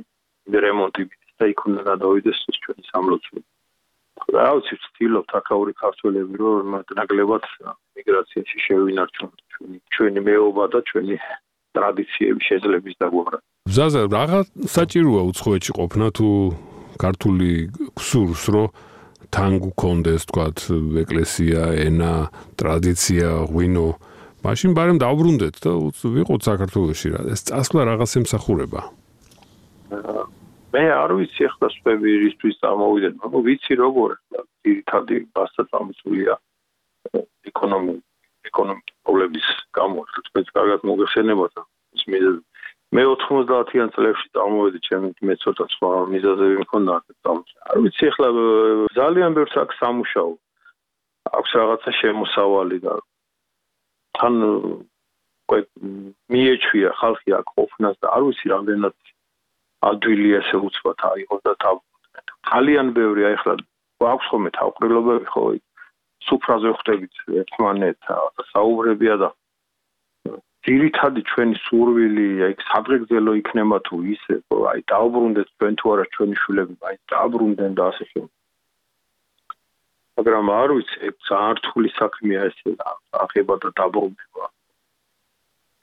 რემონტი 0.66 1.02
და 1.38 1.44
იქ 1.52 1.60
უნდა 1.68 1.82
გადავიდეს 1.90 2.38
ჩვენი 2.62 2.82
სამლოცველო. 2.90 3.44
რა 4.34 4.46
ვიცი, 4.54 4.74
ვცდილობთ 4.78 5.30
აქაური 5.40 5.72
ქართველები 5.82 6.34
რომ 6.38 6.74
ნაკლებად 6.98 7.44
მიგრაციაში 7.98 8.56
შევინარჩუნოთ 8.66 9.40
ჩვენი 9.54 9.78
ჩვენი 9.94 10.20
მეობა 10.28 10.64
და 10.74 10.80
ჩვენი 10.90 11.16
ტრადიციები 11.76 12.40
შეძლების 12.48 12.94
დაგვარა. 13.02 13.38
ზაზა, 13.74 14.00
რაღა 14.16 14.40
საჭიროა 14.76 15.22
უცხოეთში 15.30 15.72
ყოფნა 15.78 16.06
თუ 16.16 16.28
ქართული 17.00 17.50
ქსურს 17.98 18.42
რომ 18.54 18.68
თან 19.34 19.52
გქონდეს 19.64 20.22
თქვათ 20.30 20.58
ეკლესია, 21.02 21.62
ენა, 21.86 22.30
ტრადიცია, 22.54 23.28
ღვინო 23.50 23.88
მაშინ 24.44 24.70
ბარემ 24.76 24.98
დავბრუნდეთ 25.00 25.56
და 25.64 25.72
ვიყოთ 26.16 26.40
საქართველოში 26.44 27.08
რა. 27.16 27.20
ეს 27.34 27.40
წასვლა 27.48 27.80
რაღაც 27.90 28.10
ემსახურება. 28.20 28.80
მე 30.74 30.84
არ 31.02 31.10
ვიცი 31.18 31.42
ახლა 31.48 31.68
სვები 31.74 32.10
ისთვის 32.30 32.54
წარმოვიდნენ, 32.62 33.14
მაგრამ 33.22 33.42
ვიცი 33.48 33.74
როგორ 33.80 34.10
ძირითადი 34.62 35.16
ბასა 35.34 35.62
წამოსულია 35.70 36.34
ეკონომიკ 37.50 38.00
ეკონომიკ 38.50 38.92
პრობლემის 39.04 39.48
გამო, 39.78 40.04
რაც 40.34 40.48
კარგად 40.56 40.80
მოგეხსენებოდა. 40.90 41.60
ის 41.94 42.02
მე 42.10 42.18
მე 42.94 43.02
90-იან 43.10 43.90
წლებში 43.94 44.28
წარმოვედი 44.36 44.78
ჩემი 44.86 45.08
მე 45.26 45.34
ცოტა 45.42 45.64
სხვა 45.74 45.90
მიზეზები 46.14 46.56
მქონდა 46.62 46.94
წამოს. 47.26 47.50
არ 47.70 47.76
ვიცი 47.82 48.04
ახლა 48.10 48.28
ძალიან 48.98 49.30
ბევრს 49.34 49.54
აქვს 49.62 49.80
სამუშაო. 49.82 50.30
აქვს 51.38 51.50
რაღაცა 51.58 51.90
შემოსავალი 52.00 52.78
და 52.84 52.94
თან 54.18 54.34
უკვე 55.44 55.58
მიეჩვია 56.32 56.90
ხალხი 57.00 57.30
აქ 57.38 57.46
ყოფნას 57.56 57.96
და 57.98 58.06
არ 58.14 58.22
ვიცი 58.28 58.46
რამდენად 58.54 58.96
ადვილი 59.90 60.28
ესე 60.40 60.56
უცბად 60.66 60.98
აიღო 61.10 61.36
და 61.44 61.52
თავბრუნდა. 61.64 62.20
ძალიან 62.50 62.86
ბევრი 62.98 63.22
აი 63.28 63.36
ხლა 63.42 63.54
აქვს 64.14 64.26
ხოლმე 64.30 64.50
თავყრილობები 64.58 65.26
ხო 65.34 65.42
სუფრაზე 66.26 66.70
ხვდებით 66.76 67.14
ერთმანეთს 67.40 68.12
საუბრებია 68.52 69.16
და 69.24 69.30
ძირითადი 70.64 71.20
ჩვენი 71.30 71.56
სურვილი 71.64 72.28
აი 72.46 72.54
სადღეგრძელო 72.68 73.32
იქნება 73.40 73.78
თუ 73.88 73.96
ისე 74.14 74.36
აი 74.70 74.80
დაუბრუნდეთ 74.92 75.48
ჩვენ 75.56 75.74
თუ 75.80 75.92
არა 75.94 76.06
ჩვენი 76.16 76.36
შვილები 76.42 76.74
აი 76.90 76.96
დაუბრუნდნენ 77.12 77.72
და 77.80 77.84
ასე 77.92 78.04
შემდეგ. 78.12 78.32
მაგრამ 80.18 80.50
არ 80.54 80.70
ვიცი 80.78 81.10
ძალიან 81.28 81.54
რთული 81.60 81.88
საქმეა 81.98 82.42
ეს 82.48 82.58
აღება 83.24 83.54
და 83.62 83.68
დაბრუნება 83.80 84.46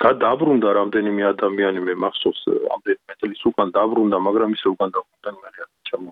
და 0.02 0.12
დაბრუნდა 0.24 0.70
რამდენიმე 0.80 1.24
ადამიანი 1.34 1.80
მე 1.88 1.94
მახსოვს 2.04 2.42
ამდენი 2.76 3.18
წელს 3.22 3.42
უკან 3.52 3.70
დაბრუნდა 3.78 4.18
მაგრამ 4.28 4.56
ისე 4.58 4.68
უკან 4.74 4.90
დაბრუნდა 4.98 5.30
მე 5.42 5.50
ჩემო 5.90 6.12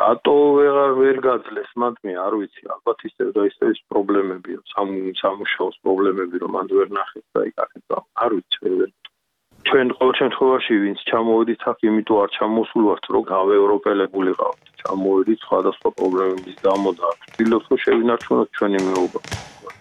რატო 0.00 0.34
ვეღარ 0.56 0.92
ვერ 0.96 1.18
გაძლეს? 1.24 1.70
მანდ 1.82 1.96
მე 2.08 2.12
არ 2.24 2.34
ვიცი 2.40 2.62
ალბათ 2.74 3.02
ისე 3.08 3.24
და 3.36 3.42
ისე 3.50 3.70
ის 3.74 3.80
პრობლემებია 3.92 4.60
სამ 4.72 4.92
სამუშაოს 5.20 5.76
პრობლემები 5.84 6.40
რომ 6.44 6.54
მანდ 6.56 6.70
ვერ 6.78 6.88
ნახეს 6.98 7.26
და 7.36 7.44
იქ 7.50 7.60
ახლა 7.64 7.98
არ 8.24 8.36
ვიცი 8.36 8.72
ვერ 8.80 8.90
ჩვენ 9.68 9.92
ყოველ 9.98 10.14
შემთხვევაში 10.20 10.78
ვინც 10.84 11.02
ჩამოვედით 11.10 11.66
აქ 11.72 11.84
იმიტომ 11.90 12.22
არ 12.22 12.30
ჩამოსულვართ 12.36 13.04
რომ 13.14 13.26
გავევროპელებული 13.34 14.32
ყავთ. 14.40 14.72
ჩამოვედით 14.80 15.44
სხვადასხვა 15.46 15.90
პრობლემების 16.00 16.56
გამო 16.68 16.90
და 17.00 17.12
ვთქვით 17.20 17.52
რომ 17.52 17.84
შევინარჩუნოთ 17.84 18.48
ჩვენი 18.56 18.78
მეუბნება 18.88 19.79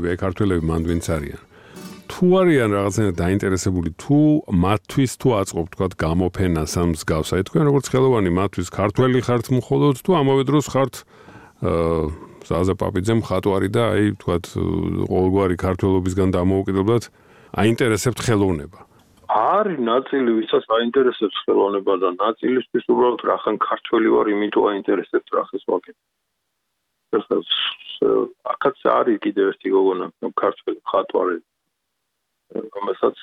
თანამემამულეები, 0.00 0.08
აი 0.10 0.18
ქართველები 0.20 0.64
მანდვინც 0.66 1.04
არიან. 1.10 1.40
თუ 2.10 2.24
არიან 2.40 2.70
რაღაცნაირად 2.74 3.16
დაინტერესებული 3.20 3.90
თუ 4.02 4.18
მათთვის 4.50 5.12
თუ 5.20 5.28
აწყობ 5.40 5.66
თქვა 5.72 5.86
გამოფენა 5.94 6.62
სამს 6.66 7.00
გავს, 7.06 7.28
აი 7.36 7.42
თქვენ 7.48 7.64
როგორც 7.70 7.86
ხელოვანი 7.92 8.30
მათთვის 8.34 8.68
ქართველი 8.74 9.18
ხართ 9.22 9.44
მხოლოდ 9.60 9.94
თუ 10.02 10.10
ამავე 10.20 10.42
დროს 10.50 10.66
ხართ 10.74 10.94
ზაზა 12.50 12.74
პაპიძე 12.82 13.14
მხატვარი 13.20 13.68
და 13.70 13.82
აი 13.94 14.04
თქვა 14.20 14.36
ყოველგვარი 15.06 15.56
ქართველობისგან 15.60 16.28
დამოუკიდებლად 16.34 17.02
აინტერესებთ 17.62 18.20
ხელოვნება. 18.26 18.78
არის 19.30 19.78
ნაწილი 19.78 20.30
ვისაც 20.42 20.64
აინტერესებს 20.66 21.36
ხელოვნება 21.46 21.94
და 22.02 22.08
ნაწილისთვის 22.18 22.84
უბრალოდ 22.90 23.22
რახან 23.30 23.56
ქართველი 23.62 24.08
ვარ, 24.10 24.26
იმიტომ 24.34 24.64
აინტერესებს 24.74 25.30
რახეს 25.30 25.62
ვაკეთებ. 25.70 26.02
აქაც 28.54 28.76
არის 28.96 29.22
კიდევ 29.24 29.52
ერთი 29.52 29.68
გოგონა 29.76 30.06
ქართველი 30.42 30.80
ხატვარი 30.92 31.38
რომელსაც 32.76 33.16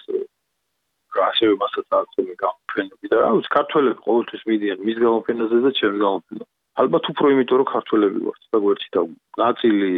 ასევე 1.27 1.53
მასაც 1.61 1.85
მე 2.27 2.35
გამოფენები 2.43 3.11
და 3.11 3.17
რა 3.23 3.29
ვიცი 3.37 3.51
ქართველები 3.57 3.99
ყოველთვის 4.07 4.43
მიდიან 4.51 4.83
მის 4.87 4.97
გამოფენაზე 5.03 5.57
და 5.65 5.71
ჩემს 5.79 5.99
გამოფენაზე 6.03 6.45
ალბათ 6.83 7.09
უფრო 7.11 7.31
იმიტომ 7.33 7.57
რომ 7.61 7.69
ქართველები 7.73 8.19
ვართ 8.27 8.43
და 8.53 8.57
გვერდში 8.65 8.89
და 8.95 9.01
ნაწილი 9.41 9.89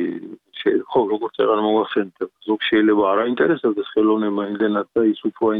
ხო 0.91 1.01
როგორც 1.13 1.35
აღარ 1.43 1.59
მოგახსენეთ 1.65 2.29
ზოგ 2.47 2.59
შეიძლება 2.69 3.03
არ 3.11 3.19
აინტერესებდეს 3.25 3.91
ხელოვნება 3.95 4.47
იმდენად 4.51 4.87
და 4.95 5.01
ის 5.11 5.19
უფრო 5.29 5.51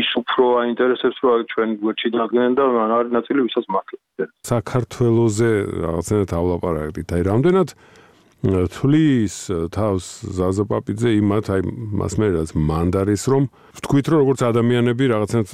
ის 0.00 0.10
უფრო 0.22 0.44
აინტერესებს 0.64 1.18
რომ 1.26 1.46
ჩვენ 1.52 1.68
გვერდში 1.84 2.08
დაგნენ 2.16 2.52
და 2.58 2.64
არის 2.98 3.16
ნაწილი 3.18 3.40
ვისაც 3.46 3.66
მართლა 3.74 4.28
საქართველოზე 4.52 5.50
რაღაცნაირადავლაპარაკდით 5.86 7.16
აი 7.16 7.22
რამდენად 7.30 7.68
თulis 8.40 9.34
თავს 9.68 10.04
ზაზაპაპიძე 10.32 11.10
იმათ 11.20 11.46
აი 11.52 11.60
მას 12.00 12.14
მე 12.16 12.28
რაც 12.40 12.50
მანდარის 12.56 13.24
რომ 13.28 13.48
ვთქვით 13.76 14.06
რომ 14.08 14.22
როგორც 14.24 14.40
ადამიანები 14.48 15.04
რაღაცნაირად 15.12 15.50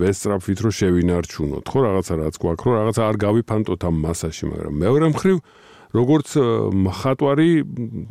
ვესტრაფით 0.00 0.58
რომ 0.64 0.72
შევინარჩუნოთ. 0.72 1.64
ხო 1.68 1.78
რაღაცა 1.84 2.14
რაც 2.24 2.34
გვაქვს 2.40 2.64
რომ 2.64 2.74
რაღაცა 2.80 3.02
არ 3.04 3.16
გავიფანტოთ 3.28 3.80
ამ 3.84 3.96
მასაში 4.08 4.44
მაგრამ 4.48 4.74
მეორე 4.84 5.06
მხრივ 5.12 5.36
როგორც 5.94 6.30
მხატვარი 6.84 7.50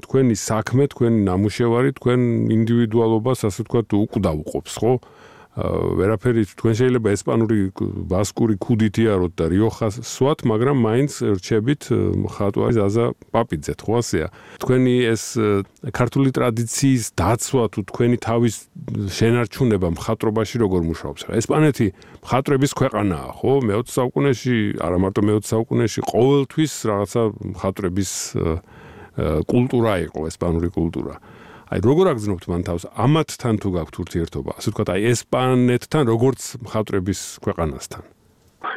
თქვენი 0.06 0.36
საქმე 0.40 0.88
თქვენი 0.94 1.20
ნამუშევარი 1.28 1.92
თქვენ 2.00 2.22
ინდივიდუალობას 2.56 3.44
ასე 3.50 3.66
ვთქვათ 3.66 3.96
უკვდავყოფს 4.00 4.76
ხო 4.80 4.94
ვერაფერი 5.54 6.44
თქვენ 6.50 6.74
შეიძლება 6.82 7.10
ესპანური 7.14 7.58
ბასკური 8.10 8.58
ქუდით 8.58 8.98
იაროთ 9.06 9.34
და 9.38 9.46
რიოხას 9.54 10.02
სვათ, 10.02 10.40
მაგრამ 10.50 10.78
მაინც 10.82 11.12
რჩებით 11.38 11.82
ხატვარი 12.34 12.74
ზაზა 12.74 13.06
პაპიძე, 13.30 13.74
ხო 13.78 13.94
ასეა. 14.02 14.28
თქვენი 14.58 14.96
ეს 15.14 15.24
ქართული 15.94 16.30
ტრადიციის 16.34 17.04
დაცვა 17.14 17.64
თუ 17.70 17.80
თქვენი 17.86 18.18
თავის 18.18 18.56
შენარჩუნება 19.14 19.88
მხატვრობაში 19.94 20.56
როგორ 20.58 20.82
მუშაობს? 20.90 21.22
ესპანეთი 21.38 21.88
მხატვრების 22.26 22.72
ქვეყანაა, 22.74 23.28
ხო? 23.38 23.54
მე-20 23.62 23.94
საუკუნეში, 23.94 24.58
არა 24.82 24.98
მარტო 25.06 25.22
მე-20 25.22 25.46
საუკუნეში, 25.54 26.00
ყოველთვის 26.02 26.74
რაღაცა 26.90 27.22
მხატვრების 27.54 28.12
კულტურა 29.46 29.94
იყო 30.10 30.20
ესპანური 30.34 30.70
კულტურა. 30.74 31.22
აი 31.74 31.82
როგორ 31.82 32.08
აგზნობთ 32.12 32.44
მან 32.52 32.64
თავს 32.68 32.84
ამათთან 33.02 33.58
თუ 33.64 33.70
გაქვთ 33.74 33.96
ურთიერთობა? 34.04 34.52
ასე 34.62 34.70
ვთქვათ, 34.70 34.90
აი 34.94 35.02
ესპანეთთან 35.10 36.04
როგორც 36.14 36.42
მხატვრების 36.66 37.22
ქვეყანასთან. 37.46 38.04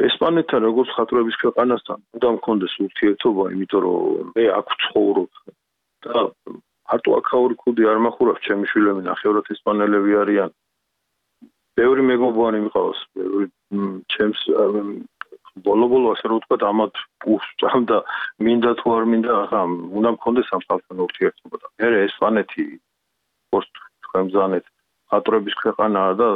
ესპანეთთან 0.09 0.61
როგორც 0.64 0.88
მხატვრების 0.97 1.36
ქვეყანასთან 1.42 1.99
უნდა 2.16 2.28
მქონდეს 2.36 2.74
ურთიერთობა, 2.86 3.44
იმიტომ 3.53 3.80
რომ 3.84 4.30
მე 4.32 4.44
აქ 4.61 4.66
ვცხოვრობ 4.72 5.30
და 6.07 6.16
არტო 6.97 7.11
აქაური 7.20 7.55
კუდი 7.61 7.82
არ 7.92 7.99
מחურავს 8.07 8.40
ჩემი 8.49 8.64
შვილები 8.72 9.03
ნახევრად 9.11 9.47
ესპანელები 9.53 10.12
არიან. 10.22 10.51
ბევრი 11.76 12.03
მეგობარი 12.12 12.59
მიყავს, 12.64 13.01
ბევრი 13.12 13.47
ჩემს 14.09 14.40
ბოლო-ბოლო 15.64 16.12
ასე 16.16 16.28
რომ 16.28 16.40
ვთქვა 16.40 16.68
ამათ 16.68 16.94
პუშტამ 17.24 17.84
და 17.88 17.99
მინდა 18.44 18.72
თუ 18.80 18.86
არ 18.97 19.05
მინდა 19.12 19.32
ახლა 19.44 19.61
უნდა 19.99 20.11
მქონდეს 20.16 20.49
ამ 20.57 20.62
ხალხთან 20.68 21.01
ურთიერთობა 21.07 21.57
და 21.62 21.66
მე 21.80 21.88
ესპანეთი 22.09 22.64
პოსტ 23.57 23.82
თქვენ 24.07 24.30
ზანეთ 24.36 24.66
ატრების 25.18 25.57
ქვეყანაა 25.62 26.12
და 26.20 26.28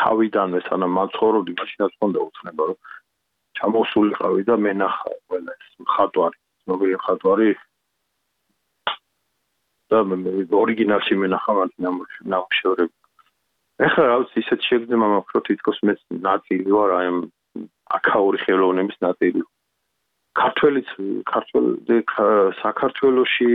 თავიდანვე 0.00 0.60
სანამ 0.68 0.94
მაცხოვრობდი 0.98 1.56
მაშინაც 1.60 1.96
მქონდა 1.96 2.20
უცნება 2.26 2.68
რომ 2.70 2.78
ჩამოსულიყავი 3.60 4.46
და 4.50 4.56
მე 4.66 4.72
ნახა 4.82 5.12
ყველა 5.30 5.56
ეს 5.58 5.74
ხატვარი 5.96 6.38
ცნობილი 6.62 7.00
ხატვარი 7.06 7.50
და 9.90 9.98
მე 10.12 10.34
ორიგინალში 10.62 11.18
მე 11.20 11.34
ნახა 11.34 11.58
მათ 11.58 11.76
ნამუშევრები 11.86 12.94
ეხლა 13.86 14.06
რა 14.06 14.16
ვიცი 14.22 14.42
ისეთ 14.44 14.66
შეგრძნება 14.68 15.06
მაქვს 15.10 15.36
რომ 15.36 15.44
თითქოს 15.50 15.78
მე 15.88 15.92
ნაწილი 16.28 16.74
ვარ 16.76 16.90
აი 17.00 17.12
აკაური 17.96 18.38
ხელოვნების 18.44 18.98
ნაწილი. 19.04 19.42
ქართველიც 20.40 20.88
ქართველი 21.28 21.98
საქართველოსი 22.60 23.48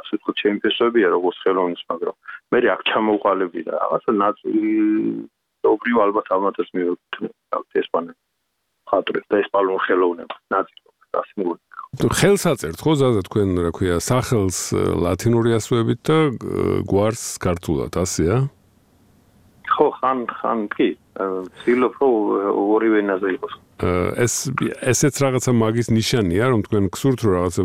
ასე 0.00 0.12
ვთქვათ 0.18 0.36
ჩემპიონებია 0.42 1.08
როგორც 1.14 1.36
ხელოვნის, 1.44 1.82
მაგრამ 1.92 2.16
მე 2.52 2.58
აქ 2.74 2.80
ჩამოყალიბდი 2.90 3.60
და 3.68 3.72
რაღაცა 3.82 4.12
ნაწილი 4.24 4.72
ობრიო 5.72 5.98
ალბათ 6.06 6.26
ამათაც 6.36 6.68
მივეკუთვნე 6.76 7.28
ესპანეთს. 7.82 8.20
ხატრე 8.88 9.20
და 9.28 9.36
ესპანურ 9.44 9.80
ხელოვნებას 9.84 10.42
ნაწილი 10.54 10.84
ასე 11.22 11.34
მოვიდა. 11.40 11.64
თუ 11.98 12.06
ხელს 12.18 12.42
აწერთ 12.52 12.78
ხო 12.84 12.92
ზაზა 13.00 13.22
თქვენ 13.28 13.48
რა 13.64 13.70
ქვია 13.76 13.96
სახელს 14.04 14.58
ლათინური 15.04 15.50
ასოებით 15.58 16.00
და 16.08 16.18
გვარს 16.88 17.24
ქართულად 17.44 17.92
ასეა? 18.04 18.36
ხო 19.72 19.86
ხან 20.00 20.18
ხან 20.38 20.60
კი 20.72 20.88
ცდილობ 21.60 21.94
რომ 22.00 22.14
ორივე 22.76 22.98
ენაზე 23.04 23.28
იყოს 23.36 23.54
ეს 23.78 24.50
ესეც 24.82 25.14
რაღაცა 25.22 25.52
მაგის 25.54 25.88
ნიშანია 25.94 26.44
რომ 26.50 26.60
თქვენ 26.66 26.84
გსურთ 26.90 27.18
რომ 27.22 27.32
რაღაცა 27.38 27.62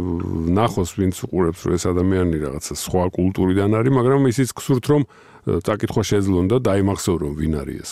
ნახოს 0.53 0.89
ვინც 0.93 1.15
უყურებს 1.25 1.61
რომ 1.65 1.73
ეს 1.73 1.83
ადამიანი 1.89 2.37
რაღაცა 2.45 2.73
სხვა 2.85 3.03
კულტურიდან 3.17 3.69
არის 3.73 3.93
მაგრამ 3.97 4.21
ისიც 4.29 4.49
გსურთ 4.53 4.85
რომ 4.93 5.01
წაკითხვა 5.65 6.03
შეძლონ 6.11 6.45
და 6.53 6.57
დაიმახსოვრონ 6.69 7.33
ვინ 7.33 7.53
არის 7.65 7.77
ეს. 7.81 7.91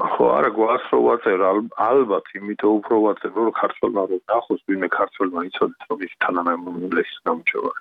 ხო 0.00 0.24
არა 0.38 0.50
გვას 0.58 0.84
რო 0.90 0.98
ვაწერ 1.06 1.40
ალბათ 1.76 2.26
იმიტომ 2.34 2.72
უფრო 2.80 2.94
ვაწერ 3.06 3.30
რომ 3.36 3.54
ქართველმა 3.62 4.02
რომ 4.10 4.20
ნახოს 4.32 4.60
ვინმე 4.66 4.88
ქართველმა 4.90 5.40
იცოდეს 5.48 5.82
რომ 5.86 5.98
ის 6.06 6.12
თანამემამულე 6.24 7.02
ის 7.04 7.16
გამჩევარი 7.28 7.80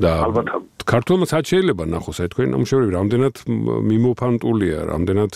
და 0.00 0.10
ალბათ 0.30 0.46
ქართულმა 0.86 1.26
სად 1.26 1.44
შეიძლება 1.50 1.84
ნახოს 1.90 2.18
აი 2.22 2.28
თქვენი 2.32 2.48
ნამუშევრები 2.54 2.92
რამდენად 3.00 3.34
მიმოფანტულია 3.90 4.78
რამდენად 4.92 5.32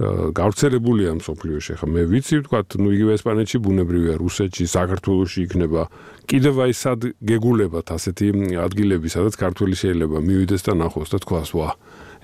გავრცელებულია 0.00 1.10
მსოფლიოში. 1.20 1.72
ხა 1.80 1.86
მე 1.92 2.02
ვიცი 2.08 2.34
ვთქვა 2.40 2.60
ნუ 2.80 2.88
იგივე 2.96 3.12
ესპანეთში 3.20 3.58
ბუნებრივია 3.64 4.14
რუსეთში 4.16 4.64
საქართველოსში 4.64 5.40
იქნება. 5.44 5.82
კიდევ 6.30 6.54
აი 6.64 6.72
სად 6.72 7.00
გეგულებათ 7.20 7.86
ასეთი 7.96 8.26
ადგილები 8.64 9.08
სადაც 9.12 9.34
ქართველი 9.36 9.74
შეიძლება 9.76 10.18
მივიდეს 10.24 10.62
და 10.66 10.72
ნახოს 10.80 11.08
და 11.12 11.18
თქვას 11.24 11.50
ვა 11.52 11.68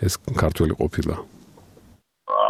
ეს 0.07 0.15
ქართველი 0.37 0.75
ყოფილა 0.81 1.17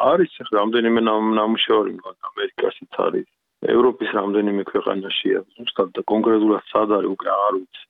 არის 0.07 0.33
რამდენიმე 0.55 1.01
ნამუშევარი 1.07 1.93
მგონი 1.99 2.21
ამერიკაშიც 2.31 2.95
არის. 3.07 3.27
ევროპის 3.75 4.11
რამდენიმე 4.19 4.63
ქვეყანაშია 4.71 5.39
ზუსტად 5.57 5.89
და 5.97 6.03
კონკრეტულად 6.13 6.65
სად 6.73 6.89
არის 6.97 7.11
უკვე 7.15 7.31
არ 7.47 7.55
ვიცი. 7.59 7.83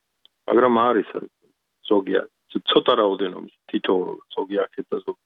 მაგრამ 0.49 0.75
არის 0.89 1.09
ზოგია 1.91 2.23
ცოტა 2.71 2.95
რაოდენობის 3.03 3.55
თითო 3.71 3.95
ზოგი 4.35 4.57
აქეთ 4.65 4.87
და 4.93 4.99
ზოგი 5.05 5.26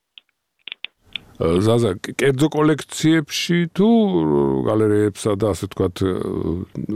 ზაზა 1.39 1.91
კერძო 2.21 2.47
კოლექციებში 2.53 3.59
თუ 3.77 3.87
გალერეებსა 4.67 5.31
და 5.41 5.53
ასე 5.53 5.69
ვთქვათ 5.69 5.97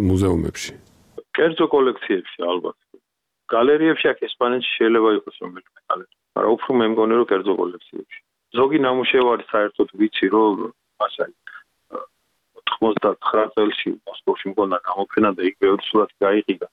მუზეუმებში? 0.10 0.72
კერძო 1.38 1.66
კოლექციებში 1.76 2.40
ალბათ. 2.52 2.78
გალერეებში 3.54 4.08
აქ 4.12 4.20
ესპანეთში 4.28 4.72
შეიძლება 4.78 5.10
იყოს 5.20 5.36
რომელიმე 5.42 5.80
გალერეა 5.90 6.16
მაგრამ 6.36 6.52
უფრო 6.58 6.72
მე 6.80 6.86
მგონი 6.94 7.14
რომ 7.20 7.28
კერძო 7.32 7.54
კოლექციებში. 7.62 8.20
ზოგი 8.56 8.78
ნამუშევარი 8.86 9.44
საერთოდ 9.52 9.90
ვიცი 10.00 10.28
რომ 10.36 10.56
მასაი 11.02 11.34
99 12.76 13.54
წელს 13.56 13.80
მოსკოვში 14.10 14.46
მგონდა 14.52 14.78
გამოფენა 14.90 15.30
და 15.38 15.42
იქ 15.50 15.56
ბევრი 15.64 15.84
სურათი 15.90 16.16
გაიყიდა 16.26 16.68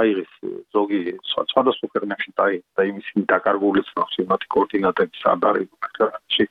აიღეს 0.00 0.32
ზოგი 0.74 1.00
სხვადასხვა 1.30 1.88
ქვეყნებში 1.94 2.30
და 2.38 2.46
და 2.76 2.82
იმისი 2.90 3.24
დაკარგული 3.32 3.82
ცნობს 3.90 4.18
იმათი 4.24 4.46
კოორდინატების 4.54 5.22
ადარი 5.32 5.62
ქვეყნებში 5.70 6.46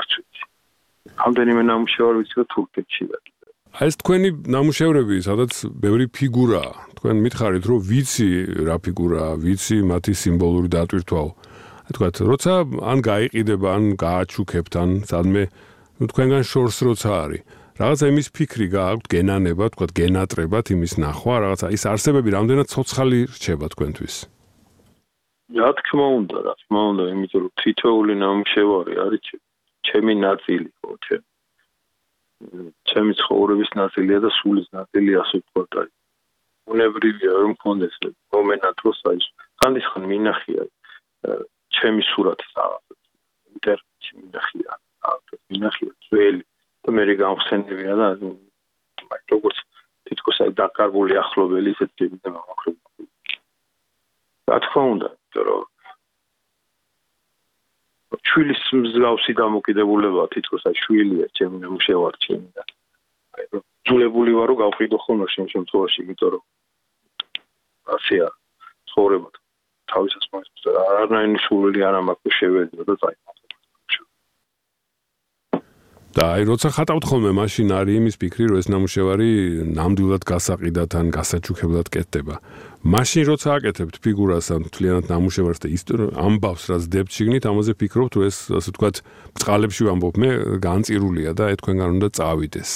არც 0.00 0.10
ვიცი 0.18 0.44
ამდენიმე 1.26 1.62
ნამუშევარი 1.70 2.16
ვიცი 2.22 2.36
რომ 2.40 2.48
თურქეთში 2.54 3.04
და 3.10 3.16
აი 3.76 3.88
ეს 3.92 3.96
თქვენი 4.00 4.28
ნამუშევრები 4.56 5.16
სადაც 5.28 5.52
ბევრი 5.84 6.06
ფიგურაა 6.16 6.86
თქვენ 6.96 7.18
მითხარით 7.22 7.64
რომ 7.68 7.80
ვიცი 7.86 8.28
რა 8.66 8.76
ფიგურაა 8.84 9.32
ვიცი 9.44 9.76
მათი 9.90 10.12
სიმბოლური 10.16 10.68
დატვირთვაო. 10.74 11.28
აი 11.86 11.92
თქვათ 11.94 12.16
როცა 12.30 12.54
ან 12.92 12.98
გაიყიდება 13.04 13.68
ან 13.76 13.84
გააჩუქებთ 14.00 14.72
ან 14.80 14.90
სადმე 15.10 15.42
ნუ 16.00 16.04
თქვენგან 16.10 16.42
შორს 16.50 16.78
როცა 16.88 17.10
არის? 17.24 17.44
რაღაცა 17.76 18.04
იმის 18.10 18.28
ფიქრი 18.32 18.66
გააქვთ, 18.72 19.04
გენანება, 19.12 19.64
თქვა 19.76 19.86
გენატრებათ 20.00 20.66
იმის 20.72 20.92
ნახვა, 21.04 21.34
რაღაცა 21.44 21.66
ის 21.76 21.82
არსებები 21.92 22.28
რამდენად 22.32 22.66
ცოცხალი 22.72 23.20
რჩება 23.36 23.66
თქვენთვის? 23.76 24.16
რა 25.60 25.70
თქმა 25.78 26.06
უნდა, 26.20 26.36
რა 26.48 26.54
თქმა 26.64 26.82
უნდა, 26.90 27.04
იმიტომ 27.12 27.40
რომ 27.44 27.52
თითოეული 27.60 28.14
ნამუშევარი 28.24 28.94
არის 29.04 29.26
ჩემი 29.86 30.14
ნაწილი, 30.26 30.68
ხო, 30.82 30.96
ჩემი 32.90 33.12
ცხოვრების 33.20 33.70
ნაწილია 33.80 34.18
და 34.24 34.30
სულის 34.38 34.68
ნაწილი 34.76 35.12
ასე 35.22 35.36
ვთქვათ, 35.40 35.72
აი. 35.82 35.90
უნებრივია 36.74 37.32
რომ 37.42 37.52
მქონდეს 37.56 37.94
მომენტად 38.34 38.76
რო 38.84 38.92
საის. 39.00 39.26
ხანდისხან 39.62 40.04
მინახია 40.12 40.62
ჩემი 41.76 42.02
სურათი 42.10 42.48
რაღაცა. 42.56 42.94
ინტერნეტში 43.56 44.12
მინახია, 44.20 44.72
აა 45.06 45.38
მინახია 45.54 45.92
ძველი 46.08 46.42
და 46.82 46.88
მე 46.96 47.02
გამხსენებია 47.22 47.94
და 48.00 48.08
როგორც 49.32 49.56
თითქოს 50.06 50.38
აი 50.44 50.52
დაკარგული 50.60 51.14
ახლობელი 51.22 51.68
ისეთ 51.74 51.90
გებდა 51.98 52.28
მაქვს. 52.36 52.76
რა 54.50 54.58
თქმა 54.66 54.82
უნდა, 54.94 55.08
რომ 55.46 55.64
შვილის 58.30 58.62
მსგავსი 58.80 59.32
დამოკიდებულება 59.40 60.26
თითქოს 60.34 60.66
აი 60.70 60.76
შვილია 60.82 61.26
ჩემი 61.38 61.56
ნამუშევარი 61.64 62.38
და 62.56 62.62
აი 63.36 63.44
რომ 63.52 63.62
ძულებული 63.86 64.32
ვარო 64.36 64.54
გავყიდო 64.62 64.98
ხოლმე 65.04 65.26
შენ 65.34 65.46
შემთხვევაში, 65.54 65.98
იმიტომ 66.02 66.30
რომ 66.34 66.42
ასია 67.96 68.26
ცხოვრება 68.90 69.28
თავისას 69.92 70.26
და 70.66 70.70
არანაირი 70.90 71.38
სული 71.46 71.80
არ 71.86 71.96
მაქვს 72.08 72.36
შევეძო 72.38 72.82
და 72.88 72.94
წაი 73.02 73.16
და 76.16 76.24
აი 76.32 76.44
როცა 76.48 76.68
ხატავთ 76.72 77.04
ხოლმე 77.12 77.30
მაშინ 77.36 77.72
არის 77.76 77.96
იმის 78.00 78.14
ფიქრი 78.16 78.44
რომ 78.48 78.56
ეს 78.56 78.68
ნამუშევარი 78.72 79.30
ნამდვილად 79.76 80.22
გასაყიდად 80.24 80.90
ან 80.96 81.06
გასაჩუქებლად 81.12 81.90
კეთდება. 81.92 82.40
მაშინ 82.88 83.24
როცა 83.28 83.48
აკეთებთ 83.60 83.96
ფიგურას 84.00 84.48
ან 84.56 84.62
თლიანად 84.72 85.12
ნამუშევარს 85.12 85.60
და 85.60 85.68
ამბავს 86.16 86.62
რაც 86.72 86.82
დებთ 86.88 87.12
შიგნით 87.12 87.44
ამაზე 87.52 87.72
ფიქრობთ 87.76 88.12
რომ 88.16 88.24
ეს 88.32 88.36
ასე 88.48 88.68
ვთქვათ 88.72 88.96
ბწყალებში 89.36 89.82
ვამბობ 89.92 90.14
მე 90.16 90.30
განწირულია 90.64 91.30
და 91.36 91.42
აი 91.52 91.54
თქვენგან 91.60 91.88
უნდა 92.00 92.08
წავიდეს. 92.16 92.70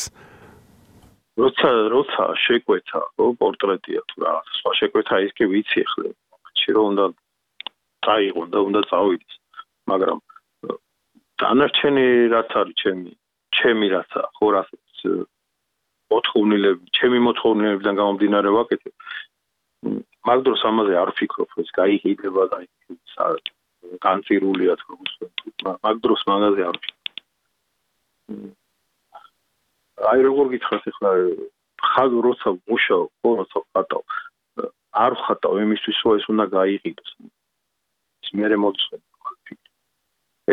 როცა 1.41 1.69
როცა 1.97 2.25
შეკვეთა 2.45 3.01
ხო 3.17 3.25
პორტრეტია 3.41 4.01
თუ 4.05 4.17
რა 4.21 4.35
სხვა 4.61 4.71
შეკვეთა 4.85 5.17
ის 5.25 5.33
კი 5.41 5.45
ვიცი 5.49 5.83
ხოლმე 5.89 6.13
ჩი 6.61 6.71
რომ 6.77 6.85
უნდა 6.93 7.07
წაიღო 8.05 8.43
და 8.53 8.59
უნდა 8.69 8.81
წავიდეს 8.93 9.35
მაგრამ 9.89 10.19
დანარჩენი 11.41 12.07
რაც 12.37 12.53
არის 12.61 12.77
ჩემი 12.85 13.11
ჩემი 13.59 13.87
რაცა 13.95 14.23
ხო 14.37 14.47
რასაც 14.57 15.05
მოთხოვნილები 16.11 16.95
ჩემი 16.99 17.19
მოთხოვნილებიდან 17.27 17.95
გამომდინარე 18.01 18.49
ვაკეთებ. 18.57 18.95
მაგ 20.29 20.39
დროს 20.47 20.63
ამაზე 20.71 20.95
არ 21.03 21.11
ვფიქრობ 21.17 21.51
ეს 21.63 21.71
გაიგება 21.77 22.43
და 22.53 22.59
განცირულია 24.05 24.75
თქო 24.81 24.97
მაგ 25.85 25.97
დროს 26.05 26.23
მაგაზე 26.31 26.67
არ 26.71 26.77
აი 30.11 30.21
როგორ 30.29 30.47
გითხრათ 30.55 30.85
ახლა 30.93 31.13
ხალ 31.93 32.11
როცა 32.27 32.49
მუშაობ 32.73 33.09
ხო 33.25 33.31
როცა 33.41 33.63
ხატავ 33.73 34.05
არ 35.05 35.17
ხატავ 35.25 35.55
იმისთვის 35.65 35.99
რომ 36.05 36.21
ეს 36.21 36.25
უნდა 36.35 36.47
გაიღიდოს 36.57 37.11
ის 37.25 38.29
მე 38.37 38.57
მოწყვეტ 38.65 39.03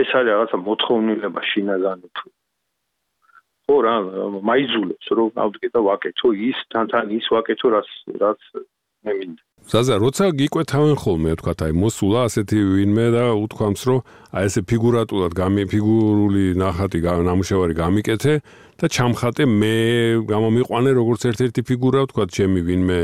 ეს 0.01 0.09
არის 0.17 0.31
რაღაცა 0.31 0.57
მოთხოვნილება 0.69 1.41
შინაგანი 1.51 2.07
თუ 2.15 2.27
ხო 3.67 3.77
რა 3.83 3.95
მაიძულებს 4.47 5.07
რომ 5.19 5.31
ავდგე 5.43 5.67
და 5.75 5.79
ვაკეთო 5.87 6.27
ის 6.49 6.59
თან 6.71 6.85
თან 6.91 7.05
ის 7.19 7.25
ვაკეთო 7.35 7.67
რაც 7.75 7.89
რაც 8.23 8.41
მე 9.05 9.13
მინდა. 9.19 9.41
ზაზა, 9.67 9.95
როცა 9.99 10.25
გიკვეთავენ 10.39 10.95
ხოლმე, 11.01 11.31
თქვათ, 11.39 11.59
აი, 11.67 11.73
მოსულა 11.83 12.19
ასეთი 12.27 12.59
ვინმე 12.71 13.07
და 13.15 13.23
უთქვამს, 13.43 13.81
რომ 13.87 13.99
აი 14.37 14.43
ესე 14.47 14.61
ფიგურატულად 14.69 15.31
გამი 15.35 15.63
ფიგურული 15.71 16.45
ნახატი 16.61 16.99
ნამუშევარი 17.03 17.73
გამიკეთე 17.83 18.33
და 18.77 18.85
ჩამხატე 18.93 19.43
მე 19.49 19.75
გამომიყვანე 20.29 20.91
როგორც 20.93 21.21
ერთ-ერთი 21.31 21.61
ფიგურა, 21.65 22.05
თქვათ, 22.13 22.29
ჩემი 22.37 22.61
ვინმე 22.67 22.99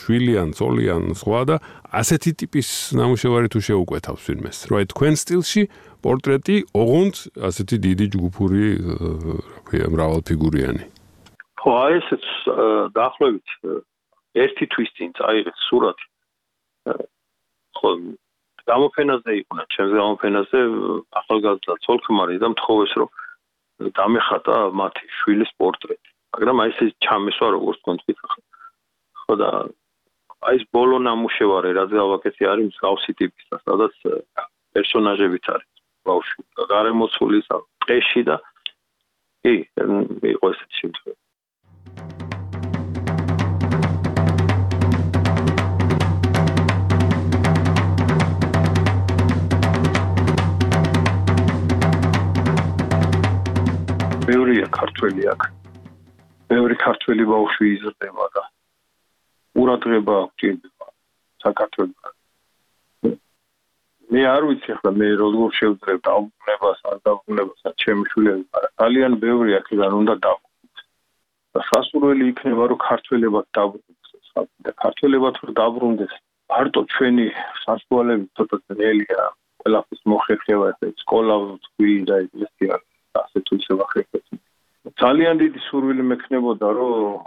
შვილი 0.00 0.32
ან 0.40 0.54
ცოლი 0.56 0.84
ან 0.96 1.02
სხვა 1.12 1.40
და 1.50 1.56
ასეთი 1.92 2.30
ტიპის 2.40 2.68
ნამუშევარი 2.96 3.48
თუ 3.52 3.60
შეუკვეთავს 3.68 4.22
ვინმეს. 4.30 4.58
რა 4.72 4.80
თქვენ 4.88 5.14
სტილში 5.20 5.62
პორტრეტი 6.00 6.56
ოღონდ 6.72 7.14
ასეთი 7.36 7.76
დიდი 7.84 8.06
ჯგუფური 8.16 8.64
რა 8.80 9.36
ქვია 9.68 9.86
მრავალფიგურიანი. 9.92 10.84
ხო, 11.60 11.70
აი 11.84 11.92
ესეც 12.00 12.24
დაახლოებით 12.96 13.48
ერთი 14.40 14.64
თვის 14.72 14.90
წინ 14.96 15.10
წაიღეთ 15.20 15.56
სურათი 15.68 16.06
ხო 17.76 17.90
გამოფენაზე 18.70 19.32
იყო 19.42 19.64
ჩემს 19.74 19.92
გამოფენაზე 20.00 20.60
ახალგაზრდა 21.20 21.74
ცოლქმარი 21.84 22.36
და 22.42 22.48
მთხოვეს 22.54 22.92
რომ 23.00 23.10
დამეხატა 23.98 24.56
მათი 24.80 25.04
შვილის 25.18 25.50
პორტრეტი. 25.60 26.08
მაგრამ 26.36 26.56
აი 26.64 26.70
ეს 26.84 26.92
ჩამესვა 27.06 27.46
როგორც 27.56 27.78
თქვი 27.84 28.14
ხო 29.20 29.34
და 29.40 29.50
აი 30.48 30.56
ეს 30.60 30.64
ბოლო 30.74 30.96
ნამუშევარი 31.06 31.70
რაც 31.78 31.90
გავაკეთე 32.00 32.44
არის 32.52 32.70
მსგავსი 32.70 33.12
ტიპის 33.20 33.44
და 33.50 33.56
სადაც 33.66 33.94
პერსონაჟებიც 34.74 35.44
არის. 35.54 35.70
ბავშვი 36.08 36.44
და 36.56 36.66
გარემოცული 36.72 37.40
ტყეში 37.50 38.22
და 38.30 38.36
კი 39.44 39.54
იყო 40.32 40.52
ესეთი 40.54 40.82
შემთხვევა 40.82 42.29
ბევრია 54.30 54.66
ქართველი 54.70 55.24
აქ. 55.32 55.42
ბევრი 56.50 56.74
ქართველი 56.86 57.24
ბავშვი 57.30 57.66
იზრდება 57.76 58.26
და 58.34 58.42
ყურადღება 59.58 60.16
გვჭირდება 60.30 60.86
საქართველოს. 61.44 62.12
მე 64.14 64.22
არ 64.34 64.42
ვიცი 64.50 64.70
ახლა 64.74 64.90
მე 65.00 65.08
როგორ 65.22 65.50
შევძლებ 65.58 65.98
დაუბრუნებას, 66.08 66.78
არ 66.90 66.98
დაუბრუნებას, 67.06 67.60
ჩემი 67.82 68.04
შვილები, 68.10 68.44
მაგრამ 68.54 68.72
ძალიან 68.82 69.12
ბევრი 69.24 69.50
აქედან 69.60 69.92
უნდა 70.00 70.14
დავუბრუნდეთ. 70.26 70.84
და 71.54 71.60
სასურველი 71.70 72.24
იქნება 72.32 72.62
რომ 72.70 72.80
ქართველებად 72.88 73.46
დაუბრუნდეს. 73.58 74.28
და 74.66 74.70
ქართველებად 74.84 75.34
რომ 75.42 75.50
დაუბრუნდეს, 75.60 76.14
მარტო 76.50 76.80
ჩვენი 76.94 77.26
სასწავლებელი 77.64 78.24
ცოტა 78.36 78.56
ძნელია. 78.66 79.22
ყველაფერს 79.60 80.02
მოხერხება 80.10 80.66
ეს 80.70 80.94
სკოლა 81.02 81.34
თქვი 81.66 81.94
და 82.08 82.14
ეკლესია 82.24 82.74
ასე 83.18 83.38
თუ 83.46 83.52
ისე 83.60 83.72
ვახერხეთ. 83.80 84.26
ძალიან 85.02 85.34
დიდი 85.42 85.60
სურვილი 85.68 86.04
მექნებოდა 86.12 86.68
რომ 86.78 87.24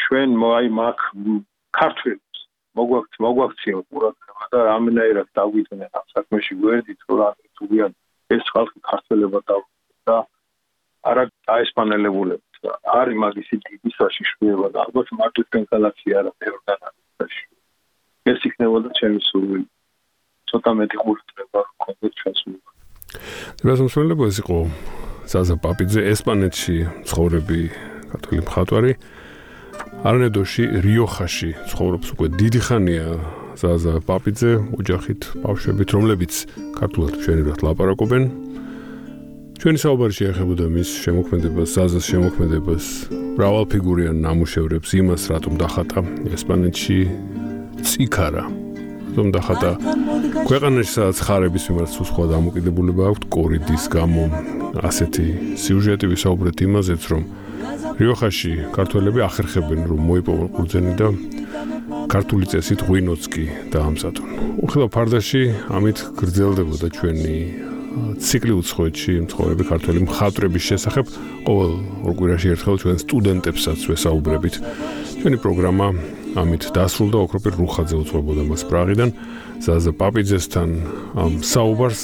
ჩვენ 0.00 0.30
აი 0.54 0.66
მაგ 0.78 0.98
ქართველებს 1.78 2.38
მოგვაქცი 2.78 3.18
მოგვაქციო 3.26 3.80
ყურადღება 3.90 4.44
და 4.52 4.60
ამნაირად 4.76 5.28
დაგვიდნენ 5.38 5.90
ამ 5.98 6.06
საქმეში 6.14 6.54
გვერდით 6.62 7.00
რომ 7.08 7.34
თუ 7.56 7.62
ვიან 7.72 7.92
ეს 8.36 8.44
ხალხი 8.54 8.78
ქართველებად 8.90 9.44
და 10.08 10.16
არა 11.10 11.24
დაესპანელებულებს 11.48 12.62
და 12.64 12.72
არის 13.00 13.20
მაგისი 13.24 13.56
დიდი 13.66 13.90
საშიშროება 13.98 14.68
და 14.74 14.78
ალბათ 14.86 15.12
მარტო 15.18 15.42
ჩვენ 15.50 15.64
კალაქსი 15.72 16.16
არა 16.20 16.32
ფერდან 16.40 16.80
არის 16.88 17.36
ეს 18.32 18.40
იქნებოდა 18.48 18.88
ჩემი 19.00 19.20
სურვილი 19.28 19.66
ცოტა 20.50 20.72
მეტი 20.80 20.96
ყურადღება 21.04 21.60
გქონდეთ 21.68 22.12
ჩვენს 22.22 22.42
უნდა 22.48 22.77
დღეს 23.62 23.80
მოსულება 23.84 24.24
ეს 24.28 24.38
იყო 24.42 24.58
ზაზა 25.28 25.56
პაპიძე 25.64 26.00
ესპანეთში 26.12 26.76
ცხოვრები 27.08 27.60
ქართული 28.12 28.40
მხატვარი. 28.44 28.92
არნედოში 30.08 30.64
რიოხაში 30.84 31.50
ცხოვრობს 31.70 32.08
უკვე 32.14 32.26
დიდი 32.40 32.60
ხანია 32.66 33.06
ზაზა 33.60 33.94
პაპიძე 34.08 34.52
ოჯახით 34.78 35.20
ბავშვებით 35.42 35.88
რომლებიც 35.96 36.34
ქართულად 36.78 37.14
ჩვენებად 37.24 37.58
ლაპარაკობენ. 37.66 38.24
ჩვენი 39.58 39.78
საუბარი 39.82 40.14
შეეხებოდა 40.18 40.64
მის 40.70 40.88
შემოქმედებას 41.02 41.68
ზაზას 41.74 42.04
შემოქმედებას. 42.12 42.84
მრავალფიგურიან 43.38 44.16
ნამუშევრებს 44.22 44.90
იმას 45.00 45.22
რატომ 45.32 45.52
დახატა 45.58 46.00
ესპანეთში? 46.36 46.98
ციქარა 47.82 48.67
რომ 49.18 49.28
დახატა 49.36 49.70
ქვეყანაში 50.48 50.92
სადაც 50.94 51.18
ხარების 51.26 51.64
მიმართ 51.68 51.90
სხვა 51.98 52.24
დამოკიდებულება 52.34 53.02
აქვს 53.10 53.28
კორიდის 53.34 53.84
გამო 53.96 54.24
ასეთი 54.88 55.26
სიუჟეტი 55.62 56.06
ვისაუბრეთ 56.12 56.58
იმაზეც 56.68 57.02
რომ 57.12 57.22
რიოხაში 57.98 58.52
ქართველები 58.76 59.20
ახერხებენ 59.28 59.80
რომ 59.90 60.00
მოიპოვონ 60.08 60.48
ყურძენი 60.54 60.92
და 61.00 61.08
ქართული 62.08 62.46
წესით 62.48 62.80
ღვინოც 62.86 63.22
კი 63.32 63.44
დაამზადონ. 63.74 64.28
უხილო 64.64 64.86
ფარდაში 64.94 65.42
ამით 65.76 65.98
გრძელდებოდა 66.18 66.88
ჩვენი 66.96 67.36
ციკლი 68.18 68.52
უცხოეთში 68.60 69.12
მცხოვრები 69.24 69.64
ქართველი 69.68 70.00
მხატვრების 70.06 70.64
შესახებ 70.68 71.06
ყოველ 71.46 71.72
ორ 72.06 72.12
კვირაში 72.18 72.48
ერთხელ 72.54 72.76
ჩვენ 72.82 72.96
სტუდენტებსაც 73.04 73.78
ვესაუბრებით. 73.90 74.54
ჩვენი 75.18 75.38
პროგრამა 75.42 75.86
ამით 76.38 76.62
დასრულდა 76.76 77.18
ოქროპირ 77.24 77.54
რუხაძე 77.58 77.96
უძღვებოდა 78.02 78.42
მას 78.50 78.62
პრაღიდან. 78.70 79.10
ზაზა 79.64 79.92
პაპიძესთან 79.98 80.68
ამ 81.18 81.32
საუბარს 81.42 82.02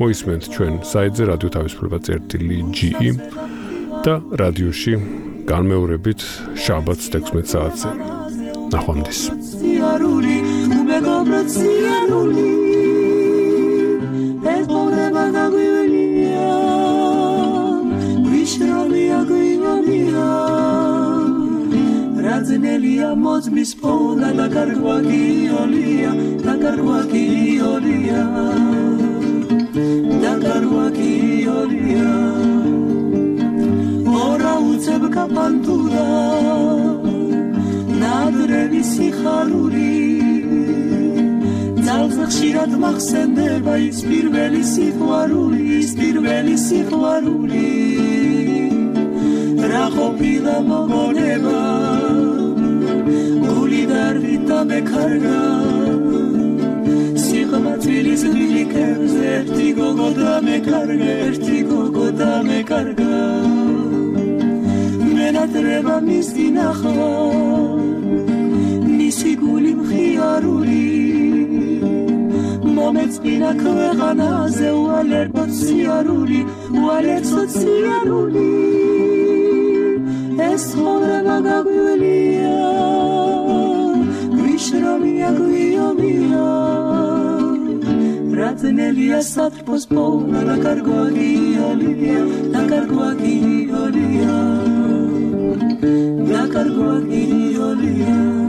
მოისმენთ 0.00 0.42
ჩვენ 0.54 0.72
საიტზე 0.84 1.22
რადიო 1.30 1.50
თავისუფლება 1.56 1.98
წერტილი 2.04 2.58
GE 2.76 3.10
და 4.04 4.14
რადიოში 4.42 4.94
განმეორებით 5.50 6.20
შაბათს 6.54 7.04
16 7.10 7.46
საათზე. 7.52 7.88
ნახვამდის. 8.70 9.20
სიარული 9.50 10.36
უმეგობრად 10.78 11.46
სიარული 11.56 12.59
მორება 15.30 15.46
გაგვივლია 15.46 16.46
ვიშროლია 18.26 19.18
გვივლია 19.30 20.26
რაძნელია 22.24 23.10
მოძმის 23.24 23.72
პოლა 23.82 24.30
და 24.38 24.46
კარგვა 24.54 24.96
გიოლია 25.06 26.10
და 26.44 26.54
კარგვა 26.62 27.00
გიოლია. 27.12 28.22
და 30.22 30.32
კარგვა 30.44 30.86
გიოლია. 30.98 32.10
ორა 34.24 34.54
უცებ 34.70 35.02
კაპანტურა 35.14 36.08
ნადრევი 38.02 38.82
სიხარული 38.92 40.39
ძალზე 42.00 42.26
ხშირად 42.32 42.70
მახსენდება 42.80 43.72
ის 43.84 43.98
პირველი 44.08 44.60
სიყვარული 44.64 45.58
ის 45.78 45.88
პირველი 45.98 46.54
სიყვარული. 46.62 47.64
რა 49.70 49.82
ყოფილა 49.96 50.54
მოგონება? 50.68 51.58
გული 53.44 53.82
დარვით 53.90 54.48
ამეკარგა 54.60 55.40
სიხმაწილის 57.24 58.22
გილიკებს 58.36 59.14
ერთი 59.34 59.68
გოგო 59.80 60.08
დამეკარგა 60.20 61.10
ერთი 61.26 61.58
გოგო 61.72 62.06
დამეკარგა 62.22 63.18
მენატრება 65.18 65.98
მის 66.08 66.32
დინახვა 66.38 67.12
მისი 68.88 69.32
გული 69.44 69.74
მხიარული 69.82 70.80
მომეწინა 73.10 73.50
ქვეყანაზე 73.58 74.68
უალერტო 74.70 75.44
ციარული 75.58 76.40
უალერტო 76.78 77.42
ციარული 77.54 78.44
ეს 80.46 80.64
ხორება 80.78 81.36
გაგვილია 81.46 82.68
გვიშრომია 84.36 85.30
გვიომია 85.38 86.46
რაცნელია 88.38 89.20
სატრფოს 89.32 89.84
პოვნა 89.90 90.40
და 90.50 90.56
კარგვაგიოლია 90.64 92.20
და 92.54 92.62
კარგვაგიოლია 92.70 94.36
და 96.30 96.42
კარგვაგიოლია 96.54 98.39